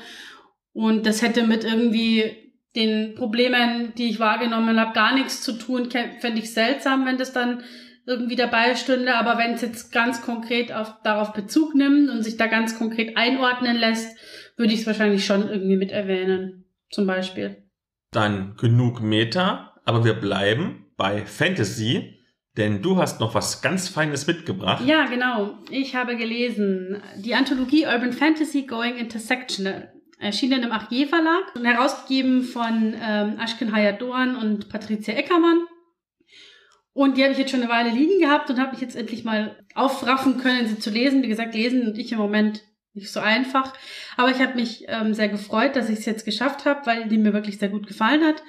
[0.73, 5.89] und das hätte mit irgendwie den Problemen, die ich wahrgenommen habe, gar nichts zu tun,
[5.91, 7.63] fände ich seltsam, wenn das dann
[8.07, 9.15] irgendwie dabei stünde.
[9.15, 13.17] Aber wenn es jetzt ganz konkret auf, darauf Bezug nimmt und sich da ganz konkret
[13.17, 14.17] einordnen lässt,
[14.59, 16.67] würde ich es wahrscheinlich schon irgendwie mit erwähnen.
[16.91, 17.65] Zum Beispiel.
[18.13, 22.18] Dann genug Meta, aber wir bleiben bei Fantasy.
[22.59, 24.85] Denn du hast noch was ganz Feines mitgebracht.
[24.85, 25.59] Ja, genau.
[25.71, 29.93] Ich habe gelesen die Anthologie Urban Fantasy Going Intersectional.
[30.19, 35.61] Erschienen im Achier Verlag und herausgegeben von ähm, Ashken Hayat-Doan und Patricia Eckermann.
[36.93, 39.23] Und die habe ich jetzt schon eine Weile liegen gehabt und habe mich jetzt endlich
[39.23, 41.23] mal aufraffen können, sie zu lesen.
[41.23, 43.73] Wie gesagt, lesen und ich im Moment nicht so einfach.
[44.17, 47.19] Aber ich habe mich ähm, sehr gefreut, dass ich es jetzt geschafft habe, weil die
[47.19, 48.43] mir wirklich sehr gut gefallen hat.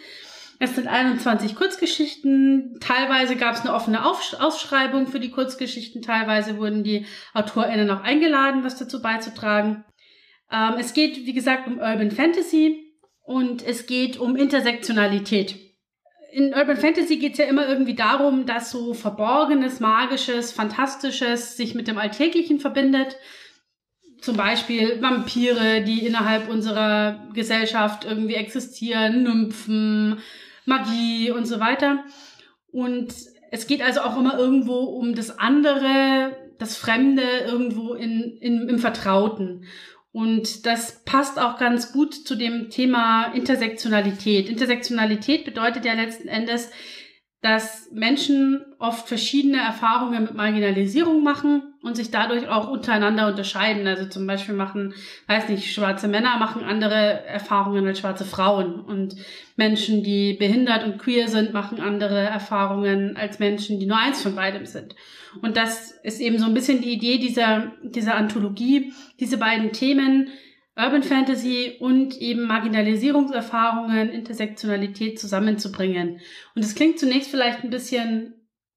[0.62, 2.78] Es sind 21 Kurzgeschichten.
[2.82, 6.02] Teilweise gab es eine offene Ausschreibung für die Kurzgeschichten.
[6.02, 9.86] Teilweise wurden die AutorInnen auch eingeladen, was dazu beizutragen.
[10.52, 15.56] Ähm, es geht, wie gesagt, um Urban Fantasy und es geht um Intersektionalität.
[16.34, 21.74] In Urban Fantasy geht es ja immer irgendwie darum, dass so Verborgenes, Magisches, Fantastisches sich
[21.74, 23.16] mit dem Alltäglichen verbindet
[24.22, 30.20] zum Beispiel Vampire, die innerhalb unserer Gesellschaft irgendwie existieren, Nymphen,
[30.70, 32.06] Magie und so weiter.
[32.72, 33.14] Und
[33.52, 38.80] es geht also auch immer irgendwo um das andere, das Fremde irgendwo in, in, im
[38.80, 39.66] Vertrauten.
[40.12, 44.50] Und das passt auch ganz gut zu dem Thema Intersektionalität.
[44.50, 46.72] Intersektionalität bedeutet ja letzten Endes,
[47.42, 53.88] dass Menschen oft verschiedene Erfahrungen mit Marginalisierung machen und sich dadurch auch untereinander unterscheiden.
[53.88, 54.94] Also zum Beispiel machen,
[55.28, 59.16] weiß nicht, schwarze Männer machen andere Erfahrungen als schwarze Frauen und
[59.56, 64.36] Menschen, die behindert und queer sind, machen andere Erfahrungen als Menschen, die nur eins von
[64.36, 64.96] beidem sind.
[65.42, 70.28] Und das ist eben so ein bisschen die Idee dieser, dieser Anthologie, diese beiden Themen
[70.80, 76.22] Urban Fantasy und eben Marginalisierungserfahrungen, Intersektionalität zusammenzubringen.
[76.56, 78.34] Und es klingt zunächst vielleicht ein bisschen,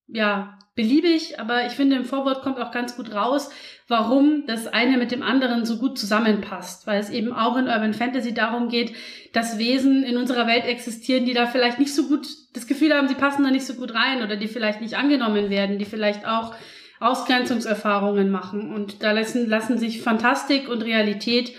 [0.08, 3.50] ja, beliebig, aber ich finde, im Vorwort kommt auch ganz gut raus,
[3.88, 7.92] warum das eine mit dem anderen so gut zusammenpasst, weil es eben auch in Urban
[7.92, 8.94] Fantasy darum geht,
[9.34, 13.08] dass Wesen in unserer Welt existieren, die da vielleicht nicht so gut das Gefühl haben,
[13.08, 16.26] sie passen da nicht so gut rein oder die vielleicht nicht angenommen werden, die vielleicht
[16.26, 16.54] auch
[17.00, 18.72] Ausgrenzungserfahrungen machen.
[18.72, 21.52] Und da lassen, lassen sich Fantastik und Realität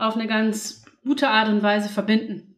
[0.00, 2.56] auf eine ganz gute Art und Weise verbinden.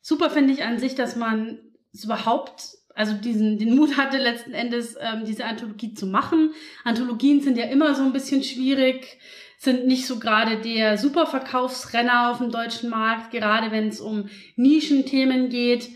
[0.00, 1.58] Super finde ich an sich, dass man
[1.92, 2.62] es überhaupt,
[2.94, 6.52] also diesen, den Mut hatte letzten Endes, ähm, diese Anthologie zu machen.
[6.84, 9.18] Anthologien sind ja immer so ein bisschen schwierig,
[9.58, 15.48] sind nicht so gerade der Superverkaufsrenner auf dem deutschen Markt, gerade wenn es um Nischenthemen
[15.48, 15.90] geht.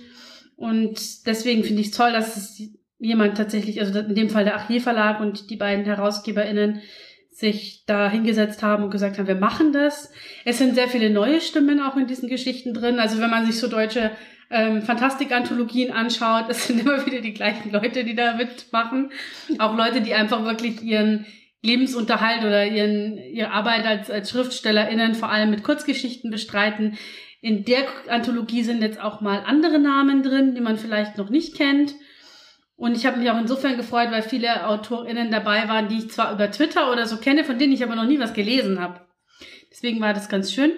[0.56, 2.62] Und deswegen finde ich es toll, dass es
[2.98, 6.82] jemand tatsächlich, also in dem Fall der Archivverlag und die beiden HerausgeberInnen,
[7.32, 10.12] sich da hingesetzt haben und gesagt haben, wir machen das.
[10.44, 12.98] Es sind sehr viele neue Stimmen auch in diesen Geschichten drin.
[12.98, 14.10] Also wenn man sich so deutsche
[14.50, 19.10] ähm, Fantastik-Anthologien anschaut, es sind immer wieder die gleichen Leute, die da mitmachen.
[19.58, 21.24] Auch Leute, die einfach wirklich ihren
[21.62, 26.98] Lebensunterhalt oder ihren, ihre Arbeit als, als SchriftstellerInnen vor allem mit Kurzgeschichten bestreiten.
[27.40, 31.56] In der Anthologie sind jetzt auch mal andere Namen drin, die man vielleicht noch nicht
[31.56, 31.94] kennt.
[32.82, 36.32] Und ich habe mich auch insofern gefreut, weil viele AutorInnen dabei waren, die ich zwar
[36.34, 39.02] über Twitter oder so kenne, von denen ich aber noch nie was gelesen habe.
[39.70, 40.72] Deswegen war das ganz schön.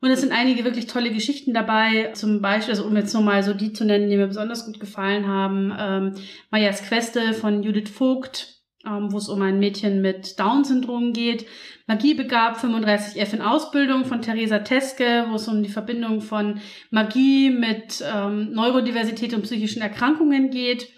[0.00, 2.12] Und es sind einige wirklich tolle Geschichten dabei.
[2.14, 5.26] Zum Beispiel, also um jetzt nochmal so die zu nennen, die mir besonders gut gefallen
[5.26, 5.70] haben.
[5.78, 6.14] Ähm,
[6.50, 11.44] Mayas Queste von Judith Vogt, ähm, wo es um ein Mädchen mit Down-Syndrom geht.
[11.86, 17.50] Magie begab 35F in Ausbildung von Theresa Teske, wo es um die Verbindung von Magie
[17.50, 20.88] mit ähm, Neurodiversität und psychischen Erkrankungen geht.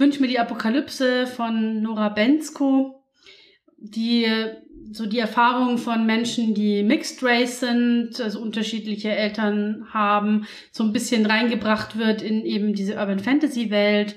[0.00, 3.04] Wünsch mir die Apokalypse von Nora Bensko,
[3.76, 4.26] die
[4.92, 10.94] so die Erfahrung von Menschen, die Mixed Race sind, also unterschiedliche Eltern haben, so ein
[10.94, 14.16] bisschen reingebracht wird in eben diese Urban Fantasy Welt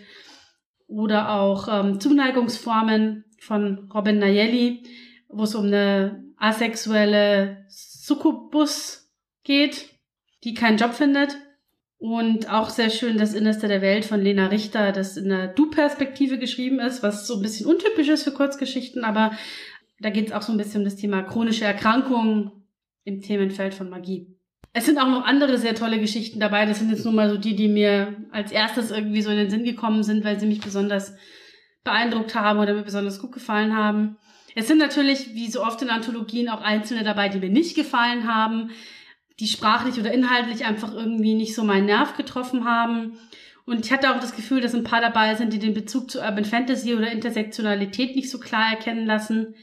[0.87, 4.83] oder auch ähm, Zuneigungsformen von Robin Nayeli,
[5.27, 9.11] wo es um eine asexuelle Succubus
[9.43, 9.89] geht,
[10.45, 11.37] die keinen Job findet
[12.03, 16.37] und auch sehr schön das Innerste der Welt von Lena Richter, das in der Du-Perspektive
[16.37, 19.31] geschrieben ist, was so ein bisschen untypisch ist für Kurzgeschichten, aber
[20.01, 22.51] da geht es auch so ein bisschen um das Thema chronische Erkrankungen
[23.05, 24.27] im Themenfeld von Magie.
[24.73, 26.65] Es sind auch noch andere sehr tolle Geschichten dabei.
[26.65, 29.49] Das sind jetzt nur mal so die, die mir als erstes irgendwie so in den
[29.49, 31.15] Sinn gekommen sind, weil sie mich besonders
[31.85, 34.17] beeindruckt haben oder mir besonders gut gefallen haben.
[34.55, 38.27] Es sind natürlich, wie so oft in Anthologien, auch einzelne dabei, die mir nicht gefallen
[38.27, 38.71] haben
[39.39, 43.17] die sprachlich oder inhaltlich einfach irgendwie nicht so meinen Nerv getroffen haben.
[43.65, 46.19] Und ich hatte auch das Gefühl, dass ein paar dabei sind, die den Bezug zu
[46.19, 49.55] Urban Fantasy oder Intersektionalität nicht so klar erkennen lassen.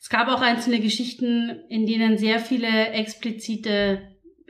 [0.00, 4.00] Es gab auch einzelne Geschichten, in denen sehr viele explizite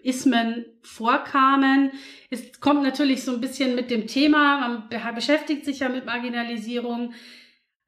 [0.02, 1.90] Ismen vorkamen.
[2.30, 7.12] Es kommt natürlich so ein bisschen mit dem Thema, man beschäftigt sich ja mit Marginalisierung.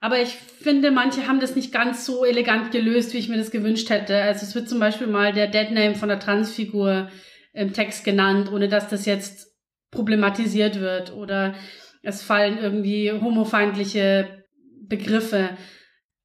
[0.02, 3.52] Aber ich finde, manche haben das nicht ganz so elegant gelöst, wie ich mir das
[3.52, 4.20] gewünscht hätte.
[4.20, 7.08] Also es wird zum Beispiel mal der Deadname von der Transfigur
[7.52, 9.54] im Text genannt, ohne dass das jetzt
[9.92, 11.12] problematisiert wird.
[11.12, 11.54] Oder
[12.02, 14.44] es fallen irgendwie homofeindliche
[14.88, 15.50] Begriffe.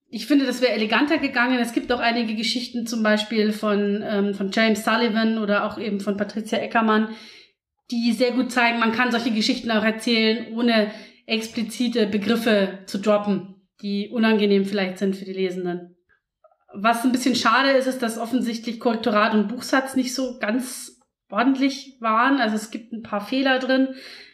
[0.10, 1.60] Ich finde, das wäre eleganter gegangen.
[1.60, 6.00] Es gibt auch einige Geschichten, zum Beispiel von, ähm, von James Sullivan oder auch eben
[6.00, 7.10] von Patricia Eckermann,
[7.92, 10.90] die sehr gut zeigen, man kann solche Geschichten auch erzählen, ohne
[11.28, 15.96] explizite Begriffe zu droppen die unangenehm vielleicht sind für die Lesenden.
[16.74, 21.00] Was ein bisschen schade ist, ist, dass offensichtlich Korrektorat und Buchsatz nicht so ganz
[21.30, 22.40] ordentlich waren.
[22.40, 23.90] Also es gibt ein paar Fehler drin.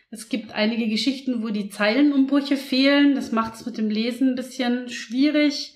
[0.10, 3.16] Es gibt einige Geschichten, wo die Zeilenumbrüche fehlen.
[3.16, 5.76] Das macht es mit dem Lesen ein bisschen schwierig.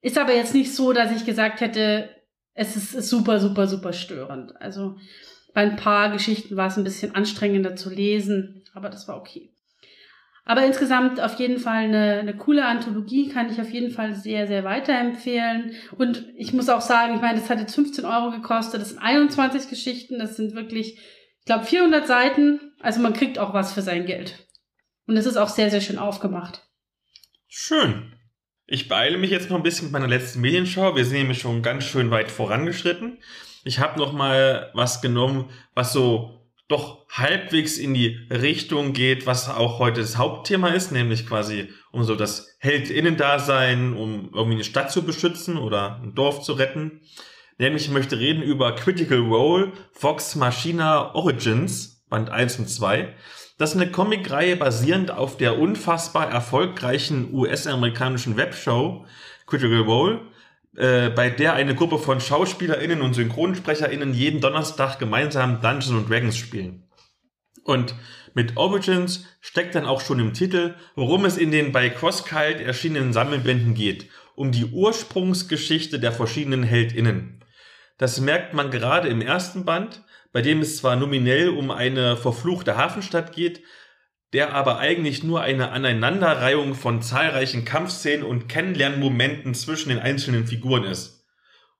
[0.00, 2.10] Ist aber jetzt nicht so, dass ich gesagt hätte,
[2.54, 4.52] es ist, ist super, super, super störend.
[4.60, 4.96] Also
[5.54, 9.51] bei ein paar Geschichten war es ein bisschen anstrengender zu lesen, aber das war okay.
[10.44, 14.48] Aber insgesamt auf jeden Fall eine, eine coole Anthologie, kann ich auf jeden Fall sehr,
[14.48, 15.72] sehr weiterempfehlen.
[15.96, 18.98] Und ich muss auch sagen, ich meine, das hat jetzt 15 Euro gekostet, das sind
[18.98, 20.98] 21 Geschichten, das sind wirklich,
[21.38, 22.72] ich glaube, 400 Seiten.
[22.80, 24.46] Also man kriegt auch was für sein Geld.
[25.06, 26.66] Und es ist auch sehr, sehr schön aufgemacht.
[27.48, 28.12] Schön.
[28.66, 30.96] Ich beeile mich jetzt noch ein bisschen mit meiner letzten Medienschau.
[30.96, 33.18] Wir sind nämlich schon ganz schön weit vorangeschritten.
[33.64, 39.48] Ich habe noch mal was genommen, was so doch halbwegs in die Richtung geht, was
[39.48, 44.90] auch heute das Hauptthema ist, nämlich quasi um so das Heldinnen-Dasein, um irgendwie eine Stadt
[44.90, 47.02] zu beschützen oder ein Dorf zu retten.
[47.58, 53.14] Nämlich ich möchte reden über Critical Role Vox Machina Origins, Band 1 und 2.
[53.58, 59.04] Das ist eine Comicreihe basierend auf der unfassbar erfolgreichen US-amerikanischen Webshow
[59.46, 60.20] Critical Role,
[60.76, 66.88] äh, bei der eine Gruppe von SchauspielerInnen und SynchronsprecherInnen jeden Donnerstag gemeinsam Dungeons Dragons spielen.
[67.64, 67.94] Und
[68.34, 73.12] mit Origins steckt dann auch schon im Titel, worum es in den bei CrossCult erschienenen
[73.12, 74.08] Sammelbänden geht.
[74.34, 77.44] Um die Ursprungsgeschichte der verschiedenen HeldInnen.
[77.98, 82.76] Das merkt man gerade im ersten Band, bei dem es zwar nominell um eine verfluchte
[82.76, 83.62] Hafenstadt geht,
[84.32, 90.84] der aber eigentlich nur eine Aneinanderreihung von zahlreichen Kampfszenen und Kennenlernmomenten zwischen den einzelnen Figuren
[90.84, 91.26] ist.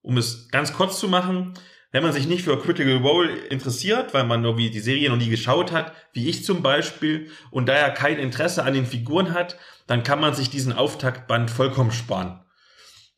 [0.03, 1.55] Um es ganz kurz zu machen,
[1.93, 5.29] wenn man sich nicht für Critical Role interessiert, weil man irgendwie die Serie noch nie
[5.29, 10.03] geschaut hat, wie ich zum Beispiel, und daher kein Interesse an den Figuren hat, dann
[10.03, 12.41] kann man sich diesen Auftaktband vollkommen sparen.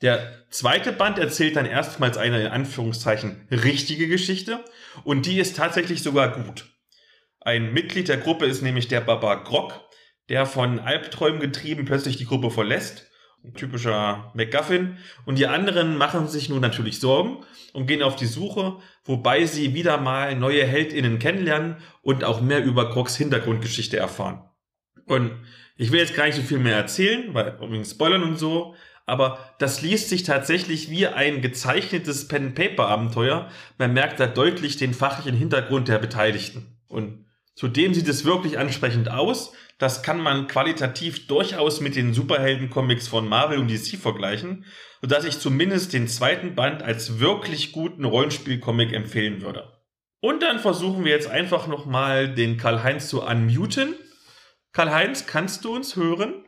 [0.03, 4.65] Der zweite Band erzählt dann erstmals eine in Anführungszeichen richtige Geschichte
[5.05, 6.67] und die ist tatsächlich sogar gut.
[7.45, 9.79] Ein Mitglied der Gruppe ist nämlich der Baba Grog,
[10.31, 13.11] der von Albträumen getrieben plötzlich die Gruppe verlässt.
[13.45, 14.97] Ein typischer MacGuffin.
[15.27, 17.45] Und die anderen machen sich nun natürlich Sorgen
[17.75, 22.65] und gehen auf die Suche, wobei sie wieder mal neue HeldInnen kennenlernen und auch mehr
[22.65, 24.49] über Grogs Hintergrundgeschichte erfahren.
[25.05, 25.33] Und
[25.77, 29.39] ich will jetzt gar nicht so viel mehr erzählen, weil übrigens Spoilern und so, aber
[29.59, 33.51] das liest sich tatsächlich wie ein gezeichnetes Pen-Paper-Abenteuer.
[33.77, 36.79] Man merkt da deutlich den fachlichen Hintergrund der Beteiligten.
[36.89, 37.24] Und
[37.55, 39.53] Zudem sieht es wirklich ansprechend aus.
[39.79, 44.65] Das kann man qualitativ durchaus mit den Superhelden-Comics von Marvel und DC vergleichen,
[45.01, 49.73] sodass ich zumindest den zweiten Band als wirklich guten Rollenspiel-Comic empfehlen würde.
[50.21, 53.95] Und dann versuchen wir jetzt einfach nochmal den Karl-Heinz zu unmuten.
[54.73, 56.45] Karl-Heinz, kannst du uns hören?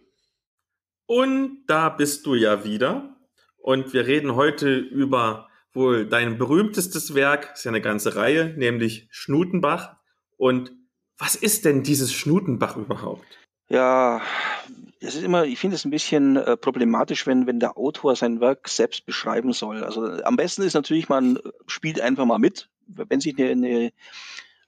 [1.07, 3.17] Und da bist du ja wieder.
[3.59, 9.09] Und wir reden heute über wohl dein berühmtestes Werk, ist ja eine ganze Reihe, nämlich
[9.11, 9.97] Schnutenbach.
[10.37, 10.73] Und
[11.19, 13.27] was ist denn dieses Schnutenbach überhaupt?
[13.69, 14.21] Ja,
[15.01, 18.41] es ist immer, ich finde es ein bisschen äh, problematisch, wenn, wenn der Autor sein
[18.41, 19.83] Werk selbst beschreiben soll.
[19.83, 22.69] Also am besten ist natürlich, man spielt einfach mal mit.
[22.87, 23.93] Wenn sich eine, eine,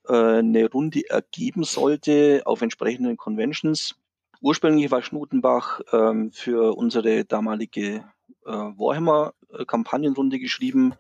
[0.09, 3.95] äh, eine Runde ergeben sollte auf entsprechenden Conventions.
[4.41, 8.05] Ursprünglich war Schnutenbach ähm, für unsere damalige
[8.47, 10.95] äh, Warhammer-Kampagnenrunde geschrieben.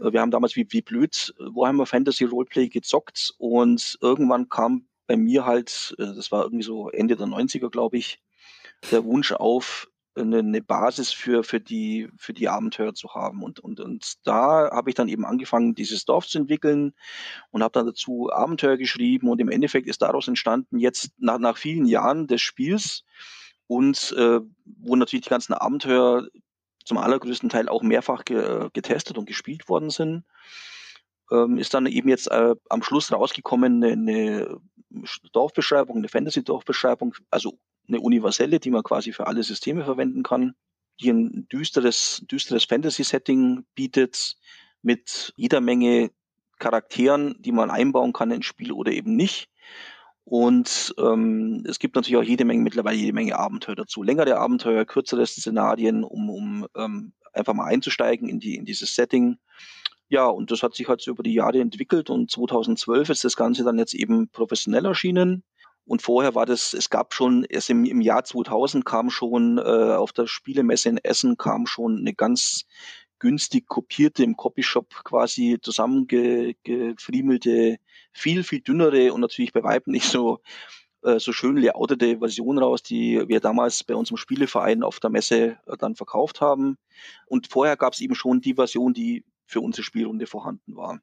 [0.00, 5.44] Wir haben damals wie, wie blöd Warhammer Fantasy Roleplay gezockt und irgendwann kam bei mir
[5.44, 8.22] halt, äh, das war irgendwie so Ende der 90er, glaube ich,
[8.90, 13.42] der Wunsch auf, eine, eine Basis für, für, die, für die Abenteuer zu haben.
[13.42, 16.94] Und, und, und da habe ich dann eben angefangen, dieses Dorf zu entwickeln
[17.50, 19.28] und habe dann dazu Abenteuer geschrieben.
[19.28, 23.04] Und im Endeffekt ist daraus entstanden, jetzt nach, nach vielen Jahren des Spiels
[23.66, 26.26] und äh, wo natürlich die ganzen Abenteuer
[26.84, 30.24] zum allergrößten Teil auch mehrfach ge getestet und gespielt worden sind,
[31.30, 34.60] ähm, ist dann eben jetzt äh, am Schluss rausgekommen eine, eine
[35.32, 37.58] Dorfbeschreibung, eine Fantasy-Dorfbeschreibung, also
[37.88, 40.54] eine universelle, die man quasi für alle Systeme verwenden kann,
[41.00, 44.36] die ein düsteres, düsteres Fantasy-Setting bietet
[44.82, 46.10] mit jeder Menge
[46.58, 49.48] Charakteren, die man einbauen kann ins Spiel oder eben nicht.
[50.24, 54.02] Und ähm, es gibt natürlich auch jede Menge, mittlerweile jede Menge Abenteuer dazu.
[54.02, 59.38] Längere Abenteuer, kürzere Szenarien, um, um ähm, einfach mal einzusteigen in, die, in dieses Setting.
[60.08, 63.36] Ja, und das hat sich halt so über die Jahre entwickelt und 2012 ist das
[63.36, 65.44] Ganze dann jetzt eben professionell erschienen.
[65.86, 69.62] Und vorher war das, es gab schon, erst im, im Jahr 2000 kam schon äh,
[69.62, 72.64] auf der Spielemesse in Essen kam schon eine ganz
[73.20, 77.78] günstig kopierte, im Copyshop quasi zusammengefriemelte,
[78.12, 80.40] viel, viel dünnere und natürlich bei Weitem nicht so,
[81.02, 85.58] äh, so schön layoutete Version raus, die wir damals bei unserem Spieleverein auf der Messe
[85.66, 86.76] äh, dann verkauft haben.
[87.26, 91.00] Und vorher gab es eben schon die Version, die für unsere Spielrunde vorhanden war.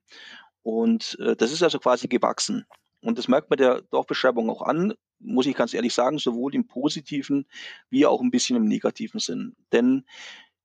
[0.64, 2.66] Und äh, das ist also quasi gewachsen.
[3.02, 6.68] Und das merkt man der Dorfbeschreibung auch an, muss ich ganz ehrlich sagen, sowohl im
[6.68, 7.48] positiven
[7.90, 9.56] wie auch ein bisschen im negativen Sinn.
[9.72, 10.06] Denn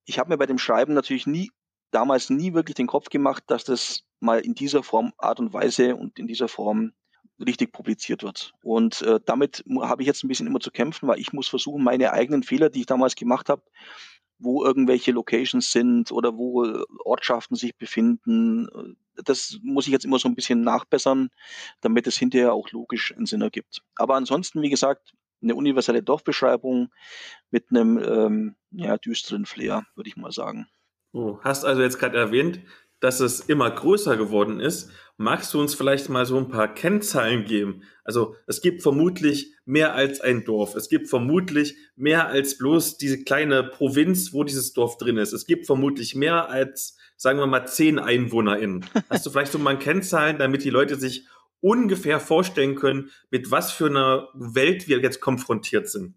[0.04, 1.50] ich habe mir bei dem Schreiben natürlich nie,
[1.90, 5.96] damals nie wirklich den Kopf gemacht, dass das mal in dieser Form, Art und Weise
[5.96, 6.92] und in dieser Form
[7.38, 8.54] richtig publiziert wird.
[8.62, 11.82] Und äh, damit habe ich jetzt ein bisschen immer zu kämpfen, weil ich muss versuchen,
[11.82, 13.62] meine eigenen Fehler, die ich damals gemacht habe,
[14.38, 20.18] wo irgendwelche Locations sind oder wo Ortschaften sich befinden, äh, das muss ich jetzt immer
[20.18, 21.30] so ein bisschen nachbessern,
[21.80, 23.82] damit es hinterher auch logisch einen Sinn ergibt.
[23.96, 25.12] Aber ansonsten, wie gesagt,
[25.42, 26.90] eine universelle Dorfbeschreibung
[27.50, 30.66] mit einem ähm, ja, düsteren Flair, würde ich mal sagen.
[31.12, 32.60] Du hast also jetzt gerade erwähnt,
[33.02, 34.90] dass es immer größer geworden ist.
[35.16, 37.82] Magst du uns vielleicht mal so ein paar Kennzahlen geben?
[38.04, 40.76] Also es gibt vermutlich mehr als ein Dorf.
[40.76, 45.32] Es gibt vermutlich mehr als bloß diese kleine Provinz, wo dieses Dorf drin ist.
[45.32, 48.86] Es gibt vermutlich mehr als, sagen wir mal, zehn EinwohnerInnen.
[49.10, 51.26] Hast du vielleicht so mal Kennzahlen, damit die Leute sich
[51.62, 56.14] ungefähr vorstellen können, mit was für einer Welt wir jetzt konfrontiert sind?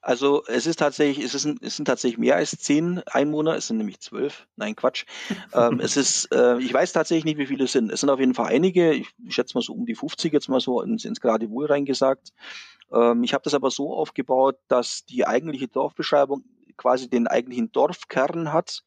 [0.00, 3.78] Also es ist tatsächlich, es, ist, es sind tatsächlich mehr als zehn Einwohner, es sind
[3.78, 4.46] nämlich zwölf.
[4.54, 5.04] Nein, Quatsch.
[5.52, 7.90] ähm, es ist, äh, ich weiß tatsächlich nicht, wie viele es sind.
[7.90, 10.60] Es sind auf jeden Fall einige, ich, schätze mal so um die 50 jetzt mal
[10.60, 12.32] so ins, ins gerade Wohl reingesagt.
[12.92, 16.44] Ähm, ich habe das aber so aufgebaut, dass die eigentliche Dorfbeschreibung
[16.76, 18.84] quasi den eigentlichen Dorfkern hat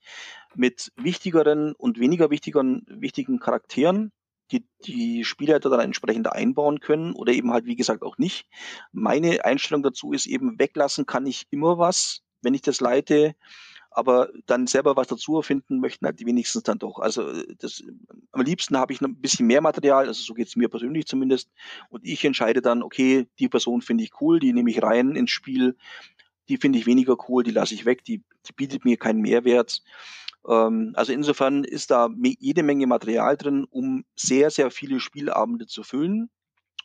[0.55, 4.13] mit wichtigeren und weniger wichtigeren, wichtigen Charakteren
[4.51, 8.47] die, die Spielleiter dann entsprechend einbauen können oder eben halt, wie gesagt, auch nicht.
[8.91, 13.35] Meine Einstellung dazu ist eben, weglassen kann ich immer was, wenn ich das leite,
[13.91, 16.99] aber dann selber was dazu erfinden möchten halt die wenigstens dann doch.
[16.99, 17.84] Also das,
[18.31, 21.05] am liebsten habe ich noch ein bisschen mehr Material, also so geht es mir persönlich
[21.07, 21.49] zumindest,
[21.89, 25.31] und ich entscheide dann, okay, die Person finde ich cool, die nehme ich rein ins
[25.31, 25.76] Spiel,
[26.49, 29.81] die finde ich weniger cool, die lasse ich weg, die, die bietet mir keinen Mehrwert.
[30.47, 35.84] Ähm, also insofern ist da jede Menge Material drin, um sehr, sehr viele Spielabende zu
[35.84, 36.30] füllen.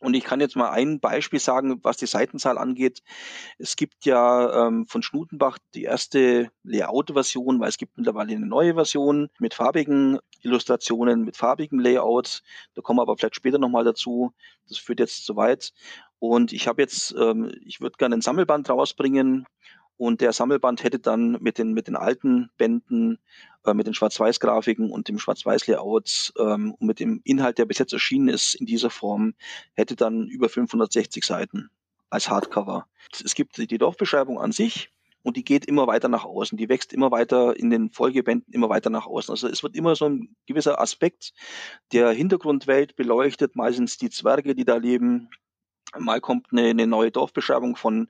[0.00, 3.02] Und ich kann jetzt mal ein Beispiel sagen, was die Seitenzahl angeht.
[3.58, 8.74] Es gibt ja ähm, von Schnutenbach die erste Layout-Version, weil es gibt mittlerweile eine neue
[8.74, 12.42] Version mit farbigen Illustrationen, mit farbigem Layout.
[12.74, 14.34] Da kommen wir aber vielleicht später nochmal dazu.
[14.68, 15.72] Das führt jetzt zu weit.
[16.28, 19.46] Und ich habe jetzt, ähm, ich würde gerne ein Sammelband rausbringen,
[19.96, 23.18] und der Sammelband hätte dann mit den, mit den alten Bänden,
[23.64, 27.92] äh, mit den Schwarz-Weiß-Grafiken und dem Schwarz-Weiß-Layout ähm, und mit dem Inhalt, der bis jetzt
[27.92, 29.34] erschienen ist in dieser Form,
[29.74, 31.70] hätte dann über 560 Seiten
[32.10, 32.88] als Hardcover.
[33.24, 34.90] Es gibt die Dorfbeschreibung an sich
[35.22, 36.58] und die geht immer weiter nach außen.
[36.58, 39.32] Die wächst immer weiter in den Folgebänden, immer weiter nach außen.
[39.32, 41.32] Also es wird immer so ein gewisser Aspekt
[41.92, 45.30] der Hintergrundwelt beleuchtet, meistens die Zwerge, die da leben,
[45.98, 48.08] Mal kommt eine, eine neue Dorfbeschreibung von,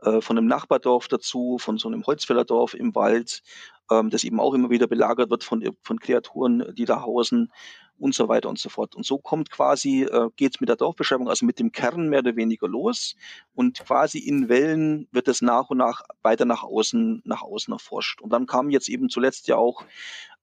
[0.00, 3.42] äh, von einem Nachbardorf dazu, von so einem Holzfällerdorf im Wald,
[3.90, 7.52] ähm, das eben auch immer wieder belagert wird von, von Kreaturen, die da hausen
[7.98, 8.94] und so weiter und so fort.
[8.94, 12.36] Und so kommt quasi, äh, geht mit der Dorfbeschreibung, also mit dem Kern mehr oder
[12.36, 13.16] weniger los
[13.54, 18.20] und quasi in Wellen wird es nach und nach weiter nach außen, nach außen erforscht.
[18.20, 19.84] Und dann kam jetzt eben zuletzt ja auch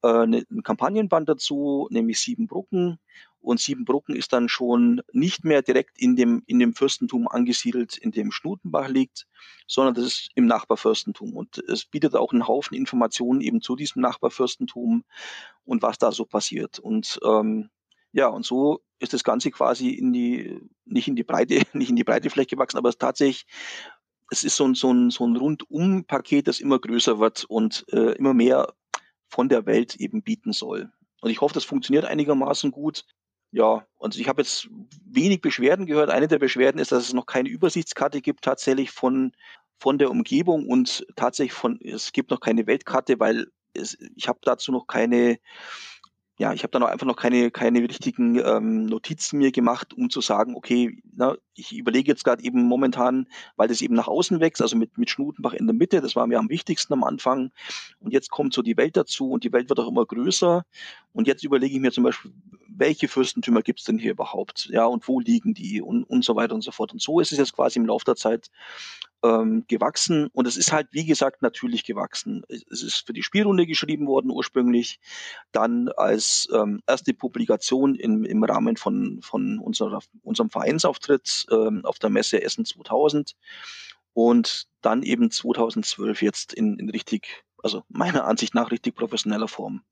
[0.04, 3.00] äh, eine, ein Kampagnenband dazu, nämlich Sieben Brücken
[3.44, 8.12] und Siebenbrücken ist dann schon nicht mehr direkt in dem, in dem Fürstentum angesiedelt, in
[8.12, 9.28] dem Schnutenbach liegt,
[9.68, 11.34] sondern das ist im Nachbarfürstentum.
[11.34, 15.04] Und es bietet auch einen Haufen Informationen eben zu diesem Nachbarfürstentum
[15.66, 16.80] und was da so passiert.
[16.80, 17.70] Und ähm,
[18.14, 21.96] ja, und so ist das Ganze quasi in die, nicht in die Breite, nicht in
[21.96, 23.46] die Breite vielleicht gewachsen, aber es tatsächlich,
[24.32, 28.14] es ist so ein, so ein, so ein Rundum-Paket, das immer größer wird und äh,
[28.14, 28.74] immer mehr
[29.28, 30.92] von der Welt eben bieten soll.
[31.22, 33.06] Und ich hoffe, das funktioniert einigermaßen gut
[33.54, 34.68] ja, und ich habe jetzt
[35.06, 36.10] wenig Beschwerden gehört.
[36.10, 39.32] Eine der Beschwerden ist, dass es noch keine Übersichtskarte gibt tatsächlich von,
[39.80, 44.40] von der Umgebung und tatsächlich von, es gibt noch keine Weltkarte, weil es, ich habe
[44.42, 45.38] dazu noch keine
[46.38, 50.10] ja, ich habe da noch einfach noch keine, keine richtigen ähm, Notizen mir gemacht, um
[50.10, 54.40] zu sagen, okay, na, ich überlege jetzt gerade eben momentan, weil das eben nach außen
[54.40, 57.52] wächst, also mit, mit Schnutenbach in der Mitte, das war mir am wichtigsten am Anfang.
[58.00, 60.64] Und jetzt kommt so die Welt dazu und die Welt wird auch immer größer.
[61.12, 62.32] Und jetzt überlege ich mir zum Beispiel,
[62.68, 64.70] welche Fürstentümer gibt es denn hier überhaupt?
[64.72, 66.94] Ja, und wo liegen die und, und so weiter und so fort.
[66.94, 68.50] Und so ist es jetzt quasi im Laufe der Zeit
[69.24, 72.44] ähm, gewachsen und es ist halt, wie gesagt, natürlich gewachsen.
[72.50, 75.00] Es ist für die Spielrunde geschrieben worden ursprünglich,
[75.52, 82.00] dann als ähm, erste Publikation im, im Rahmen von, von unserer, unserem Vereinsauftritt ähm, auf
[82.00, 83.36] der Messe Essen 2000
[84.14, 89.84] und dann eben 2012 jetzt in, in richtig, also meiner Ansicht nach richtig professioneller Form.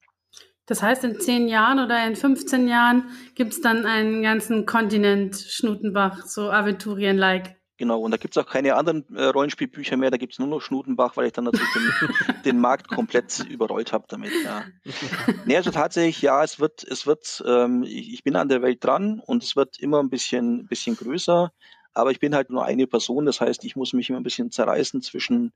[0.67, 5.35] Das heißt, in zehn Jahren oder in 15 Jahren gibt es dann einen ganzen Kontinent
[5.35, 7.60] Schnutenbach, so Aventurien-like.
[7.81, 10.47] Genau, und da gibt es auch keine anderen äh, Rollenspielbücher mehr, da gibt es nur
[10.47, 14.31] noch Schnutenbach, weil ich dann natürlich den, den Markt komplett überrollt habe damit.
[14.43, 14.65] Ja.
[15.45, 18.83] nee, also tatsächlich, ja, es wird, es wird, ähm, ich, ich bin an der Welt
[18.83, 21.51] dran und es wird immer ein bisschen, bisschen größer.
[21.95, 24.51] Aber ich bin halt nur eine Person, das heißt, ich muss mich immer ein bisschen
[24.51, 25.51] zerreißen zwischen,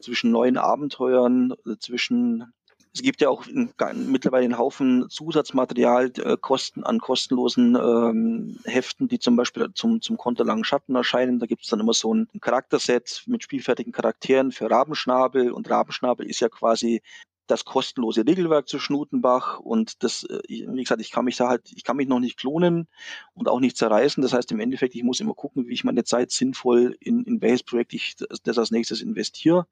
[0.00, 2.54] zwischen neuen Abenteuern, zwischen
[2.96, 3.44] es gibt ja auch
[3.92, 10.16] mittlerweile einen Haufen Zusatzmaterial, äh, Kosten an kostenlosen ähm, Heften, die zum Beispiel zum, zum
[10.16, 11.38] Konterlangen Schatten erscheinen.
[11.38, 15.52] Da gibt es dann immer so ein Charakterset mit spielfertigen Charakteren für Rabenschnabel.
[15.52, 17.02] Und Rabenschnabel ist ja quasi
[17.46, 21.72] das kostenlose Regelwerk zu Schnutenbach und das, äh, wie gesagt, ich kann mich da halt,
[21.74, 22.88] ich kann mich noch nicht klonen
[23.34, 24.22] und auch nicht zerreißen.
[24.22, 27.40] Das heißt im Endeffekt, ich muss immer gucken, wie ich meine Zeit sinnvoll in, in
[27.40, 29.66] welches Projekt ich das als nächstes investiere.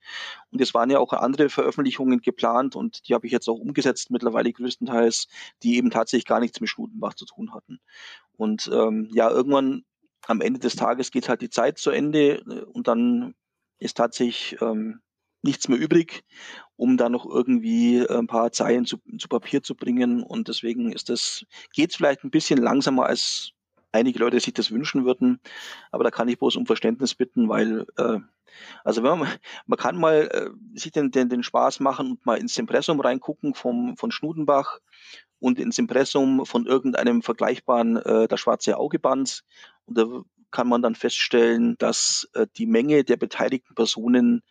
[0.50, 4.10] Und es waren ja auch andere Veröffentlichungen geplant und die habe ich jetzt auch umgesetzt
[4.10, 5.28] mittlerweile größtenteils,
[5.62, 7.80] die eben tatsächlich gar nichts mit Schnutenbach zu tun hatten.
[8.36, 9.84] Und ähm, ja, irgendwann
[10.26, 13.34] am Ende des Tages geht halt die Zeit zu Ende äh, und dann
[13.78, 15.00] ist tatsächlich ähm,
[15.44, 16.24] nichts mehr übrig,
[16.76, 20.22] um da noch irgendwie äh, ein paar Zeilen zu, zu Papier zu bringen.
[20.22, 23.52] Und deswegen ist das, geht es vielleicht ein bisschen langsamer, als
[23.92, 25.40] einige Leute sich das wünschen würden.
[25.92, 28.18] Aber da kann ich bloß um Verständnis bitten, weil äh,
[28.84, 29.28] also wenn man,
[29.66, 33.54] man kann mal äh, sich den, den, den Spaß machen und mal ins Impressum reingucken
[33.54, 34.78] vom, von Schnudenbach
[35.40, 39.44] und ins Impressum von irgendeinem vergleichbaren äh, das schwarze Augeband.
[39.86, 40.06] Und da
[40.50, 44.42] kann man dann feststellen, dass äh, die Menge der beteiligten Personen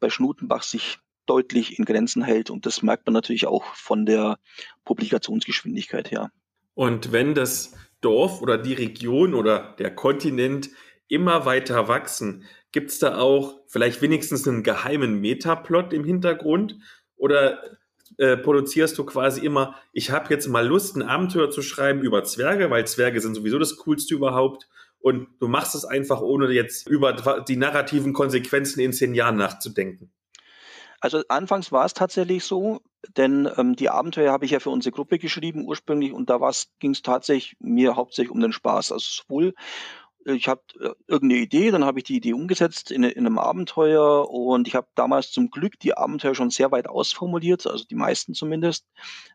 [0.00, 2.50] bei Schnutenbach sich deutlich in Grenzen hält.
[2.50, 4.38] Und das merkt man natürlich auch von der
[4.84, 6.32] Publikationsgeschwindigkeit her.
[6.74, 10.70] Und wenn das Dorf oder die Region oder der Kontinent
[11.08, 16.78] immer weiter wachsen, gibt es da auch vielleicht wenigstens einen geheimen Metaplot im Hintergrund?
[17.16, 17.62] Oder
[18.16, 22.24] äh, produzierst du quasi immer, ich habe jetzt mal Lust, ein Abenteuer zu schreiben über
[22.24, 24.68] Zwerge, weil Zwerge sind sowieso das Coolste überhaupt.
[25.00, 30.12] Und du machst es einfach, ohne jetzt über die narrativen Konsequenzen in zehn Jahren nachzudenken.
[31.00, 32.82] Also anfangs war es tatsächlich so,
[33.16, 36.38] denn ähm, die Abenteuer habe ich ja für unsere Gruppe geschrieben ursprünglich und da
[36.78, 38.92] ging es tatsächlich mir hauptsächlich um den Spaß.
[38.92, 39.54] Also sowohl
[40.24, 44.28] ich habe äh, irgendeine Idee, dann habe ich die Idee umgesetzt in, in einem Abenteuer
[44.30, 48.34] und ich habe damals zum Glück die Abenteuer schon sehr weit ausformuliert, also die meisten
[48.34, 48.86] zumindest,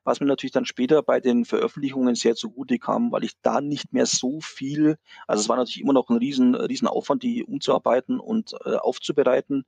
[0.03, 3.93] was mir natürlich dann später bei den Veröffentlichungen sehr zugute kam, weil ich da nicht
[3.93, 4.97] mehr so viel,
[5.27, 9.65] also es war natürlich immer noch ein riesen, riesen Aufwand, die umzuarbeiten und äh, aufzubereiten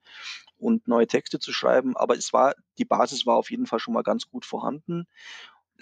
[0.57, 3.93] und neue Texte zu schreiben, aber es war, die Basis war auf jeden Fall schon
[3.93, 5.07] mal ganz gut vorhanden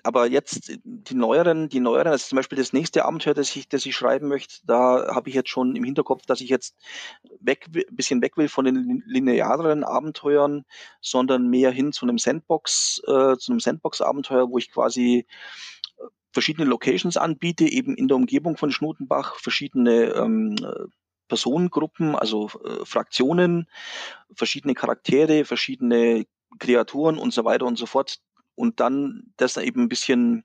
[0.06, 3.86] aber jetzt die neueren, die neueren, also zum Beispiel das nächste Abenteuer, das ich, das
[3.86, 6.78] ich schreiben möchte, da habe ich jetzt schon im Hinterkopf, dass ich jetzt
[7.40, 10.64] weg, ein bisschen weg will von den lineareren Abenteuern,
[11.02, 15.26] sondern mehr hin zu einem Sandbox, äh, zu einem Sandbox-Abenteuer, wo ich quasi
[15.98, 20.56] äh, verschiedene Locations anbiete, eben in der Umgebung von Schnutenbach, verschiedene ähm,
[21.28, 23.68] Personengruppen, also äh, Fraktionen,
[24.36, 26.26] verschiedene Charaktere, verschiedene
[26.60, 28.20] Kreaturen und so weiter und so fort,
[28.56, 30.44] und dann das eben ein bisschen,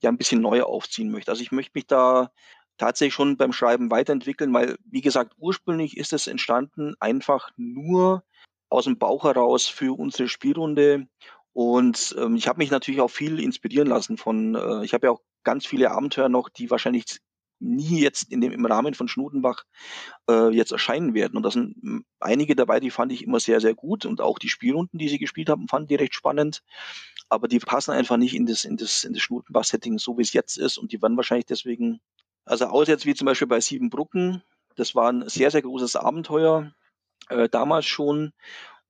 [0.00, 1.30] ja, ein bisschen neu aufziehen möchte.
[1.30, 2.30] Also ich möchte mich da
[2.78, 8.24] tatsächlich schon beim Schreiben weiterentwickeln, weil, wie gesagt, ursprünglich ist es entstanden einfach nur
[8.68, 11.06] aus dem Bauch heraus für unsere Spielrunde.
[11.52, 15.12] Und ähm, ich habe mich natürlich auch viel inspirieren lassen von, äh, ich habe ja
[15.12, 17.20] auch ganz viele Abenteuer noch, die wahrscheinlich
[17.64, 19.64] nie jetzt in dem, im Rahmen von Schnudenbach
[20.28, 21.36] äh, jetzt erscheinen werden.
[21.36, 24.06] Und da sind einige dabei, die fand ich immer sehr, sehr gut.
[24.06, 26.62] Und auch die Spielrunden, die sie gespielt haben, fanden die recht spannend.
[27.28, 30.32] Aber die passen einfach nicht in das, in das, in das Schnutenbach-Setting, so wie es
[30.32, 30.78] jetzt ist.
[30.78, 32.00] Und die werden wahrscheinlich deswegen,
[32.44, 34.42] also aus jetzt wie zum Beispiel bei Siebenbrücken,
[34.76, 36.72] das war ein sehr, sehr großes Abenteuer,
[37.28, 38.32] äh, damals schon.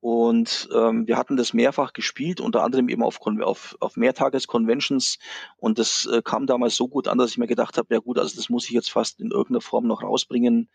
[0.05, 5.19] Und ähm, wir hatten das mehrfach gespielt, unter anderem eben auf, auf, auf Mehrtages-Conventions.
[5.57, 8.19] Und das äh, kam damals so gut an, dass ich mir gedacht habe, ja gut,
[8.19, 10.69] also das muss ich jetzt fast in irgendeiner Form noch rausbringen,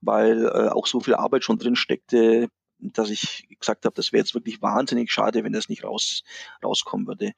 [0.00, 2.48] weil äh, auch so viel Arbeit schon drin steckte,
[2.78, 6.22] dass ich gesagt habe, das wäre jetzt wirklich wahnsinnig schade, wenn das nicht raus,
[6.64, 7.32] rauskommen würde.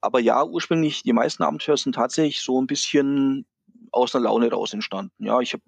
[0.00, 3.44] Aber ja, ursprünglich, die meisten Abenteuer sind tatsächlich so ein bisschen
[3.92, 5.26] aus einer Laune raus entstanden.
[5.26, 5.62] Ja, ich habe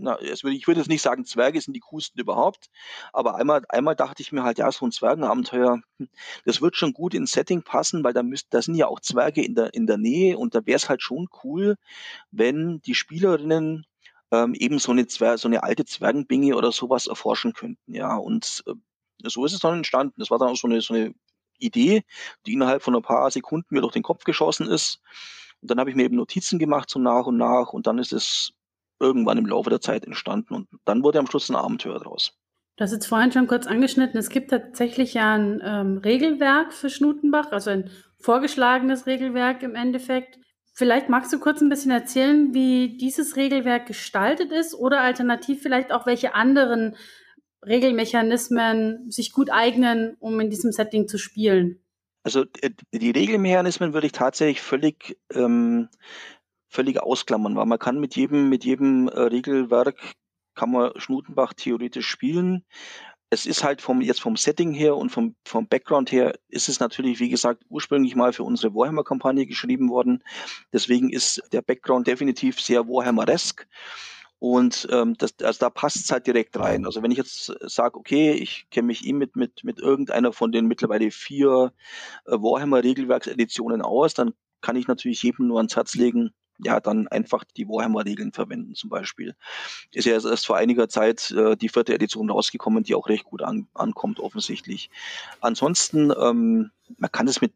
[0.00, 2.70] na, ich würde jetzt nicht sagen, Zwerge sind die coolsten überhaupt,
[3.12, 6.08] aber einmal, einmal dachte ich mir halt, ja, so ein Zwergenabenteuer, hm,
[6.44, 9.44] das wird schon gut ins Setting passen, weil da müsst, da sind ja auch Zwerge
[9.44, 11.76] in der, in der Nähe und da wäre es halt schon cool,
[12.30, 13.86] wenn die Spielerinnen
[14.32, 18.62] ähm, eben so eine, Zwer so eine alte Zwergenbinge oder sowas erforschen könnten, ja, und
[18.66, 18.74] äh,
[19.24, 20.14] so ist es dann entstanden.
[20.18, 21.14] Das war dann auch so eine, so eine
[21.58, 22.02] Idee,
[22.46, 25.00] die innerhalb von ein paar Sekunden mir durch den Kopf geschossen ist.
[25.60, 28.12] Und dann habe ich mir eben Notizen gemacht so nach und nach und dann ist
[28.12, 28.52] es
[29.00, 32.32] irgendwann im Laufe der Zeit entstanden und dann wurde am Schluss ein Abenteuer draus.
[32.76, 36.88] Du hast jetzt vorhin schon kurz angeschnitten, es gibt tatsächlich ja ein ähm, Regelwerk für
[36.88, 37.90] Schnutenbach, also ein
[38.20, 40.38] vorgeschlagenes Regelwerk im Endeffekt.
[40.72, 45.92] Vielleicht magst du kurz ein bisschen erzählen, wie dieses Regelwerk gestaltet ist oder alternativ vielleicht
[45.92, 46.96] auch welche anderen
[47.66, 51.80] Regelmechanismen sich gut eignen, um in diesem Setting zu spielen.
[52.22, 55.88] Also äh, die Regelmechanismen würde ich tatsächlich völlig ähm,
[56.70, 60.14] völlig ausklammern, weil man kann mit jedem, mit jedem äh, Regelwerk
[60.54, 62.64] kann man Schnutenbach theoretisch spielen.
[63.28, 66.80] Es ist halt vom, jetzt vom Setting her und vom, vom Background her ist es
[66.80, 70.24] natürlich, wie gesagt, ursprünglich mal für unsere Warhammer-Kampagne geschrieben worden.
[70.72, 73.68] Deswegen ist der Background definitiv sehr Warhammeresk.
[74.40, 76.86] Und ähm, das, also da passt es halt direkt rein.
[76.86, 80.50] Also wenn ich jetzt sage, okay, ich kenne mich ihm mit, mit, mit irgendeiner von
[80.50, 81.72] den mittlerweile vier
[82.26, 84.32] äh, Warhammer-Regelwerkseditionen aus, dann
[84.62, 86.32] kann ich natürlich jedem nur ans Herz legen,
[86.64, 89.34] ja, dann einfach die Warhammer-Regeln verwenden zum Beispiel.
[89.92, 93.42] Ist ja erst vor einiger Zeit äh, die vierte Edition rausgekommen, die auch recht gut
[93.42, 94.90] an, ankommt offensichtlich.
[95.40, 97.52] Ansonsten, ähm, man kann es mit,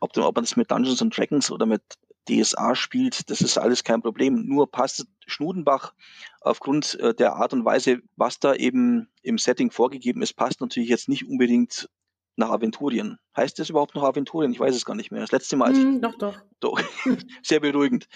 [0.00, 1.82] ob, ob man das mit Dungeons and Dragons oder mit
[2.28, 4.46] DSA spielt, das ist alles kein Problem.
[4.46, 5.94] Nur passt Schnudenbach
[6.40, 10.88] aufgrund äh, der Art und Weise, was da eben im Setting vorgegeben ist, passt natürlich
[10.88, 11.88] jetzt nicht unbedingt
[12.36, 13.18] nach Aventurien.
[13.36, 14.52] Heißt das überhaupt noch Aventurien?
[14.52, 15.20] Ich weiß es gar nicht mehr.
[15.20, 16.38] Das letzte Mal, als mm, doch, doch.
[16.60, 16.80] doch.
[17.42, 18.08] Sehr beruhigend.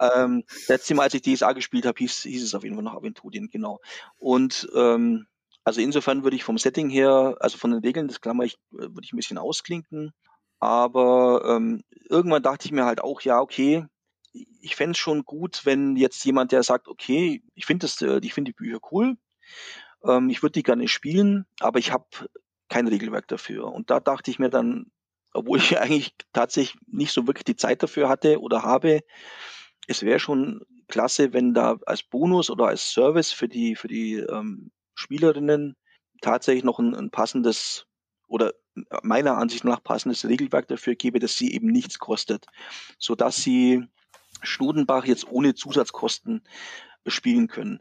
[0.00, 2.94] ähm, letzte Mal, als ich DSA gespielt habe, hieß, hieß es auf jeden Fall noch
[2.94, 3.80] Aventurien, genau.
[4.16, 5.26] Und ähm,
[5.64, 8.88] also insofern würde ich vom Setting her, also von den Regeln, das Klammer ich, äh,
[8.88, 10.12] würde ich ein bisschen ausklinken.
[10.60, 13.86] Aber ähm, irgendwann dachte ich mir halt auch, ja, okay,
[14.60, 18.18] ich fände es schon gut, wenn jetzt jemand, der sagt, okay, ich finde das, äh,
[18.22, 19.16] ich finde die Bücher cool,
[20.04, 22.06] ähm, ich würde die gerne spielen, aber ich habe
[22.68, 23.72] kein Regelwerk dafür.
[23.72, 24.90] Und da dachte ich mir dann,
[25.32, 29.00] obwohl ich eigentlich tatsächlich nicht so wirklich die Zeit dafür hatte oder habe,
[29.86, 34.14] es wäre schon klasse, wenn da als Bonus oder als Service für die, für die
[34.14, 35.76] ähm, Spielerinnen
[36.20, 37.86] tatsächlich noch ein, ein passendes
[38.26, 38.52] oder
[39.02, 42.46] meiner Ansicht nach passendes Regelwerk dafür gäbe, dass sie eben nichts kostet,
[42.98, 43.84] so dass sie
[44.42, 46.42] Schnudenbach jetzt ohne Zusatzkosten
[47.06, 47.80] spielen können.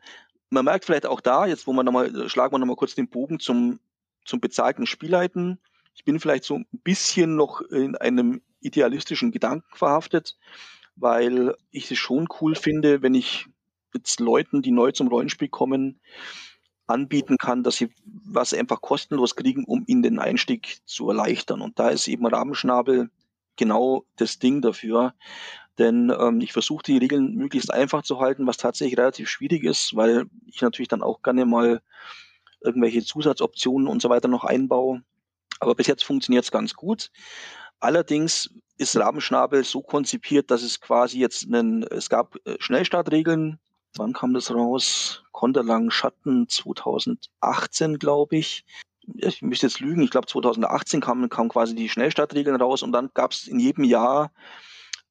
[0.50, 3.40] Man merkt vielleicht auch da, jetzt wo man nochmal, schlagen wir nochmal kurz den Bogen
[3.40, 3.80] zum,
[4.28, 5.60] zum bezahlten Spielleiten.
[5.96, 10.38] Ich bin vielleicht so ein bisschen noch in einem idealistischen Gedanken verhaftet,
[10.96, 13.48] weil ich es schon cool finde, wenn ich
[13.94, 16.00] jetzt Leuten, die neu zum Rollenspiel kommen,
[16.86, 21.62] anbieten kann, dass sie was einfach kostenlos kriegen, um ihnen den Einstieg zu erleichtern.
[21.62, 23.10] Und da ist eben Rabenschnabel
[23.58, 25.14] genau das Ding dafür.
[25.78, 29.96] Denn ähm, ich versuche die Regeln möglichst einfach zu halten, was tatsächlich relativ schwierig ist,
[29.96, 31.82] weil ich natürlich dann auch gerne mal
[32.62, 35.02] irgendwelche Zusatzoptionen und so weiter noch einbaue.
[35.60, 37.12] Aber bis jetzt funktioniert es ganz gut.
[37.80, 43.60] Allerdings ist Rabenschnabel so konzipiert, dass es quasi jetzt einen, es gab äh, Schnellstartregeln,
[43.96, 45.24] wann kam das raus?
[45.32, 48.66] Konterlang Schatten 2018, glaube ich.
[49.16, 53.10] Ich müsste jetzt lügen, ich glaube 2018 kamen kam quasi die Schnellstartregeln raus und dann
[53.14, 54.32] gab es in jedem Jahr,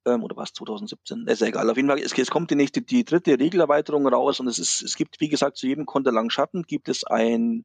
[0.06, 1.26] ähm, oder was, 2017?
[1.26, 1.68] Ist ja egal.
[1.68, 4.82] Auf jeden Fall, es, es kommt die nächste, die dritte Regelerweiterung raus und es ist,
[4.82, 7.64] es gibt, wie gesagt, zu jedem Konterlang Schatten gibt es ein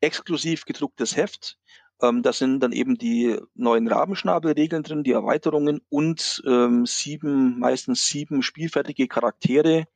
[0.00, 1.58] exklusiv gedrucktes Heft.
[2.00, 8.06] Ähm, da sind dann eben die neuen Rabenschnabelregeln drin, die Erweiterungen und ähm, sieben, meistens
[8.06, 9.86] sieben spielfertige Charaktere,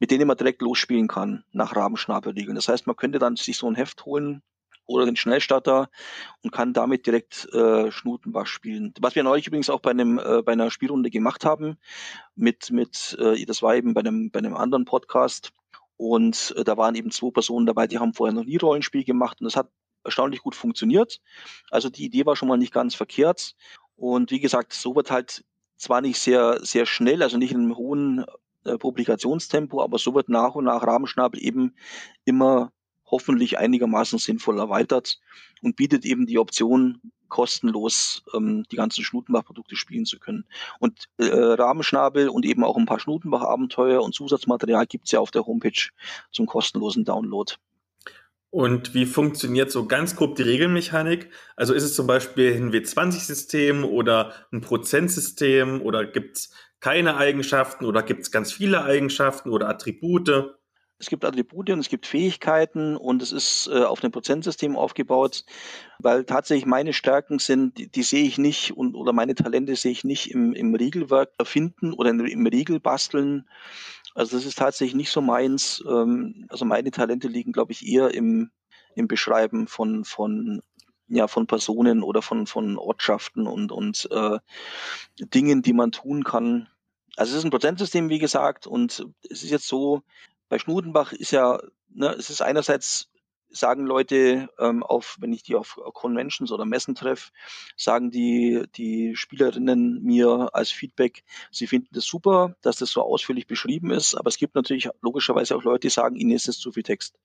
[0.00, 2.54] mit denen man direkt losspielen kann nach Rabenschnabelregeln.
[2.54, 4.42] Das heißt, man könnte dann sich so ein Heft holen
[4.88, 5.90] oder den Schnellstarter
[6.42, 8.94] und kann damit direkt äh, Schnutenbach spielen.
[9.00, 11.76] Was wir neulich übrigens auch bei einem äh, bei einer Spielrunde gemacht haben
[12.34, 15.52] mit mit äh, das war eben bei einem bei einem anderen Podcast
[15.96, 19.40] und äh, da waren eben zwei Personen dabei, die haben vorher noch nie Rollenspiel gemacht
[19.40, 19.70] und das hat
[20.04, 21.20] erstaunlich gut funktioniert.
[21.70, 23.54] Also die Idee war schon mal nicht ganz verkehrt
[23.94, 25.44] und wie gesagt, so wird halt
[25.76, 28.24] zwar nicht sehr sehr schnell, also nicht in einem hohen
[28.64, 31.74] äh, Publikationstempo, aber so wird nach und nach Rahmenschnabel eben
[32.24, 32.72] immer
[33.10, 35.20] hoffentlich einigermaßen sinnvoll erweitert
[35.62, 40.46] und bietet eben die Option, kostenlos ähm, die ganzen Schnutenbach-Produkte spielen zu können.
[40.78, 45.46] Und äh, Rahmenschnabel und eben auch ein paar Schnutenbach-Abenteuer und Zusatzmaterial gibt's ja auf der
[45.46, 45.90] Homepage
[46.32, 47.54] zum kostenlosen Download.
[48.50, 51.30] Und wie funktioniert so ganz grob die Regelmechanik?
[51.54, 58.02] Also ist es zum Beispiel ein W20-System oder ein Prozentsystem oder gibt's keine Eigenschaften oder
[58.02, 60.54] gibt es ganz viele Eigenschaften oder Attribute?
[61.00, 65.44] Es gibt Attribute und es gibt Fähigkeiten und es ist äh, auf einem Prozentsystem aufgebaut,
[66.00, 69.92] weil tatsächlich meine Stärken sind, die, die sehe ich nicht und oder meine Talente sehe
[69.92, 73.48] ich nicht im, im Regelwerk erfinden oder im, im Regel basteln.
[74.14, 75.84] Also das ist tatsächlich nicht so meins.
[75.88, 78.50] Ähm, also meine Talente liegen, glaube ich, eher im,
[78.96, 80.62] im Beschreiben von, von
[81.06, 84.38] ja von Personen oder von von Ortschaften und und äh,
[85.18, 86.68] Dingen, die man tun kann.
[87.16, 90.02] Also es ist ein Prozentsystem, wie gesagt, und es ist jetzt so,
[90.48, 93.10] bei Schnudenbach ist ja, ne, es ist einerseits
[93.50, 97.30] sagen Leute ähm, auf, wenn ich die auf Conventions oder Messen treffe,
[97.76, 103.46] sagen die die Spielerinnen mir als Feedback, sie finden das super, dass das so ausführlich
[103.46, 106.72] beschrieben ist, aber es gibt natürlich logischerweise auch Leute, die sagen, ihnen ist es zu
[106.72, 107.18] viel Text.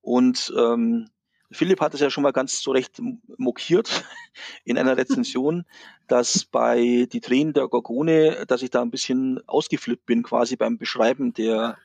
[0.00, 1.08] Und ähm,
[1.52, 3.00] Philipp hat es ja schon mal ganz zu Recht
[3.36, 4.04] mokiert
[4.64, 5.64] in einer Rezension,
[6.08, 10.78] dass bei Die Tränen der Gorgone, dass ich da ein bisschen ausgeflippt bin quasi beim
[10.78, 11.78] Beschreiben der,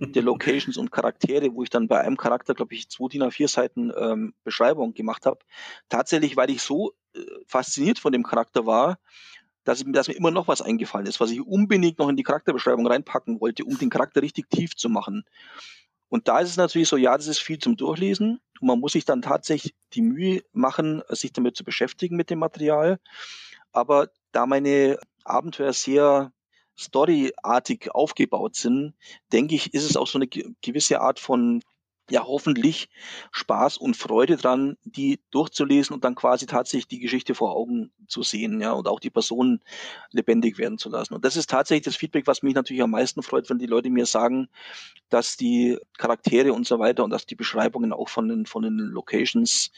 [0.00, 3.48] der Locations und Charaktere, wo ich dann bei einem Charakter, glaube ich, zwei DIN A4
[3.48, 5.40] Seiten ähm, Beschreibung gemacht habe.
[5.88, 8.98] Tatsächlich, weil ich so äh, fasziniert von dem Charakter war,
[9.64, 12.22] dass, ich, dass mir immer noch was eingefallen ist, was ich unbedingt noch in die
[12.22, 15.24] Charakterbeschreibung reinpacken wollte, um den Charakter richtig tief zu machen.
[16.12, 18.38] Und da ist es natürlich so, ja, das ist viel zum Durchlesen.
[18.60, 22.38] Und man muss sich dann tatsächlich die Mühe machen, sich damit zu beschäftigen mit dem
[22.38, 23.00] Material.
[23.72, 26.30] Aber da meine Abenteuer sehr
[26.78, 28.92] storyartig aufgebaut sind,
[29.32, 31.62] denke ich, ist es auch so eine gewisse Art von
[32.12, 32.90] ja hoffentlich
[33.30, 38.22] Spaß und Freude dran, die durchzulesen und dann quasi tatsächlich die Geschichte vor Augen zu
[38.22, 39.62] sehen, ja, und auch die Personen
[40.10, 41.14] lebendig werden zu lassen.
[41.14, 43.88] Und das ist tatsächlich das Feedback, was mich natürlich am meisten freut, wenn die Leute
[43.88, 44.48] mir sagen,
[45.08, 48.76] dass die Charaktere und so weiter und dass die Beschreibungen auch von den, von den
[48.76, 49.70] Locations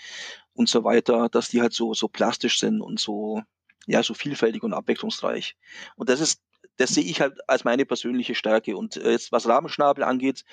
[0.54, 3.42] und so weiter, dass die halt so, so plastisch sind und so,
[3.86, 5.56] ja, so vielfältig und abwechslungsreich.
[5.94, 6.42] Und das ist,
[6.78, 8.76] das sehe ich halt als meine persönliche Stärke.
[8.76, 10.44] Und äh, jetzt, was Rabenschnabel angeht,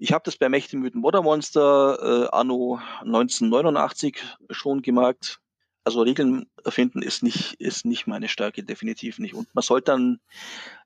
[0.00, 4.16] ich habe das bei mächtigen Mythen Monster äh, anno 1989
[4.50, 5.40] schon gemerkt.
[5.84, 9.34] Also Regeln erfinden ist nicht, ist nicht meine Stärke, definitiv nicht.
[9.34, 10.20] Und man sollte dann,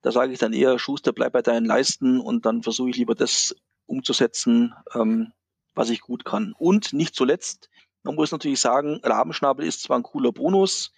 [0.03, 3.15] da sage ich dann eher, Schuster, bleib bei deinen Leisten und dann versuche ich lieber
[3.15, 3.55] das
[3.87, 5.33] umzusetzen, ähm,
[5.75, 6.53] was ich gut kann.
[6.59, 7.71] Und nicht zuletzt,
[8.03, 10.93] man muss natürlich sagen, Rabenschnabel ist zwar ein cooler Bonus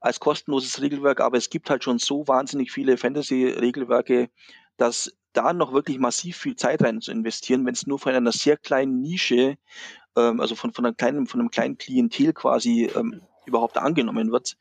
[0.00, 4.30] als kostenloses Regelwerk, aber es gibt halt schon so wahnsinnig viele Fantasy-Regelwerke,
[4.76, 8.32] dass da noch wirklich massiv viel Zeit rein zu investieren, wenn es nur von einer
[8.32, 9.56] sehr kleinen Nische,
[10.16, 14.56] ähm, also von, von, einem kleinen, von einem kleinen Klientel quasi ähm, überhaupt angenommen wird,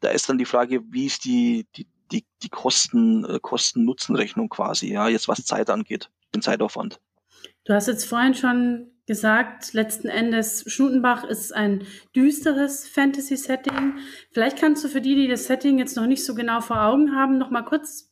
[0.00, 4.92] da ist dann die Frage, wie ist die, die, die, die Kosten, äh, Kosten-Nutzen-Rechnung quasi,
[4.92, 7.00] ja, jetzt was Zeit angeht, den Zeitaufwand.
[7.64, 13.94] Du hast jetzt vorhin schon gesagt, letzten Endes, Schnutenbach ist ein düsteres Fantasy-Setting.
[14.32, 17.16] Vielleicht kannst du für die, die das Setting jetzt noch nicht so genau vor Augen
[17.16, 18.10] haben, noch mal kurz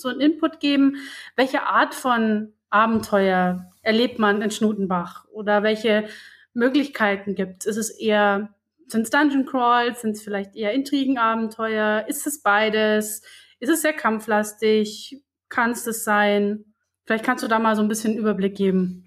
[0.00, 0.96] so einen Input geben,
[1.36, 6.08] welche Art von Abenteuer erlebt man in Schnutenbach oder welche
[6.54, 7.76] Möglichkeiten gibt es?
[7.76, 8.54] Ist es eher,
[8.86, 12.06] sind es Dungeon Crawls, sind es vielleicht eher Intrigenabenteuer?
[12.08, 13.22] Ist es beides?
[13.60, 15.22] Ist es sehr kampflastig?
[15.48, 16.64] Kann es das sein?
[17.04, 19.04] Vielleicht kannst du da mal so ein bisschen Überblick geben.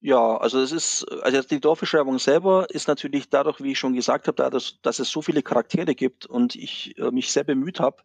[0.00, 4.28] Ja, also es ist, also die Dorfbeschreibung selber ist natürlich dadurch, wie ich schon gesagt
[4.28, 8.02] habe, dadurch, dass es so viele Charaktere gibt und ich äh, mich sehr bemüht habe,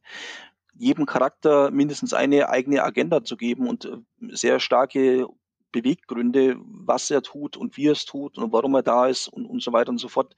[0.81, 3.97] jedem Charakter mindestens eine eigene Agenda zu geben und äh,
[4.31, 5.27] sehr starke
[5.71, 9.45] Beweggründe, was er tut und wie er es tut und warum er da ist und,
[9.45, 10.35] und so weiter und so fort,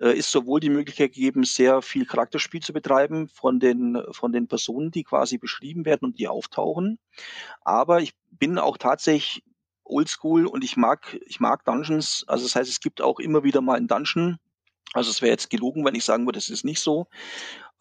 [0.00, 4.48] äh, ist sowohl die Möglichkeit gegeben, sehr viel Charakterspiel zu betreiben von den, von den
[4.48, 6.98] Personen, die quasi beschrieben werden und die auftauchen.
[7.62, 9.44] Aber ich bin auch tatsächlich
[9.84, 12.24] oldschool und ich mag, ich mag Dungeons.
[12.26, 14.38] Also das heißt, es gibt auch immer wieder mal einen Dungeon.
[14.92, 17.06] Also es wäre jetzt gelogen, wenn ich sagen würde, es ist nicht so.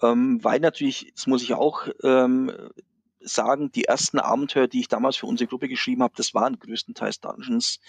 [0.01, 2.51] Ähm, weil natürlich, das muss ich auch ähm,
[3.19, 7.19] sagen, die ersten Abenteuer, die ich damals für unsere Gruppe geschrieben habe, das waren größtenteils
[7.19, 7.79] Dungeons.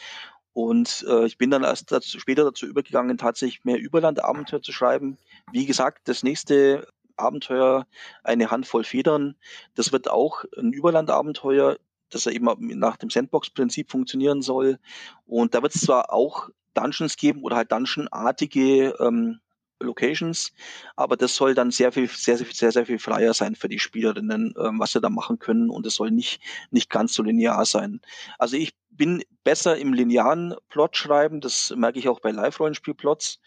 [0.53, 5.19] Und äh, ich bin dann erst dazu, später dazu übergegangen, tatsächlich mehr Überland-Abenteuer zu schreiben.
[5.53, 7.87] Wie gesagt, das nächste Abenteuer,
[8.25, 9.37] eine Handvoll Federn,
[9.75, 11.79] das wird auch ein Überland-Abenteuer,
[12.11, 12.49] das ja eben
[12.79, 14.79] nach dem Sandbox-Prinzip funktionieren soll.
[15.27, 19.41] Und da wird es zwar auch Dungeons geben oder halt Dungeon-artige ähm,
[19.81, 20.53] Locations,
[20.97, 23.79] aber das soll dann sehr viel, sehr, sehr, sehr, sehr viel freier sein für die
[23.79, 26.41] Spielerinnen, ähm, was sie da machen können und es soll nicht,
[26.71, 28.01] nicht ganz so linear sein.
[28.39, 33.41] Also ich bin besser im linearen Plot schreiben, das merke ich auch bei Live-Rollenspiel-Plots,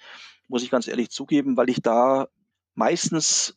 [0.48, 2.28] muss ich ganz ehrlich zugeben, weil ich da
[2.76, 3.56] meistens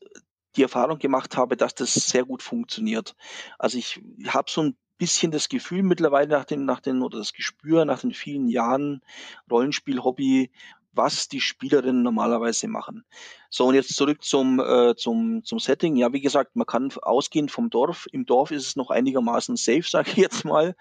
[0.57, 3.15] die Erfahrung gemacht habe, dass das sehr gut funktioniert.
[3.59, 7.33] Also ich habe so ein bisschen das Gefühl mittlerweile nach den, nach den, oder das
[7.33, 9.03] Gespür nach den vielen Jahren
[9.51, 10.51] Rollenspiel-Hobby,
[10.95, 13.05] was die Spielerinnen normalerweise machen.
[13.51, 15.97] So, und jetzt zurück zum, äh, zum, zum Setting.
[15.97, 18.07] Ja, wie gesagt, man kann ausgehen vom Dorf.
[18.13, 20.75] Im Dorf ist es noch einigermaßen safe, sage ich jetzt mal.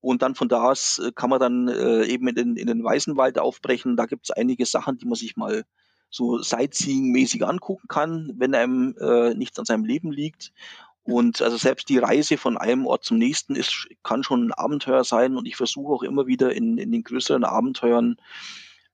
[0.00, 2.84] Und dann von da aus äh, kann man dann äh, eben in den, in den
[2.84, 3.96] Weißenwald aufbrechen.
[3.96, 5.64] Da gibt es einige Sachen, die man sich mal
[6.10, 10.52] so Sightseeing-mäßig angucken kann, wenn einem äh, nichts an seinem Leben liegt.
[11.02, 15.04] Und also selbst die Reise von einem Ort zum nächsten ist, kann schon ein Abenteuer
[15.04, 15.36] sein.
[15.36, 18.16] Und ich versuche auch immer wieder in, in den größeren Abenteuern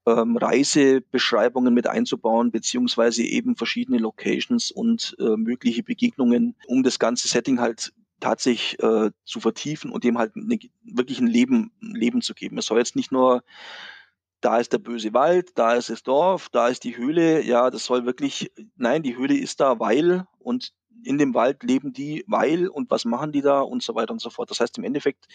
[0.07, 7.29] ähm, Reisebeschreibungen mit einzubauen, beziehungsweise eben verschiedene Locations und äh, mögliche Begegnungen, um das ganze
[7.29, 12.23] Setting halt tatsächlich äh, zu vertiefen und dem halt ne, wirklich ein Leben, ein Leben
[12.23, 12.59] zu geben.
[12.59, 13.43] Es soll jetzt nicht nur
[14.41, 17.43] da ist der böse Wald, da ist das Dorf, da ist die Höhle.
[17.45, 20.73] Ja, das soll wirklich, nein, die Höhle ist da, weil und
[21.05, 24.21] in dem Wald leben die, weil und was machen die da und so weiter und
[24.21, 24.51] so fort.
[24.51, 25.27] Das heißt, im Endeffekt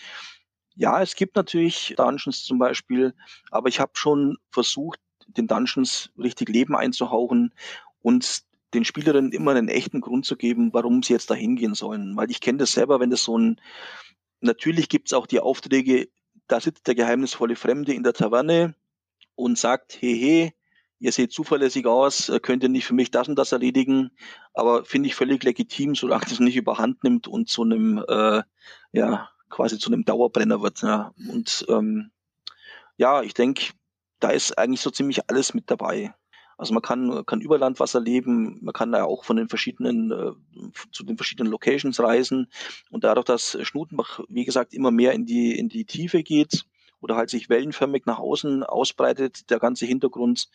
[0.78, 3.14] ja, es gibt natürlich Dungeons zum Beispiel,
[3.52, 7.54] aber ich habe schon versucht, den Dungeons richtig Leben einzuhauchen
[8.02, 8.44] und
[8.74, 12.16] den Spielerinnen immer einen echten Grund zu geben, warum sie jetzt da hingehen sollen.
[12.16, 13.60] Weil ich kenne das selber, wenn das so ein,
[14.40, 16.10] natürlich gibt es auch die Aufträge,
[16.48, 18.76] da sitzt der geheimnisvolle Fremde in der Taverne
[19.36, 20.54] und sagt, hey,
[20.99, 24.12] ihr seht zuverlässig aus, äh, könnt ihr nicht für mich das und das erledigen,
[24.54, 28.44] aber finde ich völlig legitim, solange das nicht überhand nimmt und zu einem, äh,
[28.91, 30.82] ja, quasi zu einem Dauerbrenner wird.
[30.82, 31.14] Ja.
[31.30, 32.11] Und ähm,
[32.98, 33.74] ja, ich denke,
[34.19, 36.14] da ist eigentlich so ziemlich alles mit dabei.
[36.57, 40.32] Also man kann, kann über Landwasser leben, man kann da auch von den verschiedenen, äh,
[40.91, 42.48] zu den verschiedenen Locations reisen.
[42.90, 46.65] Und dadurch, dass Schnutenbach, wie gesagt, immer mehr in die, in die Tiefe geht,
[46.99, 50.49] oder halt sich wellenförmig nach außen ausbreitet, der ganze Hintergrund,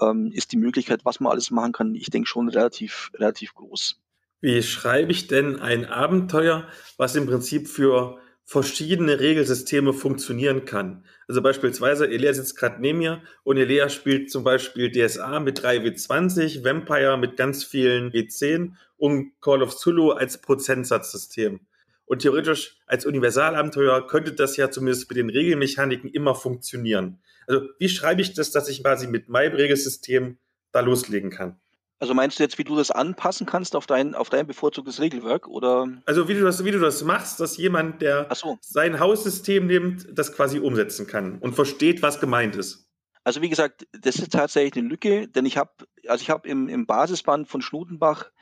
[0.00, 4.00] ähm, ist die Möglichkeit, was man alles machen kann, ich denke schon relativ, relativ groß.
[4.40, 6.66] Wie schreibe ich denn ein Abenteuer,
[6.96, 11.04] was im Prinzip für verschiedene Regelsysteme funktionieren kann.
[11.28, 16.64] Also beispielsweise, Elea sitzt gerade neben mir und Elea spielt zum Beispiel DSA mit 3W20,
[16.64, 21.60] Vampire mit ganz vielen W10 und Call of Zulu als Prozentsatzsystem.
[22.04, 27.22] Und theoretisch als Universalabenteuer könnte das ja zumindest mit den Regelmechaniken immer funktionieren.
[27.46, 30.36] Also wie schreibe ich das, dass ich quasi mit meinem Regelsystem
[30.72, 31.61] da loslegen kann?
[32.02, 35.46] Also meinst du jetzt, wie du das anpassen kannst auf dein, auf dein bevorzugtes Regelwerk?
[35.46, 35.86] Oder?
[36.04, 38.58] Also wie du das, wie du das machst, dass jemand, der so.
[38.60, 42.90] sein Haussystem nimmt, das quasi umsetzen kann und versteht, was gemeint ist.
[43.22, 45.70] Also wie gesagt, das ist tatsächlich eine Lücke, denn ich habe,
[46.08, 48.32] also ich habe im, im Basisband von Schnutenbach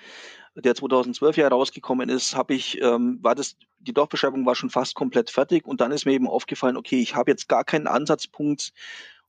[0.54, 4.94] der 2012 ja rausgekommen ist, habe ich, ähm, war das, die Dorfbeschreibung war schon fast
[4.94, 8.72] komplett fertig und dann ist mir eben aufgefallen, okay, ich habe jetzt gar keinen Ansatzpunkt,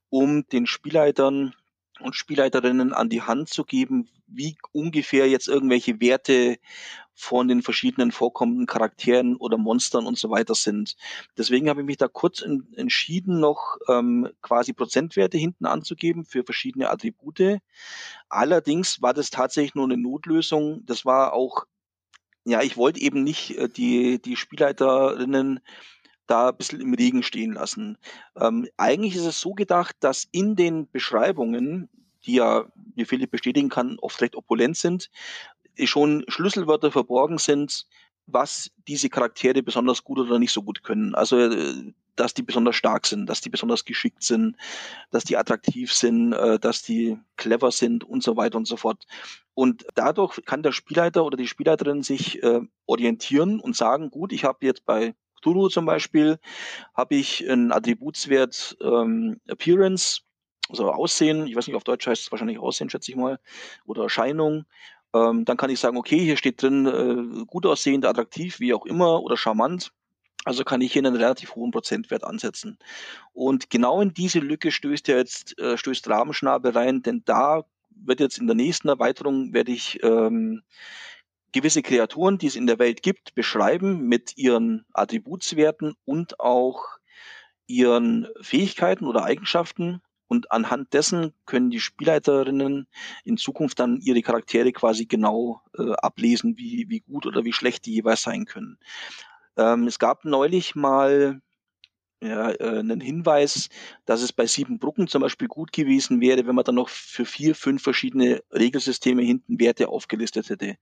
[0.10, 1.53] um den Spielleitern
[1.99, 6.58] und Spielleiterinnen an die Hand zu geben, wie ungefähr jetzt irgendwelche Werte
[7.14, 10.95] von den verschiedenen vorkommenden Charakteren oder Monstern und so weiter sind.
[11.38, 16.44] Deswegen habe ich mich da kurz in, entschieden, noch ähm, quasi Prozentwerte hinten anzugeben für
[16.44, 17.60] verschiedene Attribute.
[18.30, 20.84] Allerdings war das tatsächlich nur eine Notlösung.
[20.86, 21.66] Das war auch,
[22.44, 25.60] ja, ich wollte eben nicht äh, die, die Spielleiterinnen
[26.26, 27.98] da ein bisschen im Regen stehen lassen.
[28.36, 31.90] Ähm, eigentlich ist es so gedacht, dass in den Beschreibungen,
[32.26, 32.65] die ja,
[32.95, 35.10] wie Philipp bestätigen kann, oft recht opulent sind,
[35.85, 37.88] schon Schlüsselwörter verborgen sind,
[38.27, 41.15] was diese Charaktere besonders gut oder nicht so gut können.
[41.15, 44.56] Also, äh, dass die besonders stark sind, dass die besonders geschickt sind,
[45.11, 49.06] dass die attraktiv sind, äh, dass die clever sind und so weiter und so fort.
[49.53, 54.43] Und dadurch kann der Spielleiter oder die Spielleiterin sich äh, orientieren und sagen, gut, ich
[54.43, 56.38] habe jetzt bei Cthulhu zum Beispiel,
[56.93, 60.22] habe ich einen Attributswert ähm, Appearance,
[60.72, 63.39] also Aussehen, ich weiß nicht, auf Deutsch heißt es wahrscheinlich Aussehen, schätze ich mal,
[63.85, 64.65] oder Erscheinung.
[65.14, 68.85] Ähm, dann kann ich sagen, okay, hier steht drin, äh, gut aussehend, attraktiv, wie auch
[68.85, 69.91] immer, oder charmant.
[70.43, 72.80] Also kann ich hier einen relativ hohen Prozentwert ansetzen.
[73.34, 78.19] Und genau in diese Lücke stößt ja jetzt, äh, stößt Rabenschnabel rein, denn da wird
[78.19, 80.64] jetzt in der nächsten Erweiterung, werde ich ähm,
[81.52, 86.85] gewisse Kreaturen, die es in der Welt gibt, beschreiben mit ihren Attributswerten und auch
[87.68, 90.02] ihren Fähigkeiten oder Eigenschaften.
[90.32, 92.88] Und anhand dessen können die Spielleiterinnen
[93.26, 97.86] in Zukunft dann ihre Charaktere quasi genau äh, ablesen, wie, wie gut oder wie schlecht
[97.86, 98.80] die jeweils sein können.
[99.58, 101.41] Ähm, es gab neulich mal
[102.24, 103.68] ja, äh, einen Hinweis,
[104.06, 107.26] dass es bei sieben Brücken zum Beispiel gut gewesen wäre, wenn man dann noch für
[107.26, 110.78] vier, fünf verschiedene Regelsysteme hinten Werte aufgelistet hätte.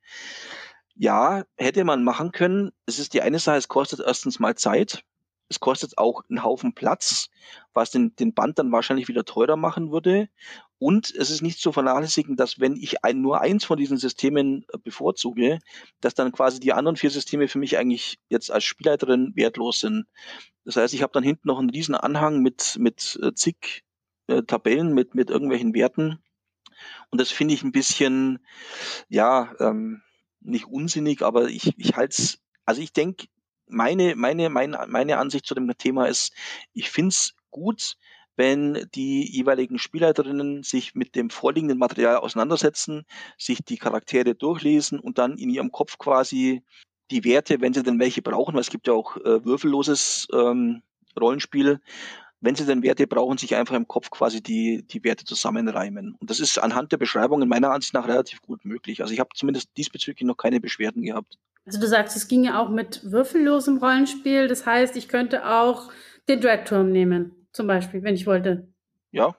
[0.94, 2.70] Ja, hätte man machen können.
[2.86, 5.04] Es ist die eine Sache, es kostet erstens mal Zeit.
[5.50, 7.30] Es kostet auch einen Haufen Platz,
[7.74, 10.30] was den, den Band dann wahrscheinlich wieder teurer machen würde.
[10.78, 14.66] Und es ist nicht zu vernachlässigen, dass wenn ich ein, nur eins von diesen Systemen
[14.72, 15.60] äh, bevorzuge,
[16.00, 20.06] dass dann quasi die anderen vier Systeme für mich eigentlich jetzt als Spielleiterin wertlos sind.
[20.64, 23.84] Das heißt, ich habe dann hinten noch einen riesen Anhang mit, mit äh, zig
[24.28, 26.20] äh, Tabellen, mit, mit irgendwelchen Werten.
[27.10, 28.40] Und das finde ich ein bisschen,
[29.10, 30.02] ja, ähm,
[30.42, 33.28] nicht unsinnig, aber ich, ich halte es, also ich denke,
[33.70, 36.34] meine, meine, meine, meine Ansicht zu dem Thema ist,
[36.74, 37.98] ich finde es gut,
[38.36, 43.06] wenn die jeweiligen Spielleiterinnen sich mit dem vorliegenden Material auseinandersetzen,
[43.38, 46.64] sich die Charaktere durchlesen und dann in ihrem Kopf quasi
[47.12, 50.84] die Werte, wenn sie denn welche brauchen, weil es gibt ja auch äh, würfelloses ähm,
[51.20, 51.82] Rollenspiel,
[52.42, 56.16] wenn sie denn Werte brauchen, sich einfach im Kopf quasi die, die Werte zusammenreimen.
[56.20, 59.02] Und das ist anhand der Beschreibung in meiner Ansicht nach relativ gut möglich.
[59.02, 61.38] Also ich habe zumindest diesbezüglich noch keine Beschwerden gehabt.
[61.66, 64.48] Also du sagst, es ging ja auch mit würfellosem Rollenspiel.
[64.48, 65.92] Das heißt, ich könnte auch
[66.28, 68.68] den Dreadturm nehmen, zum Beispiel, wenn ich wollte.
[69.12, 69.36] Ja,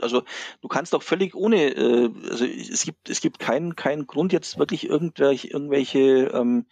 [0.00, 0.22] also
[0.60, 4.58] du kannst doch völlig ohne, äh, also es gibt, es gibt keinen, keinen Grund jetzt
[4.58, 6.66] wirklich irgendwelche, irgendwelche ähm,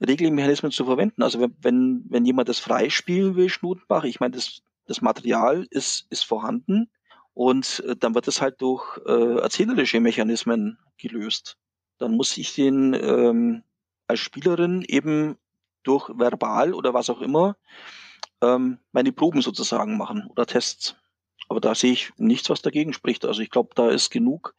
[0.00, 1.22] Regelmechanismen zu verwenden.
[1.22, 6.24] Also wenn, wenn jemand das freispielen will, Schnutenbach, ich meine, das, das Material ist, ist
[6.24, 6.90] vorhanden
[7.34, 11.56] und äh, dann wird es halt durch äh, erzählerische Mechanismen gelöst.
[11.98, 13.62] Dann muss ich den ähm,
[14.06, 15.38] als Spielerin eben
[15.82, 17.56] durch verbal oder was auch immer
[18.42, 20.96] ähm, meine Proben sozusagen machen oder Tests.
[21.48, 23.24] Aber da sehe ich nichts, was dagegen spricht.
[23.24, 24.54] Also ich glaube, da ist genug,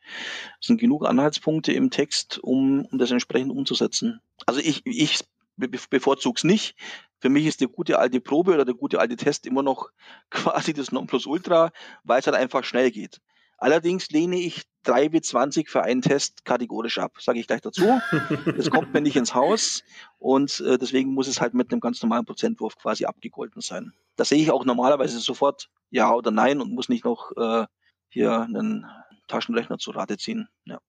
[0.60, 4.22] sind genug Anhaltspunkte im Text, um, um das entsprechend umzusetzen.
[4.46, 5.20] Also ich, ich
[5.58, 6.76] bevorzuge es nicht.
[7.24, 9.92] Für mich ist der gute alte Probe oder der gute alte Test immer noch
[10.30, 11.72] quasi das Nonplusultra,
[12.04, 13.22] weil es halt einfach schnell geht.
[13.58, 18.02] Allerdings lehne ich 3 wie 20 für einen Test kategorisch ab, sage ich gleich dazu.
[18.58, 19.84] Das kommt mir nicht ins Haus
[20.20, 23.94] und äh, deswegen muss es halt mit einem ganz normalen Prozentwurf quasi abgegolten sein.
[24.18, 27.66] Da sehe ich auch normalerweise sofort Ja oder Nein und muss nicht noch äh,
[28.10, 28.86] hier einen
[29.30, 30.50] Taschenrechner zu Rate ziehen.
[30.66, 30.80] Ja.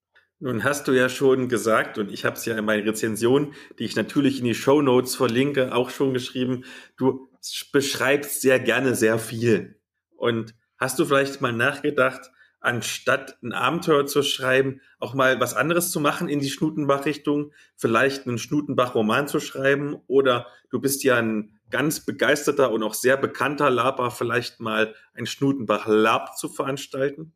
[0.44, 3.84] Nun hast du ja schon gesagt, und ich habe es ja in meiner Rezension, die
[3.84, 6.64] ich natürlich in die Show Notes verlinke, auch schon geschrieben,
[6.98, 7.30] du
[7.72, 9.80] beschreibst sehr gerne sehr viel.
[10.18, 12.30] Und hast du vielleicht mal nachgedacht,
[12.60, 18.26] anstatt ein Abenteuer zu schreiben, auch mal was anderes zu machen in die Schnutenbach-Richtung, vielleicht
[18.26, 23.70] einen Schnutenbach-Roman zu schreiben oder du bist ja ein ganz begeisterter und auch sehr bekannter
[23.70, 27.32] Laber, vielleicht mal ein Schnutenbach-Lab zu veranstalten?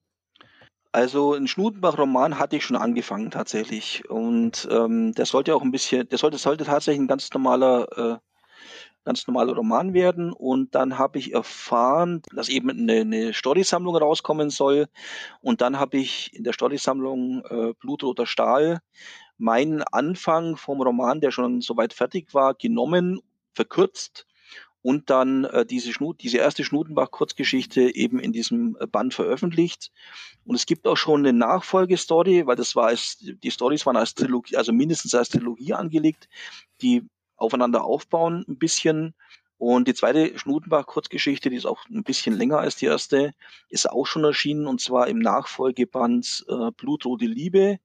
[0.99, 6.09] Also ein Schnutenbach-Roman hatte ich schon angefangen tatsächlich und ähm, der sollte auch ein bisschen,
[6.09, 8.19] der sollte, sollte tatsächlich ein ganz normaler äh,
[9.05, 10.33] ganz normaler Roman werden.
[10.33, 14.89] Und dann habe ich erfahren, dass eben eine, eine Storysammlung rauskommen soll.
[15.41, 18.81] Und dann habe ich in der Storysammlung äh, Blutroter Stahl
[19.37, 23.21] meinen Anfang vom Roman, der schon soweit fertig war, genommen,
[23.55, 24.28] verkürzt
[24.83, 29.91] und dann äh, diese, Schnut, diese erste Schnutenbach-Kurzgeschichte eben in diesem äh, Band veröffentlicht.
[30.45, 34.15] Und es gibt auch schon eine Nachfolgestory, weil das war als, die Stories waren als
[34.15, 36.29] Trilogie, also mindestens als Trilogie angelegt,
[36.81, 37.05] die
[37.37, 39.15] aufeinander aufbauen ein bisschen.
[39.59, 43.35] Und die zweite Schnutenbach-Kurzgeschichte, die ist auch ein bisschen länger als die erste,
[43.69, 47.81] ist auch schon erschienen und zwar im Nachfolgeband äh, Blutrote Liebe.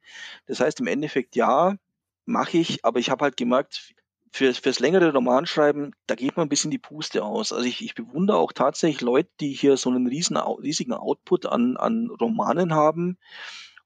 [0.45, 1.76] Das heißt im Endeffekt ja,
[2.26, 3.95] mache ich, aber ich habe halt gemerkt,
[4.34, 7.53] für, fürs längere Romanschreiben, da geht man ein bisschen die Puste aus.
[7.53, 11.77] Also ich, ich bewundere auch tatsächlich Leute, die hier so einen riesen, riesigen Output an,
[11.77, 13.18] an Romanen haben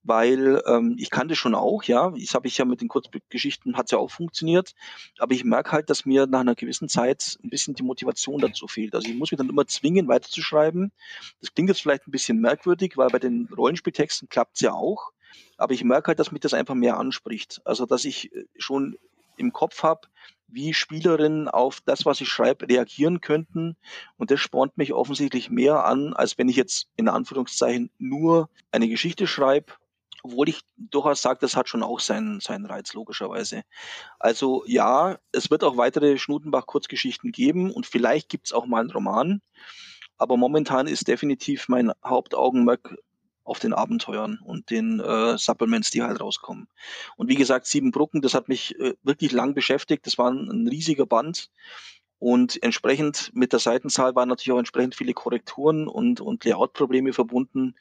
[0.03, 3.91] weil ähm, ich kannte schon auch, ja, das habe ich ja mit den Kurzgeschichten, hat
[3.91, 4.73] ja auch funktioniert,
[5.17, 8.67] aber ich merke halt, dass mir nach einer gewissen Zeit ein bisschen die Motivation dazu
[8.69, 8.95] fehlt.
[8.95, 10.93] Also ich muss mich dann immer zwingen, weiterzuschreiben.
[11.41, 15.11] Das klingt jetzt vielleicht ein bisschen merkwürdig, weil bei den Rollenspieltexten klappt es ja auch,
[15.57, 17.59] aber ich merke halt, dass mich das einfach mehr anspricht.
[17.65, 18.97] Also dass ich äh, schon
[19.35, 20.07] im Kopf habe,
[20.47, 23.75] wie Spielerinnen auf das, was ich schreibe, reagieren könnten.
[24.17, 28.87] Und das spornt mich offensichtlich mehr an, als wenn ich jetzt in Anführungszeichen nur eine
[28.87, 29.73] Geschichte schreibe
[30.23, 33.63] obwohl ich durchaus sage, das hat schon auch seinen, seinen Reiz, logischerweise.
[34.19, 38.91] Also ja, es wird auch weitere Schnutenbach-Kurzgeschichten geben und vielleicht gibt es auch mal einen
[38.91, 39.41] Roman.
[40.17, 42.97] Aber momentan ist definitiv mein Hauptaugenmerk
[43.47, 46.67] auf den Abenteuern und den äh, Supplements, die halt rauskommen.
[47.15, 50.05] Und wie gesagt, Sieben Brücken, das hat mich äh, wirklich lang beschäftigt.
[50.05, 51.49] Das war ein, ein riesiger Band.
[52.19, 57.75] Und entsprechend mit der Seitenzahl waren natürlich auch entsprechend viele Korrekturen und, und Layout-Probleme verbunden.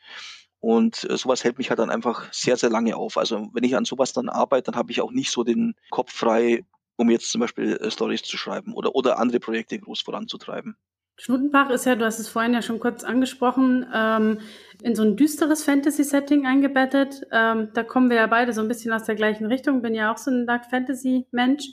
[0.61, 3.17] Und äh, sowas hält mich halt dann einfach sehr, sehr lange auf.
[3.17, 6.13] Also wenn ich an sowas dann arbeite, dann habe ich auch nicht so den Kopf
[6.13, 6.65] frei,
[6.97, 10.77] um jetzt zum Beispiel äh, Stories zu schreiben oder, oder andere Projekte groß voranzutreiben.
[11.17, 14.41] Schnutenbach ist ja, du hast es vorhin ja schon kurz angesprochen, ähm,
[14.83, 17.23] in so ein düsteres Fantasy-Setting eingebettet.
[17.33, 19.81] Ähm, da kommen wir ja beide so ein bisschen aus der gleichen Richtung.
[19.81, 21.69] Bin ja auch so ein Dark Fantasy-Mensch.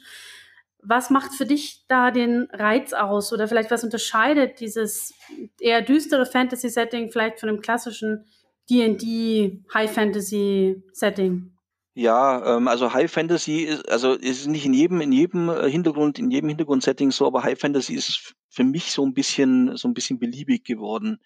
[0.82, 3.34] Was macht für dich da den Reiz aus?
[3.34, 5.14] Oder vielleicht was unterscheidet dieses
[5.60, 8.26] eher düstere Fantasy-Setting vielleicht von einem klassischen
[8.70, 11.52] D&D High Fantasy Setting?
[11.96, 16.18] Ja, ähm, also High Fantasy ist, also ist nicht in jedem, in jedem äh, Hintergrund,
[16.18, 19.96] in jedem Hintergrundsetting so, aber High Fantasy ist für mich so ein bisschen, so ein
[19.96, 21.20] bisschen beliebig geworden.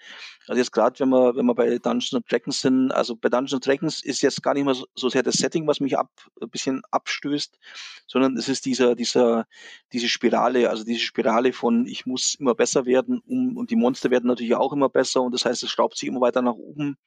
[0.47, 4.01] Also jetzt gerade, wenn wir, wenn wir bei Dungeons Dragons sind, also bei Dungeons Dragons
[4.01, 6.09] ist jetzt gar nicht mehr so, sehr das Setting, was mich ab,
[6.41, 7.59] ein bisschen abstößt,
[8.07, 9.45] sondern es ist dieser, dieser,
[9.91, 14.09] diese Spirale, also diese Spirale von ich muss immer besser werden, um, und die Monster
[14.09, 16.97] werden natürlich auch immer besser und das heißt, es schraubt sich immer weiter nach oben.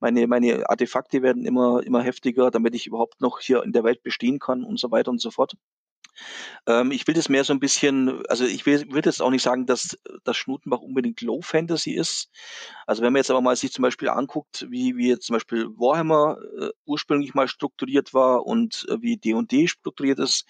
[0.00, 4.02] Meine, meine Artefakte werden immer, immer heftiger, damit ich überhaupt noch hier in der Welt
[4.02, 5.54] bestehen kann und so weiter und so fort.
[6.66, 9.42] Ähm, ich will das mehr so ein bisschen, also ich will, würde jetzt auch nicht
[9.42, 12.30] sagen, dass das Schnutenbach unbedingt Low Fantasy ist.
[12.86, 15.66] Also wenn man jetzt aber mal sich zum Beispiel anguckt, wie, wie jetzt zum Beispiel
[15.76, 20.46] Warhammer äh, ursprünglich mal strukturiert war und äh, wie D&D strukturiert ist,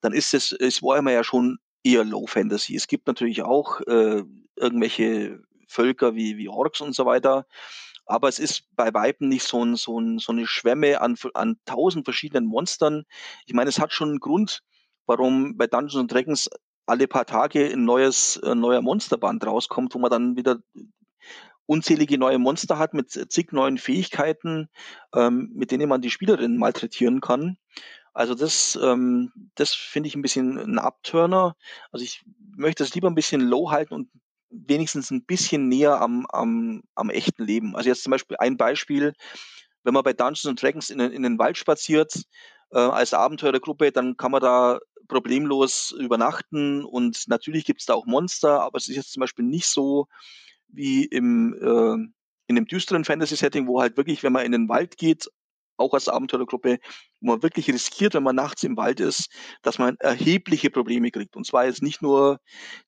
[0.00, 2.76] dann ist es, ist Warhammer ja schon eher Low Fantasy.
[2.76, 4.22] Es gibt natürlich auch äh,
[4.56, 7.46] irgendwelche Völker wie, wie Orks und so weiter.
[8.06, 11.56] Aber es ist bei Weitem nicht so, ein, so, ein, so eine Schwemme an, an
[11.64, 13.04] tausend verschiedenen Monstern.
[13.46, 14.62] Ich meine, es hat schon einen Grund,
[15.12, 16.50] warum bei Dungeons Dragons
[16.86, 20.58] alle paar Tage ein neues, ein neuer Monsterband rauskommt, wo man dann wieder
[21.66, 24.68] unzählige neue Monster hat mit zig neuen Fähigkeiten,
[25.14, 27.56] ähm, mit denen man die Spielerinnen malträtieren kann.
[28.14, 31.56] Also das, ähm, das finde ich ein bisschen ein Abturner.
[31.92, 32.24] Also ich
[32.56, 34.10] möchte es lieber ein bisschen low halten und
[34.50, 37.76] wenigstens ein bisschen näher am, am, am echten Leben.
[37.76, 39.12] Also jetzt zum Beispiel ein Beispiel,
[39.84, 42.22] wenn man bei Dungeons Dragons in, in den Wald spaziert,
[42.72, 48.06] äh, als Abenteurergruppe, dann kann man da problemlos übernachten und natürlich gibt es da auch
[48.06, 50.06] Monster, aber es ist jetzt zum Beispiel nicht so
[50.68, 51.94] wie im, äh,
[52.46, 55.28] in einem düsteren Fantasy-Setting, wo halt wirklich, wenn man in den Wald geht,
[55.76, 56.78] auch als Abenteurergruppe,
[57.20, 59.28] wo man wirklich riskiert, wenn man nachts im Wald ist,
[59.62, 61.36] dass man erhebliche Probleme kriegt.
[61.36, 62.40] Und zwar jetzt nicht nur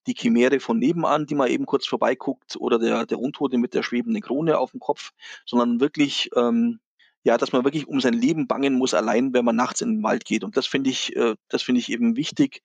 [0.06, 3.82] die Chimäre von nebenan, die man eben kurz vorbeiguckt, oder der, der Untote mit der
[3.82, 5.12] schwebenden Krone auf dem Kopf,
[5.46, 6.80] sondern wirklich, ähm,
[7.24, 10.02] ja, dass man wirklich um sein Leben bangen muss, allein wenn man nachts in den
[10.02, 10.44] Wald geht.
[10.44, 12.62] Und das finde ich, äh, das finde ich eben wichtig,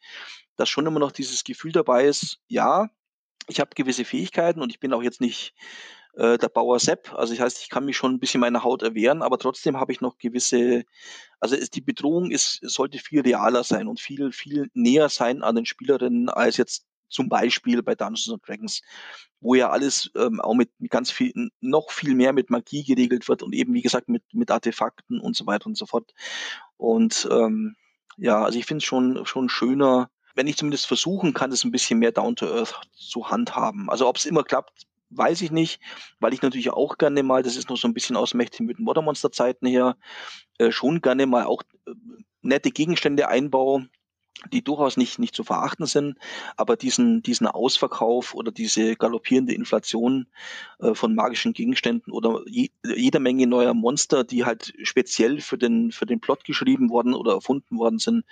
[0.57, 2.89] dass schon immer noch dieses Gefühl dabei ist, ja,
[3.47, 5.53] ich habe gewisse Fähigkeiten und ich bin auch jetzt nicht
[6.15, 7.13] äh, der Bauer Sepp.
[7.13, 9.93] Also das heißt, ich kann mich schon ein bisschen meiner Haut erwehren, aber trotzdem habe
[9.93, 10.83] ich noch gewisse,
[11.39, 15.55] also ist, die Bedrohung ist, sollte viel realer sein und viel, viel näher sein an
[15.55, 18.81] den Spielerinnen als jetzt zum Beispiel bei Dungeons and Dragons,
[19.41, 23.43] wo ja alles ähm, auch mit ganz viel, noch viel mehr mit Magie geregelt wird
[23.43, 26.13] und eben, wie gesagt, mit, mit Artefakten und so weiter und so fort.
[26.77, 27.75] Und ähm,
[28.17, 31.71] ja, also ich finde es schon, schon schöner, wenn ich zumindest versuchen kann, es ein
[31.71, 33.89] bisschen mehr down to earth zu handhaben.
[33.89, 35.81] Also ob es immer klappt, weiß ich nicht,
[36.19, 38.79] weil ich natürlich auch gerne mal, das ist noch so ein bisschen aus mächtigen mit
[38.79, 39.97] Moddermonster Zeiten her,
[40.57, 41.91] äh, schon gerne mal auch äh,
[42.41, 43.89] nette Gegenstände einbaue,
[44.51, 46.17] die durchaus nicht, nicht zu verachten sind,
[46.55, 50.27] aber diesen, diesen Ausverkauf oder diese galoppierende Inflation
[50.79, 55.91] äh, von magischen Gegenständen oder je, jeder Menge neuer Monster, die halt speziell für den,
[55.91, 58.25] für den Plot geschrieben worden oder erfunden worden sind,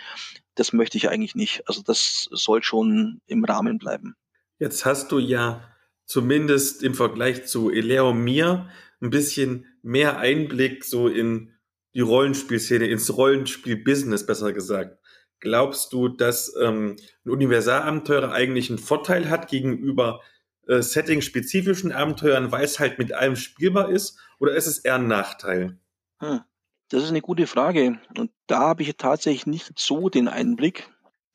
[0.55, 1.67] das möchte ich eigentlich nicht.
[1.67, 4.15] Also das soll schon im Rahmen bleiben.
[4.59, 5.61] Jetzt hast du ja
[6.05, 8.69] zumindest im Vergleich zu Eleo mir
[9.01, 11.53] ein bisschen mehr Einblick so in
[11.93, 14.99] die Rollenspielszene, ins Rollenspiel-Business besser gesagt.
[15.39, 16.95] Glaubst du, dass ähm,
[17.25, 20.21] ein Universalabenteurer eigentlich einen Vorteil hat gegenüber
[20.67, 24.19] äh, setting-spezifischen Abenteuern, weil es halt mit allem spielbar ist?
[24.39, 25.77] Oder ist es eher ein Nachteil?
[26.19, 26.41] Hm,
[26.89, 27.99] das ist eine gute Frage.
[28.17, 30.89] Und da habe ich tatsächlich nicht so den Einblick.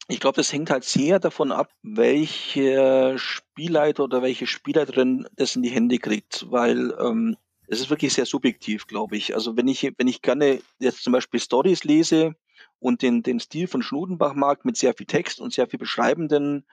[0.08, 5.62] Ich glaube, das hängt halt sehr davon ab, welcher Spielleiter oder welche Spielleiterin das in
[5.62, 7.36] die Hände kriegt, weil ähm,
[7.68, 9.34] es ist wirklich sehr subjektiv, glaube ich.
[9.34, 12.34] Also wenn ich, wenn ich gerne jetzt zum Beispiel Stories lese
[12.82, 16.64] und den, den Stil von Schnudenbach mag mit sehr viel Text und sehr viel beschreibenden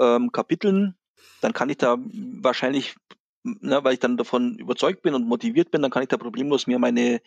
[0.00, 0.96] ähm, Kapiteln,
[1.40, 1.98] dann kann ich da
[2.40, 2.96] wahrscheinlich,
[3.42, 6.66] ne, weil ich dann davon überzeugt bin und motiviert bin, dann kann ich da problemlos
[6.66, 7.20] mir meine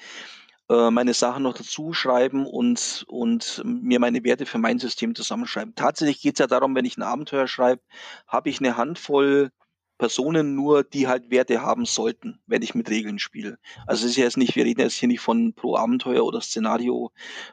[0.69, 5.75] äh, meine Sachen noch dazu schreiben und, und mir meine Werte für mein System zusammenschreiben.
[5.75, 7.83] Tatsächlich geht es ja darum, wenn ich ein Abenteuer schreibe,
[8.27, 9.51] habe ich eine Handvoll
[9.97, 13.57] Personen nur, die halt Werte haben sollten, wenn ich mit Regeln spiele.
[13.87, 16.41] Also es ist ja jetzt nicht, wir reden jetzt hier nicht von pro Abenteuer oder
[16.41, 17.11] Szenario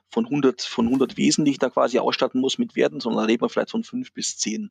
[0.09, 3.27] von 100, von 100 Wesen, die ich da quasi ausstatten muss mit Werten, sondern da
[3.27, 4.71] reden wir vielleicht von fünf bis zehn.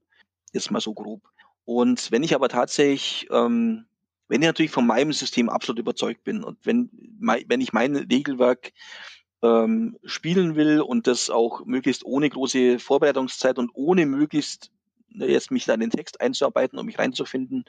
[0.53, 1.22] Jetzt mal so grob.
[1.64, 3.85] Und wenn ich aber tatsächlich ähm,
[4.31, 6.89] wenn ich natürlich von meinem System absolut überzeugt bin und wenn,
[7.19, 8.72] wenn ich mein Regelwerk
[9.43, 14.72] ähm, spielen will und das auch möglichst ohne große Vorbereitungszeit und ohne möglichst
[15.15, 17.65] jetzt mich da in den Text einzuarbeiten und mich reinzufinden,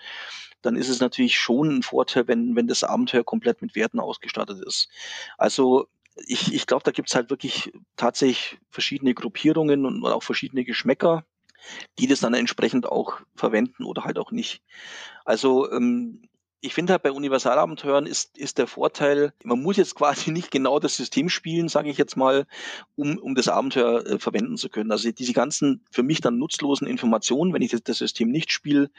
[0.63, 4.65] dann ist es natürlich schon ein Vorteil, wenn, wenn das Abenteuer komplett mit Werten ausgestattet
[4.65, 4.89] ist.
[5.39, 5.89] Also
[6.27, 11.25] ich, ich glaube, da gibt's halt wirklich tatsächlich verschiedene Gruppierungen und auch verschiedene Geschmäcker,
[11.99, 14.63] die das dann entsprechend auch verwenden oder halt auch nicht.
[15.25, 16.29] Also ähm,
[16.65, 20.79] ich finde halt bei Universalabenteuern ist, ist der Vorteil, man muss jetzt quasi nicht genau
[20.79, 22.47] das System spielen, sage ich jetzt mal,
[22.95, 24.93] um, um das Abenteuer äh, verwenden zu können.
[24.93, 28.91] Also diese ganzen für mich dann nutzlosen Informationen, wenn ich das, das System nicht spiele,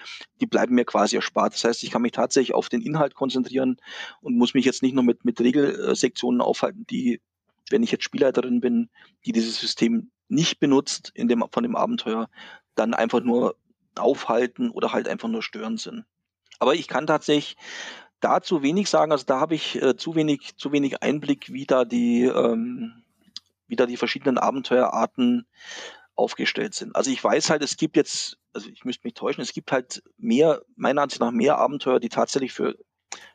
[0.42, 1.54] die bleiben mir quasi erspart.
[1.54, 3.78] Das heißt, ich kann mich tatsächlich auf den Inhalt konzentrieren
[4.20, 7.22] und muss mich jetzt nicht noch mit, mit Regelsektionen aufhalten, die,
[7.70, 8.90] wenn ich jetzt Spielleiterin bin,
[9.26, 12.30] die dieses System nicht benutzt in dem, von dem Abenteuer,
[12.76, 13.56] dann einfach nur
[13.96, 16.04] aufhalten oder halt einfach nur stören sind.
[16.60, 17.56] Aber ich kann tatsächlich
[18.20, 19.12] dazu wenig sagen.
[19.12, 23.04] Also da habe ich äh, zu wenig, zu wenig Einblick, wie da die, ähm,
[23.68, 25.46] wie da die verschiedenen Abenteuerarten
[26.16, 26.96] aufgestellt sind.
[26.96, 30.04] Also ich weiß halt, es gibt jetzt, also ich müsste mich täuschen, es gibt halt
[30.18, 32.78] mehr, meiner Ansicht nach mehr Abenteuer, die tatsächlich für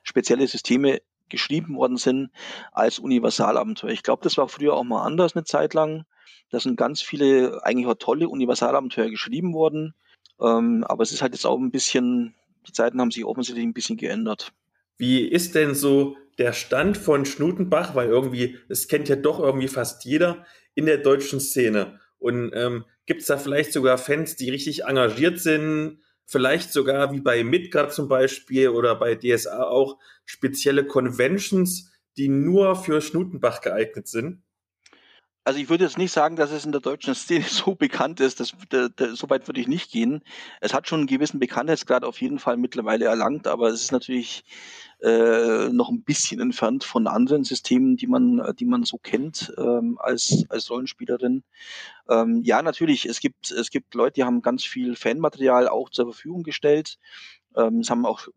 [0.02, 2.30] spezielle Systeme geschrieben worden sind
[2.72, 3.90] als Universalabenteuer.
[3.90, 6.04] Ich glaube, das war früher auch mal anders eine Zeit lang.
[6.50, 9.94] Da sind ganz viele eigentlich auch tolle Universalabenteuer geschrieben worden.
[10.40, 12.34] Ähm, aber es ist halt jetzt auch ein bisschen,
[12.68, 14.52] die Zeiten haben sich offensichtlich ein bisschen geändert.
[14.96, 17.94] Wie ist denn so der Stand von Schnutenbach?
[17.94, 21.98] Weil irgendwie, es kennt ja doch irgendwie fast jeder in der deutschen Szene.
[22.18, 26.00] Und ähm, gibt es da vielleicht sogar Fans, die richtig engagiert sind?
[26.26, 32.76] Vielleicht sogar wie bei Midgard zum Beispiel oder bei DSA auch spezielle Conventions, die nur
[32.76, 34.42] für Schnutenbach geeignet sind?
[35.48, 38.38] Also ich würde jetzt nicht sagen, dass es in der deutschen Szene so bekannt ist,
[38.38, 40.20] dass, da, da, so weit würde ich nicht gehen.
[40.60, 44.44] Es hat schon einen gewissen Bekanntheitsgrad auf jeden Fall mittlerweile erlangt, aber es ist natürlich
[45.00, 49.96] äh, noch ein bisschen entfernt von anderen Systemen, die man, die man so kennt ähm,
[49.98, 51.44] als, als Rollenspielerin.
[52.10, 56.12] Ähm, ja, natürlich, es gibt, es gibt Leute, die haben ganz viel Fanmaterial auch zur
[56.12, 56.98] Verfügung gestellt.
[57.56, 58.28] Ähm, es haben auch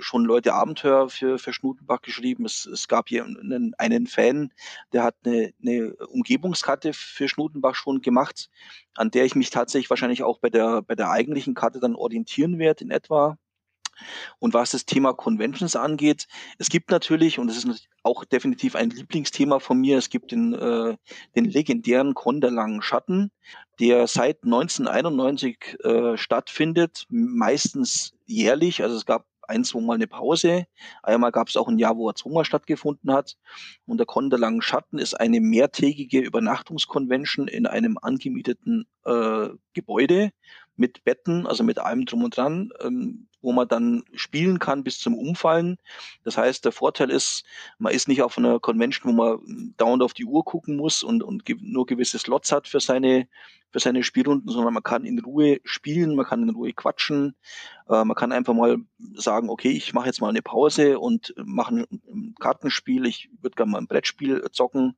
[0.00, 2.44] schon Leute Abenteuer für, für Schnutenbach geschrieben.
[2.44, 4.52] Es, es gab hier einen, einen Fan,
[4.92, 8.50] der hat eine, eine Umgebungskarte für Schnutenbach schon gemacht,
[8.94, 12.58] an der ich mich tatsächlich wahrscheinlich auch bei der, bei der eigentlichen Karte dann orientieren
[12.58, 13.36] werde in etwa.
[14.38, 16.26] Und was das Thema Conventions angeht,
[16.58, 20.54] es gibt natürlich, und das ist auch definitiv ein Lieblingsthema von mir, es gibt den,
[20.54, 20.96] äh,
[21.36, 23.30] den legendären Con der langen Schatten,
[23.78, 28.82] der seit 1991 äh, stattfindet, meistens jährlich.
[28.82, 30.66] Also es gab ein, zwei Mal eine Pause.
[31.02, 33.36] Einmal gab es auch ein Jahr, wo er zweimal stattgefunden hat.
[33.86, 40.30] Und der Con der Langen Schatten ist eine mehrtägige Übernachtungskonvention in einem angemieteten äh, Gebäude
[40.76, 42.70] mit Betten, also mit allem drum und dran.
[42.80, 45.78] Ähm, wo man dann spielen kann bis zum Umfallen.
[46.24, 47.44] Das heißt, der Vorteil ist,
[47.78, 51.22] man ist nicht auf einer Convention, wo man dauernd auf die Uhr gucken muss und,
[51.22, 53.28] und nur gewisse Slots hat für seine,
[53.70, 57.34] für seine Spielrunden, sondern man kann in Ruhe spielen, man kann in Ruhe quatschen,
[57.88, 58.78] äh, man kann einfach mal
[59.14, 63.72] sagen, okay, ich mache jetzt mal eine Pause und mache ein, Kartenspiel, ich würde gerne
[63.72, 64.96] mal ein Brettspiel zocken.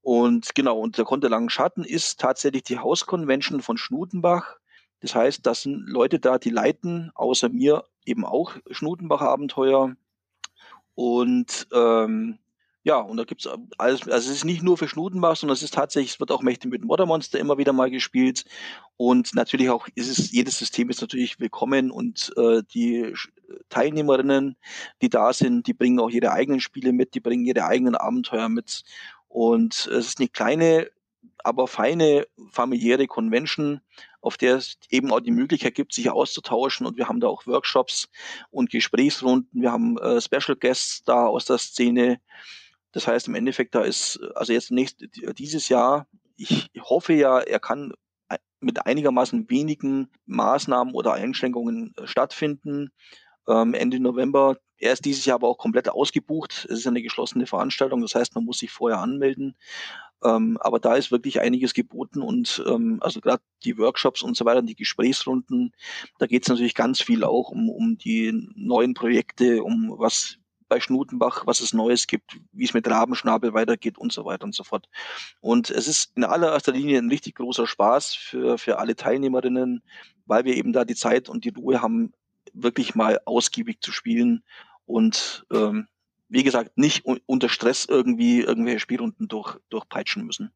[0.00, 4.56] Und genau, und der Konter Langen Schatten ist tatsächlich die Hausconvention von Schnutenbach
[5.02, 9.96] das heißt, das sind Leute da, die leiten, außer mir eben auch Schnutenbacher Abenteuer.
[10.94, 12.38] Und ähm,
[12.84, 13.48] ja, und da gibt's
[13.78, 16.42] alles, also es ist nicht nur für Schnutenbach, sondern es ist tatsächlich, es wird auch
[16.42, 18.44] Mächte mit Moddermonster immer wieder mal gespielt.
[18.96, 23.14] Und natürlich auch ist es, jedes System ist natürlich willkommen und äh, die
[23.68, 24.56] Teilnehmerinnen,
[25.00, 28.48] die da sind, die bringen auch ihre eigenen Spiele mit, die bringen ihre eigenen Abenteuer
[28.48, 28.82] mit.
[29.28, 30.90] Und es ist eine kleine,
[31.44, 33.80] aber feine familiäre Convention,
[34.22, 36.86] auf der es eben auch die Möglichkeit gibt, sich auszutauschen.
[36.86, 38.08] Und wir haben da auch Workshops
[38.50, 39.60] und Gesprächsrunden.
[39.60, 42.20] Wir haben äh, Special Guests da aus der Szene.
[42.92, 45.04] Das heißt, im Endeffekt, da ist, also jetzt nächst,
[45.38, 47.92] dieses Jahr, ich hoffe ja, er kann
[48.62, 52.90] mit einigermaßen wenigen Maßnahmen oder Einschränkungen äh, stattfinden.
[53.48, 54.56] Ähm, Ende November.
[54.76, 56.66] Er ist dieses Jahr aber auch komplett ausgebucht.
[56.70, 59.56] Es ist eine geschlossene Veranstaltung, das heißt, man muss sich vorher anmelden.
[60.24, 64.44] Ähm, aber da ist wirklich einiges geboten und ähm, also gerade die Workshops und so
[64.44, 65.72] weiter, die Gesprächsrunden,
[66.18, 70.38] da geht es natürlich ganz viel auch um, um die neuen Projekte, um was
[70.72, 74.54] bei Schnutenbach, was es Neues gibt, wie es mit Rabenschnabel weitergeht und so weiter und
[74.54, 74.88] so fort.
[75.42, 79.82] Und es ist in allererster Linie ein richtig großer Spaß für, für alle Teilnehmerinnen,
[80.24, 82.14] weil wir eben da die Zeit und die Ruhe haben,
[82.54, 84.42] wirklich mal ausgiebig zu spielen
[84.86, 85.88] und ähm,
[86.32, 90.50] wie gesagt, nicht unter Stress irgendwie irgendwelche Spielrunden durch, durchpeitschen müssen.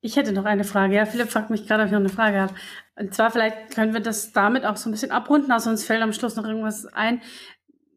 [0.00, 0.96] Ich hätte noch eine Frage.
[0.96, 2.54] Ja, Philipp fragt mich gerade, ob ich noch eine Frage habe.
[2.96, 6.02] Und zwar vielleicht können wir das damit auch so ein bisschen abrunden, also uns fällt
[6.02, 7.22] am Schluss noch irgendwas ein.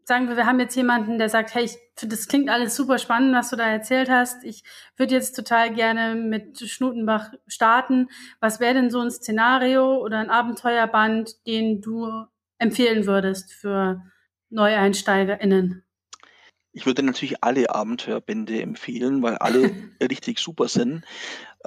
[0.04, 3.34] Sagen wir, wir haben jetzt jemanden, der sagt, hey, ich das klingt alles super spannend,
[3.34, 4.44] was du da erzählt hast.
[4.44, 4.64] Ich
[4.98, 8.10] würde jetzt total gerne mit Schnutenbach starten.
[8.40, 12.26] Was wäre denn so ein Szenario oder ein Abenteuerband, den du
[12.60, 14.02] empfehlen würdest für
[14.50, 15.85] NeueinsteigerInnen?
[16.76, 19.72] Ich würde natürlich alle Abenteuerbände empfehlen, weil alle
[20.02, 21.06] richtig super sind.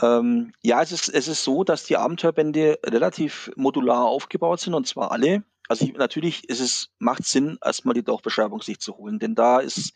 [0.02, 4.86] Ähm, ja, es ist, es ist so, dass die Abenteuerbände relativ modular aufgebaut sind und
[4.86, 5.44] zwar alle.
[5.66, 9.60] Also ich, natürlich ist es, macht Sinn, erstmal die Dorfbeschreibung sich zu holen, denn da
[9.60, 9.94] ist,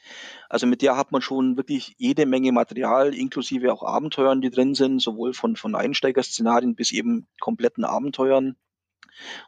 [0.48, 4.74] also mit der hat man schon wirklich jede Menge Material, inklusive auch Abenteuern, die drin
[4.74, 8.56] sind, sowohl von, von Einsteigerszenarien bis eben kompletten Abenteuern.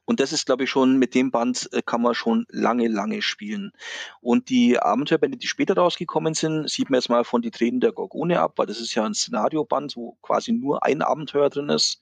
[0.05, 3.23] Und das ist, glaube ich, schon, mit dem Band äh, kann man schon lange, lange
[3.23, 3.73] spielen.
[4.21, 7.93] Und die Abenteuerbände, die später rausgekommen sind, sieht man jetzt mal von die Tränen der
[7.93, 12.01] Gorgone ab, weil das ist ja ein Szenarioband, wo quasi nur ein Abenteuer drin ist.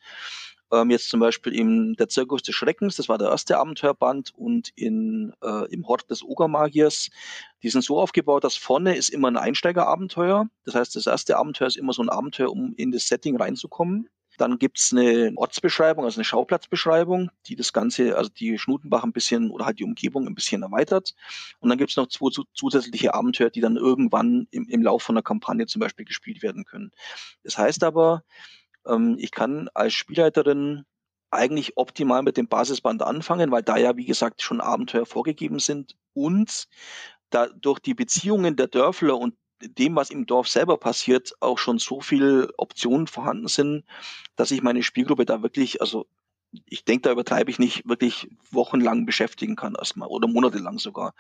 [0.73, 4.71] Ähm, jetzt zum Beispiel im Der Zirkus des Schreckens, das war der erste Abenteuerband, und
[4.75, 7.11] in, äh, im Hort des Ogermagiers.
[7.63, 10.49] Die sind so aufgebaut, dass vorne ist immer ein Einsteigerabenteuer.
[10.65, 14.09] Das heißt, das erste Abenteuer ist immer so ein Abenteuer, um in das Setting reinzukommen.
[14.39, 19.51] Dann gibt's eine Ortsbeschreibung, also eine Schauplatzbeschreibung, die das Ganze, also die Schnutenbach ein bisschen
[19.51, 21.15] oder halt die Umgebung ein bisschen erweitert.
[21.61, 25.67] Und dann gibt's noch zwei zusätzliche Abenteuer, die dann irgendwann im, im Lauf von Kampagne
[25.67, 26.91] zum Beispiel gespielt werden können.
[27.45, 28.25] Das heißt aber,
[28.87, 30.85] ähm, ich kann als Spielleiterin
[31.31, 35.97] eigentlich optimal mit dem Basisband anfangen, weil da ja, wie gesagt, schon Abenteuer vorgegeben sind
[36.13, 36.69] und
[37.31, 41.79] da durch die Beziehungen der Dörfler und dem, was im Dorf selber passiert, auch schon
[41.79, 43.85] so viele Optionen vorhanden sind,
[44.37, 46.07] dass ich meine Spielgruppe da wirklich, also
[46.67, 51.15] ich denke, da übertreibe ich nicht, wirklich wochenlang beschäftigen kann erstmal oder monatelang sogar.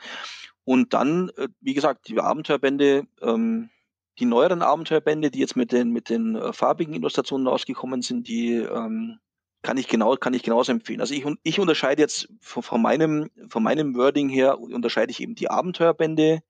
[0.64, 3.70] Und dann, äh, wie gesagt, die Abenteuerbände, ähm,
[4.18, 8.56] die neueren Abenteuerbände, die jetzt mit den, mit den äh, farbigen Illustrationen rausgekommen sind, die
[8.56, 9.18] ähm,
[9.62, 11.00] kann ich genau, kann ich genauso empfehlen.
[11.00, 15.34] Also ich, ich unterscheide jetzt von, von meinem, von meinem Wording her, unterscheide ich eben
[15.34, 16.42] die Abenteuerbände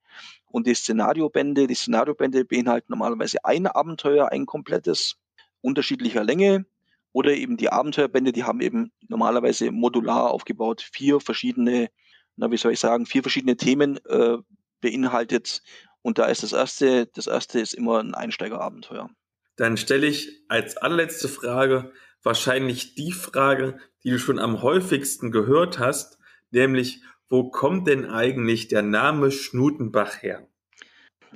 [0.53, 1.67] und die Szenariobände.
[1.67, 5.17] Die Szenariobände beinhalten normalerweise ein Abenteuer, ein komplettes,
[5.61, 6.67] unterschiedlicher Länge.
[7.13, 11.91] Oder eben die Abenteuerbände, die haben eben normalerweise modular aufgebaut, vier verschiedene,
[12.37, 14.39] na wie soll ich sagen, vier verschiedene Themen äh,
[14.81, 15.63] beinhaltet.
[16.01, 19.11] Und da ist das erste, das erste ist immer ein Einsteigerabenteuer.
[19.57, 21.93] Dann stelle ich als allerletzte Frage
[22.23, 26.19] wahrscheinlich die Frage, die du schon am häufigsten gehört hast,
[26.51, 27.03] nämlich
[27.33, 30.47] wo kommt denn eigentlich der Name Schnutenbach her?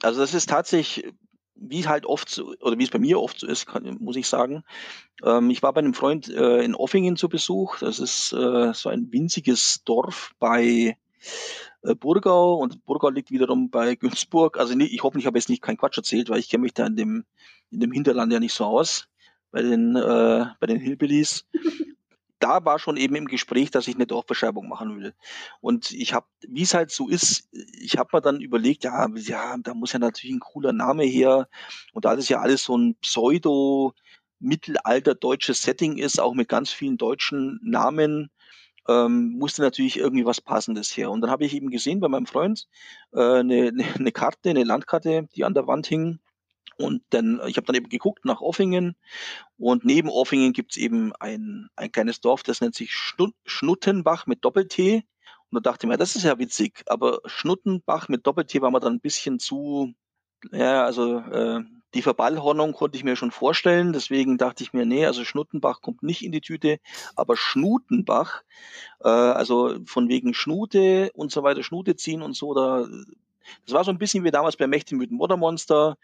[0.03, 1.11] Also das ist tatsächlich,
[1.55, 4.29] wie halt oft so, oder wie es bei mir oft so ist, kann, muss ich
[4.29, 4.63] sagen.
[5.25, 7.79] Ähm, ich war bei einem Freund äh, in Offingen zu Besuch.
[7.79, 10.99] Das ist äh, so ein winziges Dorf bei
[11.83, 14.59] äh, Burgau und Burgau liegt wiederum bei Günzburg.
[14.59, 16.87] Also ich hoffe, ich habe jetzt nicht keinen Quatsch erzählt, weil ich kenne mich da
[16.87, 17.25] in dem,
[17.71, 19.09] in dem Hinterland ja nicht so aus
[19.51, 21.47] bei den, äh, bei den Hillbillies
[22.39, 25.15] da war schon eben im Gespräch, dass ich eine Dorfbeschreibung machen will.
[25.61, 29.57] Und ich habe, wie es halt so ist, ich habe mir dann überlegt, ja, ja,
[29.59, 31.49] da muss ja natürlich ein cooler Name her.
[31.93, 33.95] Und da das ja alles so ein Pseudo
[34.39, 38.31] Mittelalter deutsches Setting ist, auch mit ganz vielen deutschen Namen,
[38.89, 41.11] ähm, musste natürlich irgendwie was Passendes her.
[41.11, 42.69] Und dann habe ich eben gesehen bei meinem Freund
[43.13, 46.21] äh, eine, eine Karte, eine Landkarte, die an der Wand hing
[46.79, 48.97] und dann, ich habe dann eben geguckt nach Offingen
[49.59, 55.05] und neben Offingen gibt's eben ein, ein kleines Dorf, das nennt sich Schnuttenbach mit Doppel-T.
[55.51, 58.81] Und da dachte ich mir, das ist ja witzig, aber Schnuttenbach mit Doppel-T war mir
[58.81, 59.95] dann ein bisschen zu,
[60.53, 61.63] ja, also äh,
[61.95, 66.03] die Verballhornung konnte ich mir schon vorstellen, deswegen dachte ich mir, nee, also Schnuttenbach kommt
[66.03, 66.79] nicht in die Tüte,
[67.15, 68.43] aber Schnutenbach,
[69.01, 72.87] äh, also von wegen Schnute und so weiter, Schnute ziehen und so, da,
[73.65, 75.97] das war so ein bisschen wie damals bei Mächten mit dem Watermonster.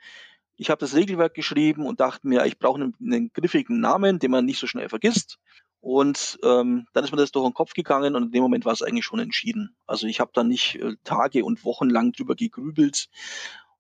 [0.57, 4.31] Ich habe das Regelwerk geschrieben und dachte mir, ich brauche einen, einen, griffigen Namen, den
[4.31, 5.39] man nicht so schnell vergisst.
[5.81, 8.73] Und ähm, dann ist mir das durch den Kopf gegangen und in dem Moment war
[8.73, 9.75] es eigentlich schon entschieden.
[9.87, 13.09] Also ich habe dann nicht äh, Tage und Wochen lang drüber gegrübelt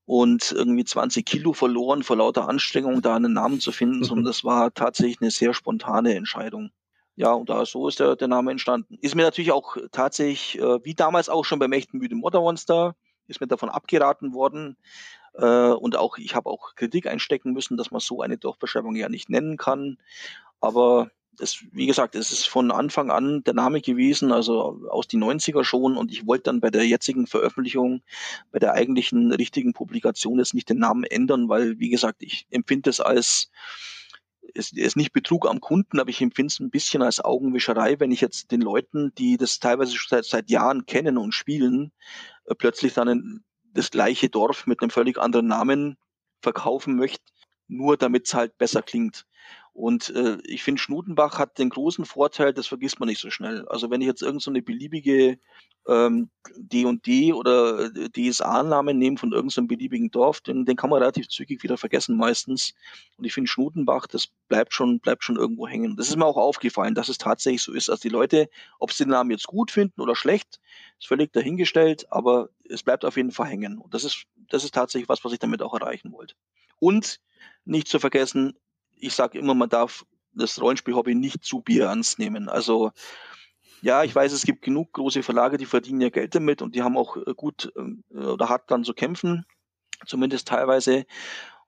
[0.04, 4.42] und irgendwie 20 Kilo verloren vor lauter Anstrengung, da einen Namen zu finden, sondern das
[4.42, 6.70] war tatsächlich eine sehr spontane Entscheidung.
[7.14, 8.98] Ja, und da so ist der, der Name entstanden.
[9.00, 12.96] Ist mir natürlich auch tatsächlich, äh, wie damals auch schon beim echten Müde Modern Monster,
[13.28, 14.76] ist mir davon abgeraten worden,
[15.34, 19.30] und auch, ich habe auch Kritik einstecken müssen, dass man so eine Dorfbeschreibung ja nicht
[19.30, 19.98] nennen kann.
[20.60, 21.10] Aber
[21.40, 25.64] es, wie gesagt, es ist von Anfang an der Name gewesen, also aus die 90er
[25.64, 25.96] schon.
[25.96, 28.02] Und ich wollte dann bei der jetzigen Veröffentlichung,
[28.50, 32.90] bei der eigentlichen richtigen Publikation jetzt nicht den Namen ändern, weil, wie gesagt, ich empfinde
[32.90, 33.50] es als,
[34.54, 38.10] es ist nicht Betrug am Kunden, aber ich empfinde es ein bisschen als Augenwischerei, wenn
[38.10, 41.92] ich jetzt den Leuten, die das teilweise schon seit, seit Jahren kennen und spielen,
[42.46, 43.42] äh, plötzlich dann
[43.74, 45.96] das gleiche Dorf mit einem völlig anderen Namen
[46.42, 47.24] verkaufen möchte,
[47.68, 49.26] nur damit es halt besser klingt.
[49.74, 53.66] Und äh, ich finde, Schnutenbach hat den großen Vorteil, das vergisst man nicht so schnell.
[53.68, 55.38] Also wenn ich jetzt irgendeine so beliebige
[55.88, 60.98] ähm, D&D oder äh, DSA-Namen nehme von irgendeinem so beliebigen Dorf, den, den kann man
[60.98, 62.74] relativ zügig wieder vergessen meistens.
[63.16, 65.96] Und ich finde Schnutenbach, das bleibt schon, bleibt schon irgendwo hängen.
[65.96, 67.88] Das ist mir auch aufgefallen, dass es tatsächlich so ist.
[67.88, 70.60] Also die Leute, ob sie den Namen jetzt gut finden oder schlecht,
[70.98, 73.78] ist völlig dahingestellt, aber es bleibt auf jeden Fall hängen.
[73.78, 76.34] Und das ist, das ist tatsächlich was, was ich damit auch erreichen wollte.
[76.78, 77.20] Und
[77.64, 78.54] nicht zu vergessen,
[79.02, 80.04] ich sage immer, man darf
[80.34, 82.48] das Rollenspiel-Hobby nicht zu Bier ernst nehmen.
[82.48, 82.92] Also
[83.82, 86.82] ja, ich weiß, es gibt genug große Verlage, die verdienen ja Geld damit und die
[86.82, 89.44] haben auch äh, gut äh, oder hart dann zu kämpfen,
[90.06, 91.04] zumindest teilweise.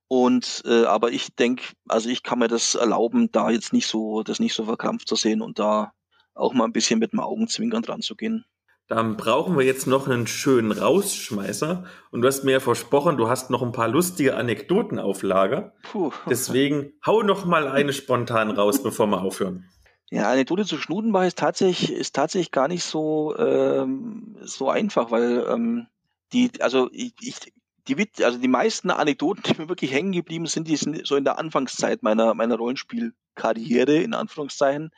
[0.06, 4.22] Und äh, aber ich denke, also ich kann mir das erlauben, da jetzt nicht so,
[4.22, 5.92] das nicht so verkrampft zu sehen und da
[6.34, 8.44] auch mal ein bisschen mit dem Augenzwinkern dran zu gehen.
[8.86, 11.84] Dann brauchen wir jetzt noch einen schönen Rausschmeißer.
[12.10, 15.72] Und du hast mir ja versprochen, du hast noch ein paar lustige Anekdoten auf Lager.
[15.84, 16.12] Puh.
[16.28, 19.70] Deswegen hau noch mal eine spontan raus, bevor wir aufhören.
[20.10, 25.46] Ja, Anekdote zu Schnudenbach ist tatsächlich, ist tatsächlich gar nicht so, ähm, so einfach, weil
[25.48, 25.86] ähm,
[26.32, 27.52] die, also ich, ich
[27.88, 31.24] die, also die meisten Anekdoten, die mir wirklich hängen geblieben sind, die sind so in
[31.24, 34.90] der Anfangszeit meiner, meiner Rollenspielkarriere, in Anführungszeichen,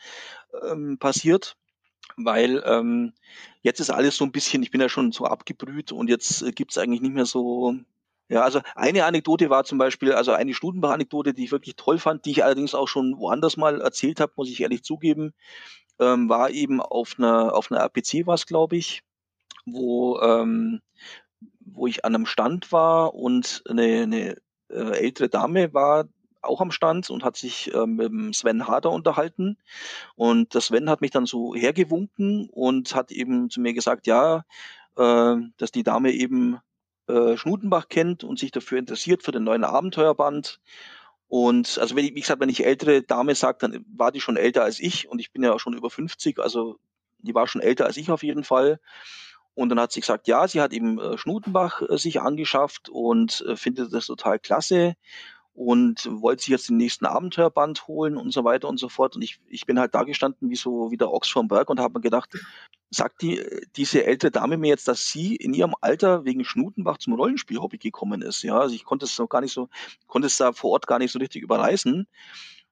[0.69, 1.57] ähm, passiert
[2.17, 3.13] weil ähm,
[3.63, 6.53] jetzt ist alles so ein bisschen, ich bin ja schon so abgebrüht und jetzt äh,
[6.53, 7.75] gibt's eigentlich nicht mehr so.
[8.29, 12.25] Ja, also eine Anekdote war zum Beispiel, also eine Studenbach-Anekdote, die ich wirklich toll fand,
[12.25, 15.33] die ich allerdings auch schon woanders mal erzählt habe, muss ich ehrlich zugeben,
[16.01, 19.03] ähm, war eben auf einer auf einer RPC was, glaube ich,
[19.65, 20.81] wo ähm,
[21.61, 24.37] wo ich an einem Stand war und eine, eine
[24.71, 26.09] äh, ältere Dame war
[26.47, 29.59] auch am Stand und hat sich äh, mit Sven Harder unterhalten.
[30.15, 34.45] Und der Sven hat mich dann so hergewunken und hat eben zu mir gesagt, ja,
[34.97, 36.59] äh, dass die Dame eben
[37.09, 40.61] äh, Schnutenbach kennt und sich dafür interessiert für den neuen Abenteuerband.
[41.29, 44.37] Und also wenn ich, wie gesagt, wenn ich ältere Dame sage, dann war die schon
[44.37, 46.79] älter als ich und ich bin ja schon über 50, also
[47.19, 48.81] die war schon älter als ich auf jeden Fall.
[49.55, 53.43] Und dann hat sie gesagt, ja, sie hat eben äh, Schnutenbach äh, sich angeschafft und
[53.49, 54.97] äh, findet das total klasse
[55.57, 59.17] und wollte sich jetzt den nächsten Abenteuerband holen und so weiter und so fort.
[59.17, 61.81] Und ich, ich bin halt da gestanden wie so wie der Ochs vom Berg und
[61.81, 62.31] habe mir gedacht,
[62.91, 63.43] sagt die,
[63.75, 68.21] diese ältere Dame mir jetzt, dass sie in ihrem Alter wegen Schnutenbach zum Rollenspiel-Hobby gekommen
[68.21, 68.43] ist.
[68.43, 69.71] Ja, also ich konnte es noch gar nicht so,
[70.07, 72.07] konnte es da vor Ort gar nicht so richtig überreißen.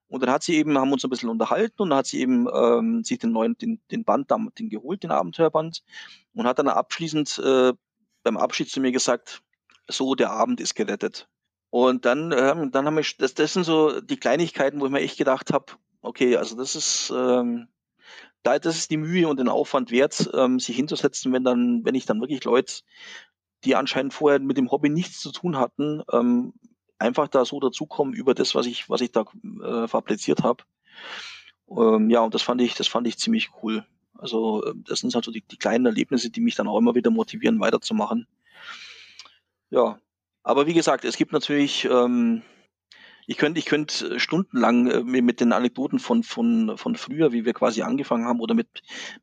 [0.08, 2.46] Und dann hat sie eben, haben uns ein bisschen unterhalten und dann hat sie eben
[2.54, 5.82] ähm, sich den neuen, den, den Band, den geholt, den Abenteuerband,
[6.34, 7.72] und hat dann abschließend äh,
[8.22, 9.42] beim Abschied zu mir gesagt,
[9.88, 11.28] so, der Abend ist gerettet.
[11.74, 15.00] Und dann, ähm, dann haben wir, das, das sind so die Kleinigkeiten, wo ich mir
[15.00, 15.72] echt gedacht habe,
[16.02, 17.66] okay, also das ist, ähm,
[18.44, 21.96] da, das ist die Mühe und den Aufwand wert, ähm, sich hinzusetzen, wenn dann, wenn
[21.96, 22.74] ich dann wirklich Leute,
[23.64, 26.52] die anscheinend vorher mit dem Hobby nichts zu tun hatten, ähm,
[27.00, 29.24] einfach da so dazukommen über das, was ich, was ich da
[29.64, 30.62] äh, fabriziert habe.
[31.68, 33.84] Ähm, ja, und das fand ich, das fand ich ziemlich cool.
[34.16, 36.94] Also äh, das sind halt so die, die kleinen Erlebnisse, die mich dann auch immer
[36.94, 38.28] wieder motivieren, weiterzumachen.
[39.70, 39.98] Ja,
[40.44, 42.42] aber wie gesagt, es gibt natürlich, ähm,
[43.26, 47.54] ich könnte ich könnte stundenlang äh, mit den Anekdoten von, von, von früher, wie wir
[47.54, 48.68] quasi angefangen haben, oder mit,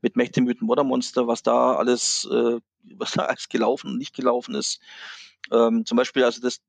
[0.02, 2.60] mit Mächte, Mythen, Monster, was da alles, äh,
[2.98, 4.82] was da alles gelaufen und nicht gelaufen ist.
[5.52, 6.62] Ähm, zum Beispiel, also das,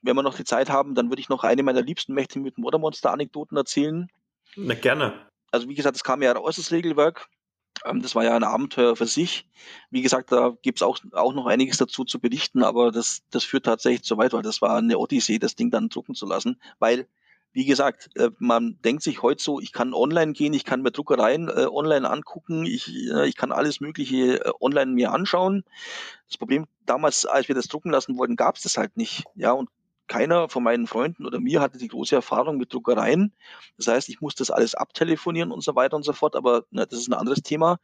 [0.00, 2.62] wenn wir noch die Zeit haben, dann würde ich noch eine meiner liebsten Mächte, Mythen,
[2.62, 4.08] Monster Anekdoten erzählen.
[4.56, 5.12] Na, gerne.
[5.50, 7.28] Also wie gesagt, es kam ja raus, das Regelwerk.
[7.84, 9.48] Ähm, das war ja ein Abenteuer für sich.
[9.90, 13.66] Wie gesagt, da gibt's auch, auch noch einiges dazu zu berichten, aber das, das führt
[13.66, 17.06] tatsächlich zu weit, weil das war eine Odyssee, das Ding dann drucken zu lassen, weil
[17.52, 20.90] wie gesagt, äh, man denkt sich heute so, ich kann online gehen, ich kann mir
[20.90, 25.64] Druckereien äh, online angucken, ich, äh, ich kann alles Mögliche äh, online mir anschauen.
[26.28, 29.24] Das Problem damals, als wir das drucken lassen wollten, gab es das halt nicht.
[29.34, 29.68] Ja, und
[30.08, 33.34] keiner von meinen Freunden oder mir hatte die große Erfahrung mit Druckereien.
[33.76, 36.86] Das heißt, ich musste das alles abtelefonieren und so weiter und so fort, aber na,
[36.86, 37.78] das ist ein anderes Thema.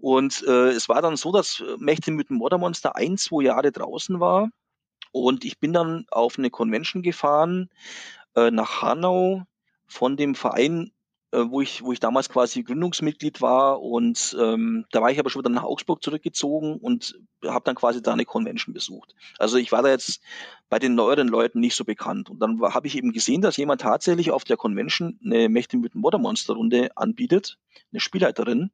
[0.00, 4.20] Und äh, es war dann so, dass Mächte mit dem Moddermonster ein, zwei Jahre draußen
[4.20, 4.48] war.
[5.12, 7.70] Und ich bin dann auf eine Convention gefahren
[8.36, 9.44] äh, nach Hanau
[9.86, 10.97] von dem Verein äh,
[11.32, 15.42] wo ich, wo ich damals quasi Gründungsmitglied war und ähm, da war ich aber schon
[15.42, 19.14] wieder nach Augsburg zurückgezogen und habe dann quasi da eine Convention besucht.
[19.38, 20.22] Also ich war da jetzt
[20.70, 23.82] bei den neueren Leuten nicht so bekannt und dann habe ich eben gesehen, dass jemand
[23.82, 27.58] tatsächlich auf der Convention eine Mächte mit dem Watermonster Runde anbietet,
[27.92, 28.70] eine Spielleiterin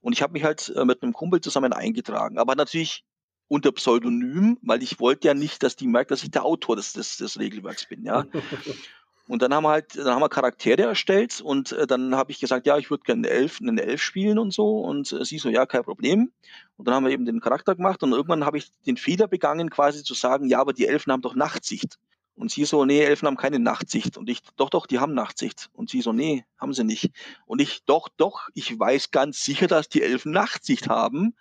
[0.00, 3.04] und ich habe mich halt äh, mit einem Kumpel zusammen eingetragen, aber natürlich
[3.48, 6.92] unter Pseudonym, weil ich wollte ja nicht, dass die merkt, dass ich der Autor des,
[6.92, 8.24] des, des Regelwerks bin, ja.
[9.30, 12.40] Und dann haben wir halt, dann haben wir Charaktere erstellt und äh, dann habe ich
[12.40, 14.80] gesagt, ja, ich würde gerne Elf, einen Elf spielen und so.
[14.80, 16.32] Und äh, sie so, ja, kein Problem.
[16.76, 19.70] Und dann haben wir eben den Charakter gemacht und irgendwann habe ich den Fehler begangen,
[19.70, 22.00] quasi zu sagen, ja, aber die Elfen haben doch Nachtsicht.
[22.34, 24.16] Und sie so, nee, Elfen haben keine Nachtsicht.
[24.16, 25.70] Und ich, doch, doch, die haben Nachtsicht.
[25.74, 27.12] Und sie so, nee, haben sie nicht.
[27.46, 31.36] Und ich, doch, doch, ich weiß ganz sicher, dass die Elfen Nachtsicht haben.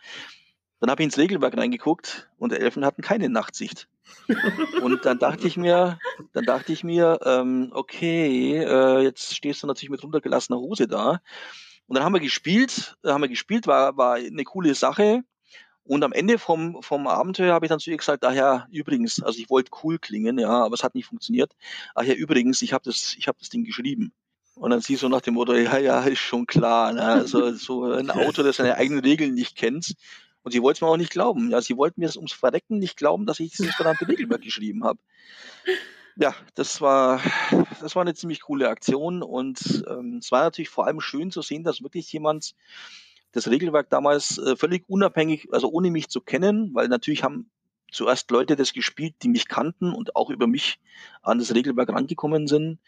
[0.79, 3.87] Dann habe ich ins Regelwerk reingeguckt und Elfen hatten keine Nachtsicht.
[4.81, 5.99] Und dann dachte ich mir,
[6.33, 11.21] dann dachte ich mir, ähm, okay, äh, jetzt stehst du natürlich mit runtergelassener Hose da.
[11.85, 15.21] Und dann haben wir gespielt, äh, haben wir gespielt, war, war eine coole Sache.
[15.83, 19.23] Und am Ende vom, vom Abenteuer habe ich dann zu ihr gesagt, ach ja, übrigens,
[19.23, 21.55] also ich wollte cool klingen, ja, aber es hat nicht funktioniert.
[21.95, 24.13] Ach ja, übrigens, ich habe das, ich habe das Ding geschrieben.
[24.53, 26.93] Und dann sie so nach dem Motto, ja, ja, ist schon klar.
[26.93, 27.01] Ne?
[27.01, 29.95] Also so ein Auto, der seine eigenen Regeln nicht kennt,
[30.49, 31.51] und sie wollte es mir auch nicht glauben.
[31.51, 34.83] Ja, sie wollten mir das ums Verrecken nicht glauben, dass ich dieses verdammte Regelwerk geschrieben
[34.83, 34.97] habe.
[36.15, 37.21] Ja, das war,
[37.79, 41.43] das war eine ziemlich coole Aktion und ähm, es war natürlich vor allem schön zu
[41.43, 42.55] sehen, dass wirklich jemand
[43.31, 47.51] das Regelwerk damals äh, völlig unabhängig, also ohne mich zu kennen, weil natürlich haben
[47.91, 50.79] zuerst Leute das gespielt, die mich kannten und auch über mich
[51.21, 52.79] an das Regelwerk rangekommen sind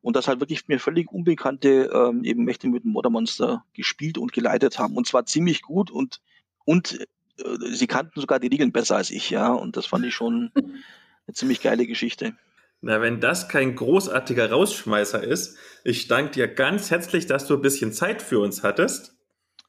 [0.00, 4.32] und das halt wirklich mir völlig unbekannte ähm, eben Mächte mit dem Watermonster gespielt und
[4.32, 6.22] geleitet haben und zwar ziemlich gut und
[6.70, 9.52] und äh, sie kannten sogar die Regeln besser als ich, ja.
[9.52, 12.34] Und das fand ich schon eine ziemlich geile Geschichte.
[12.80, 17.60] Na, wenn das kein großartiger Rausschmeißer ist, ich danke dir ganz herzlich, dass du ein
[17.60, 19.16] bisschen Zeit für uns hattest.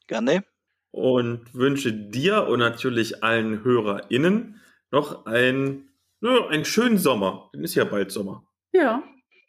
[0.06, 0.44] Gerne.
[0.92, 4.62] Und wünsche dir und natürlich allen HörerInnen
[4.92, 5.90] noch einen,
[6.22, 7.50] ja, einen schönen Sommer.
[7.52, 8.46] Denn ist ja bald Sommer.
[8.74, 9.02] Ja,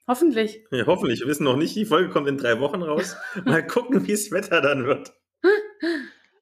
[0.09, 0.65] hoffentlich.
[0.71, 1.21] Ja, hoffentlich.
[1.21, 3.15] Wir wissen noch nicht, die Folge kommt in drei Wochen raus.
[3.45, 5.13] Mal gucken, wie das Wetter dann wird.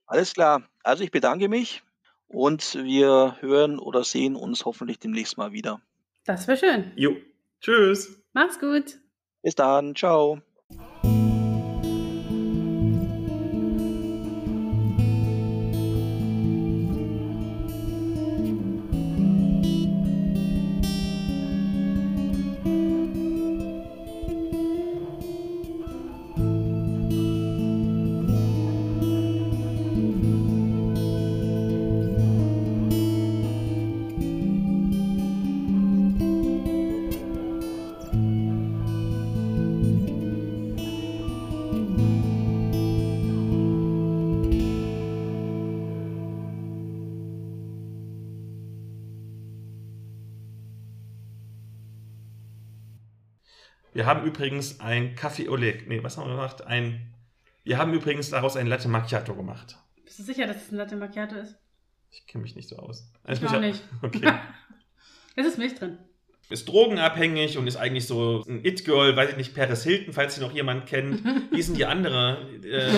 [0.07, 0.70] Alles klar.
[0.83, 1.83] Also ich bedanke mich
[2.29, 5.81] und wir hören oder sehen uns hoffentlich demnächst mal wieder.
[6.25, 6.93] Das wäre schön.
[6.97, 7.17] Jo.
[7.61, 8.23] Tschüss.
[8.33, 8.99] Mach's gut.
[9.43, 9.95] Bis dann.
[9.95, 10.41] Ciao.
[54.11, 55.89] Haben übrigens ein Kaffee Oleg.
[55.89, 56.67] Nee, was haben wir gemacht?
[56.67, 57.15] Ein.
[57.65, 59.79] Wir haben übrigens daraus ein Latte Macchiato gemacht.
[60.05, 61.57] Bist du sicher, dass es ein Latte Macchiato ist?
[62.11, 63.11] Ich kenne mich nicht so aus.
[63.29, 63.83] Ich muss auch nicht.
[64.03, 64.33] Okay.
[65.37, 65.97] Es ist Milch drin.
[66.51, 70.41] ist drogenabhängig und ist eigentlich so ein It-Girl, weiß ich nicht, Paris Hilton, falls Sie
[70.41, 71.49] noch jemand kennen.
[71.53, 72.49] Wie ist denn die andere?
[72.65, 72.93] Äh,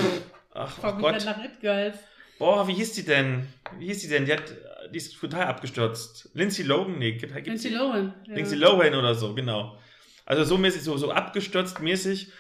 [0.55, 1.25] ach, oh Gott.
[1.27, 1.99] nach It Girls.
[2.39, 3.47] Boah, wie hieß die denn?
[3.79, 4.25] Wie hieß die denn?
[4.25, 4.43] Die, hat,
[4.93, 6.31] die ist total abgestürzt.
[6.33, 6.99] Lindsay Logan?
[6.99, 7.71] Nee, gibt, Lindsay?
[7.71, 8.15] Lohan.
[8.27, 8.35] Ja.
[8.35, 9.79] Lindsay Lohan oder so, genau.
[10.25, 12.33] Also so mäßig, so, so abgestürzt mäßig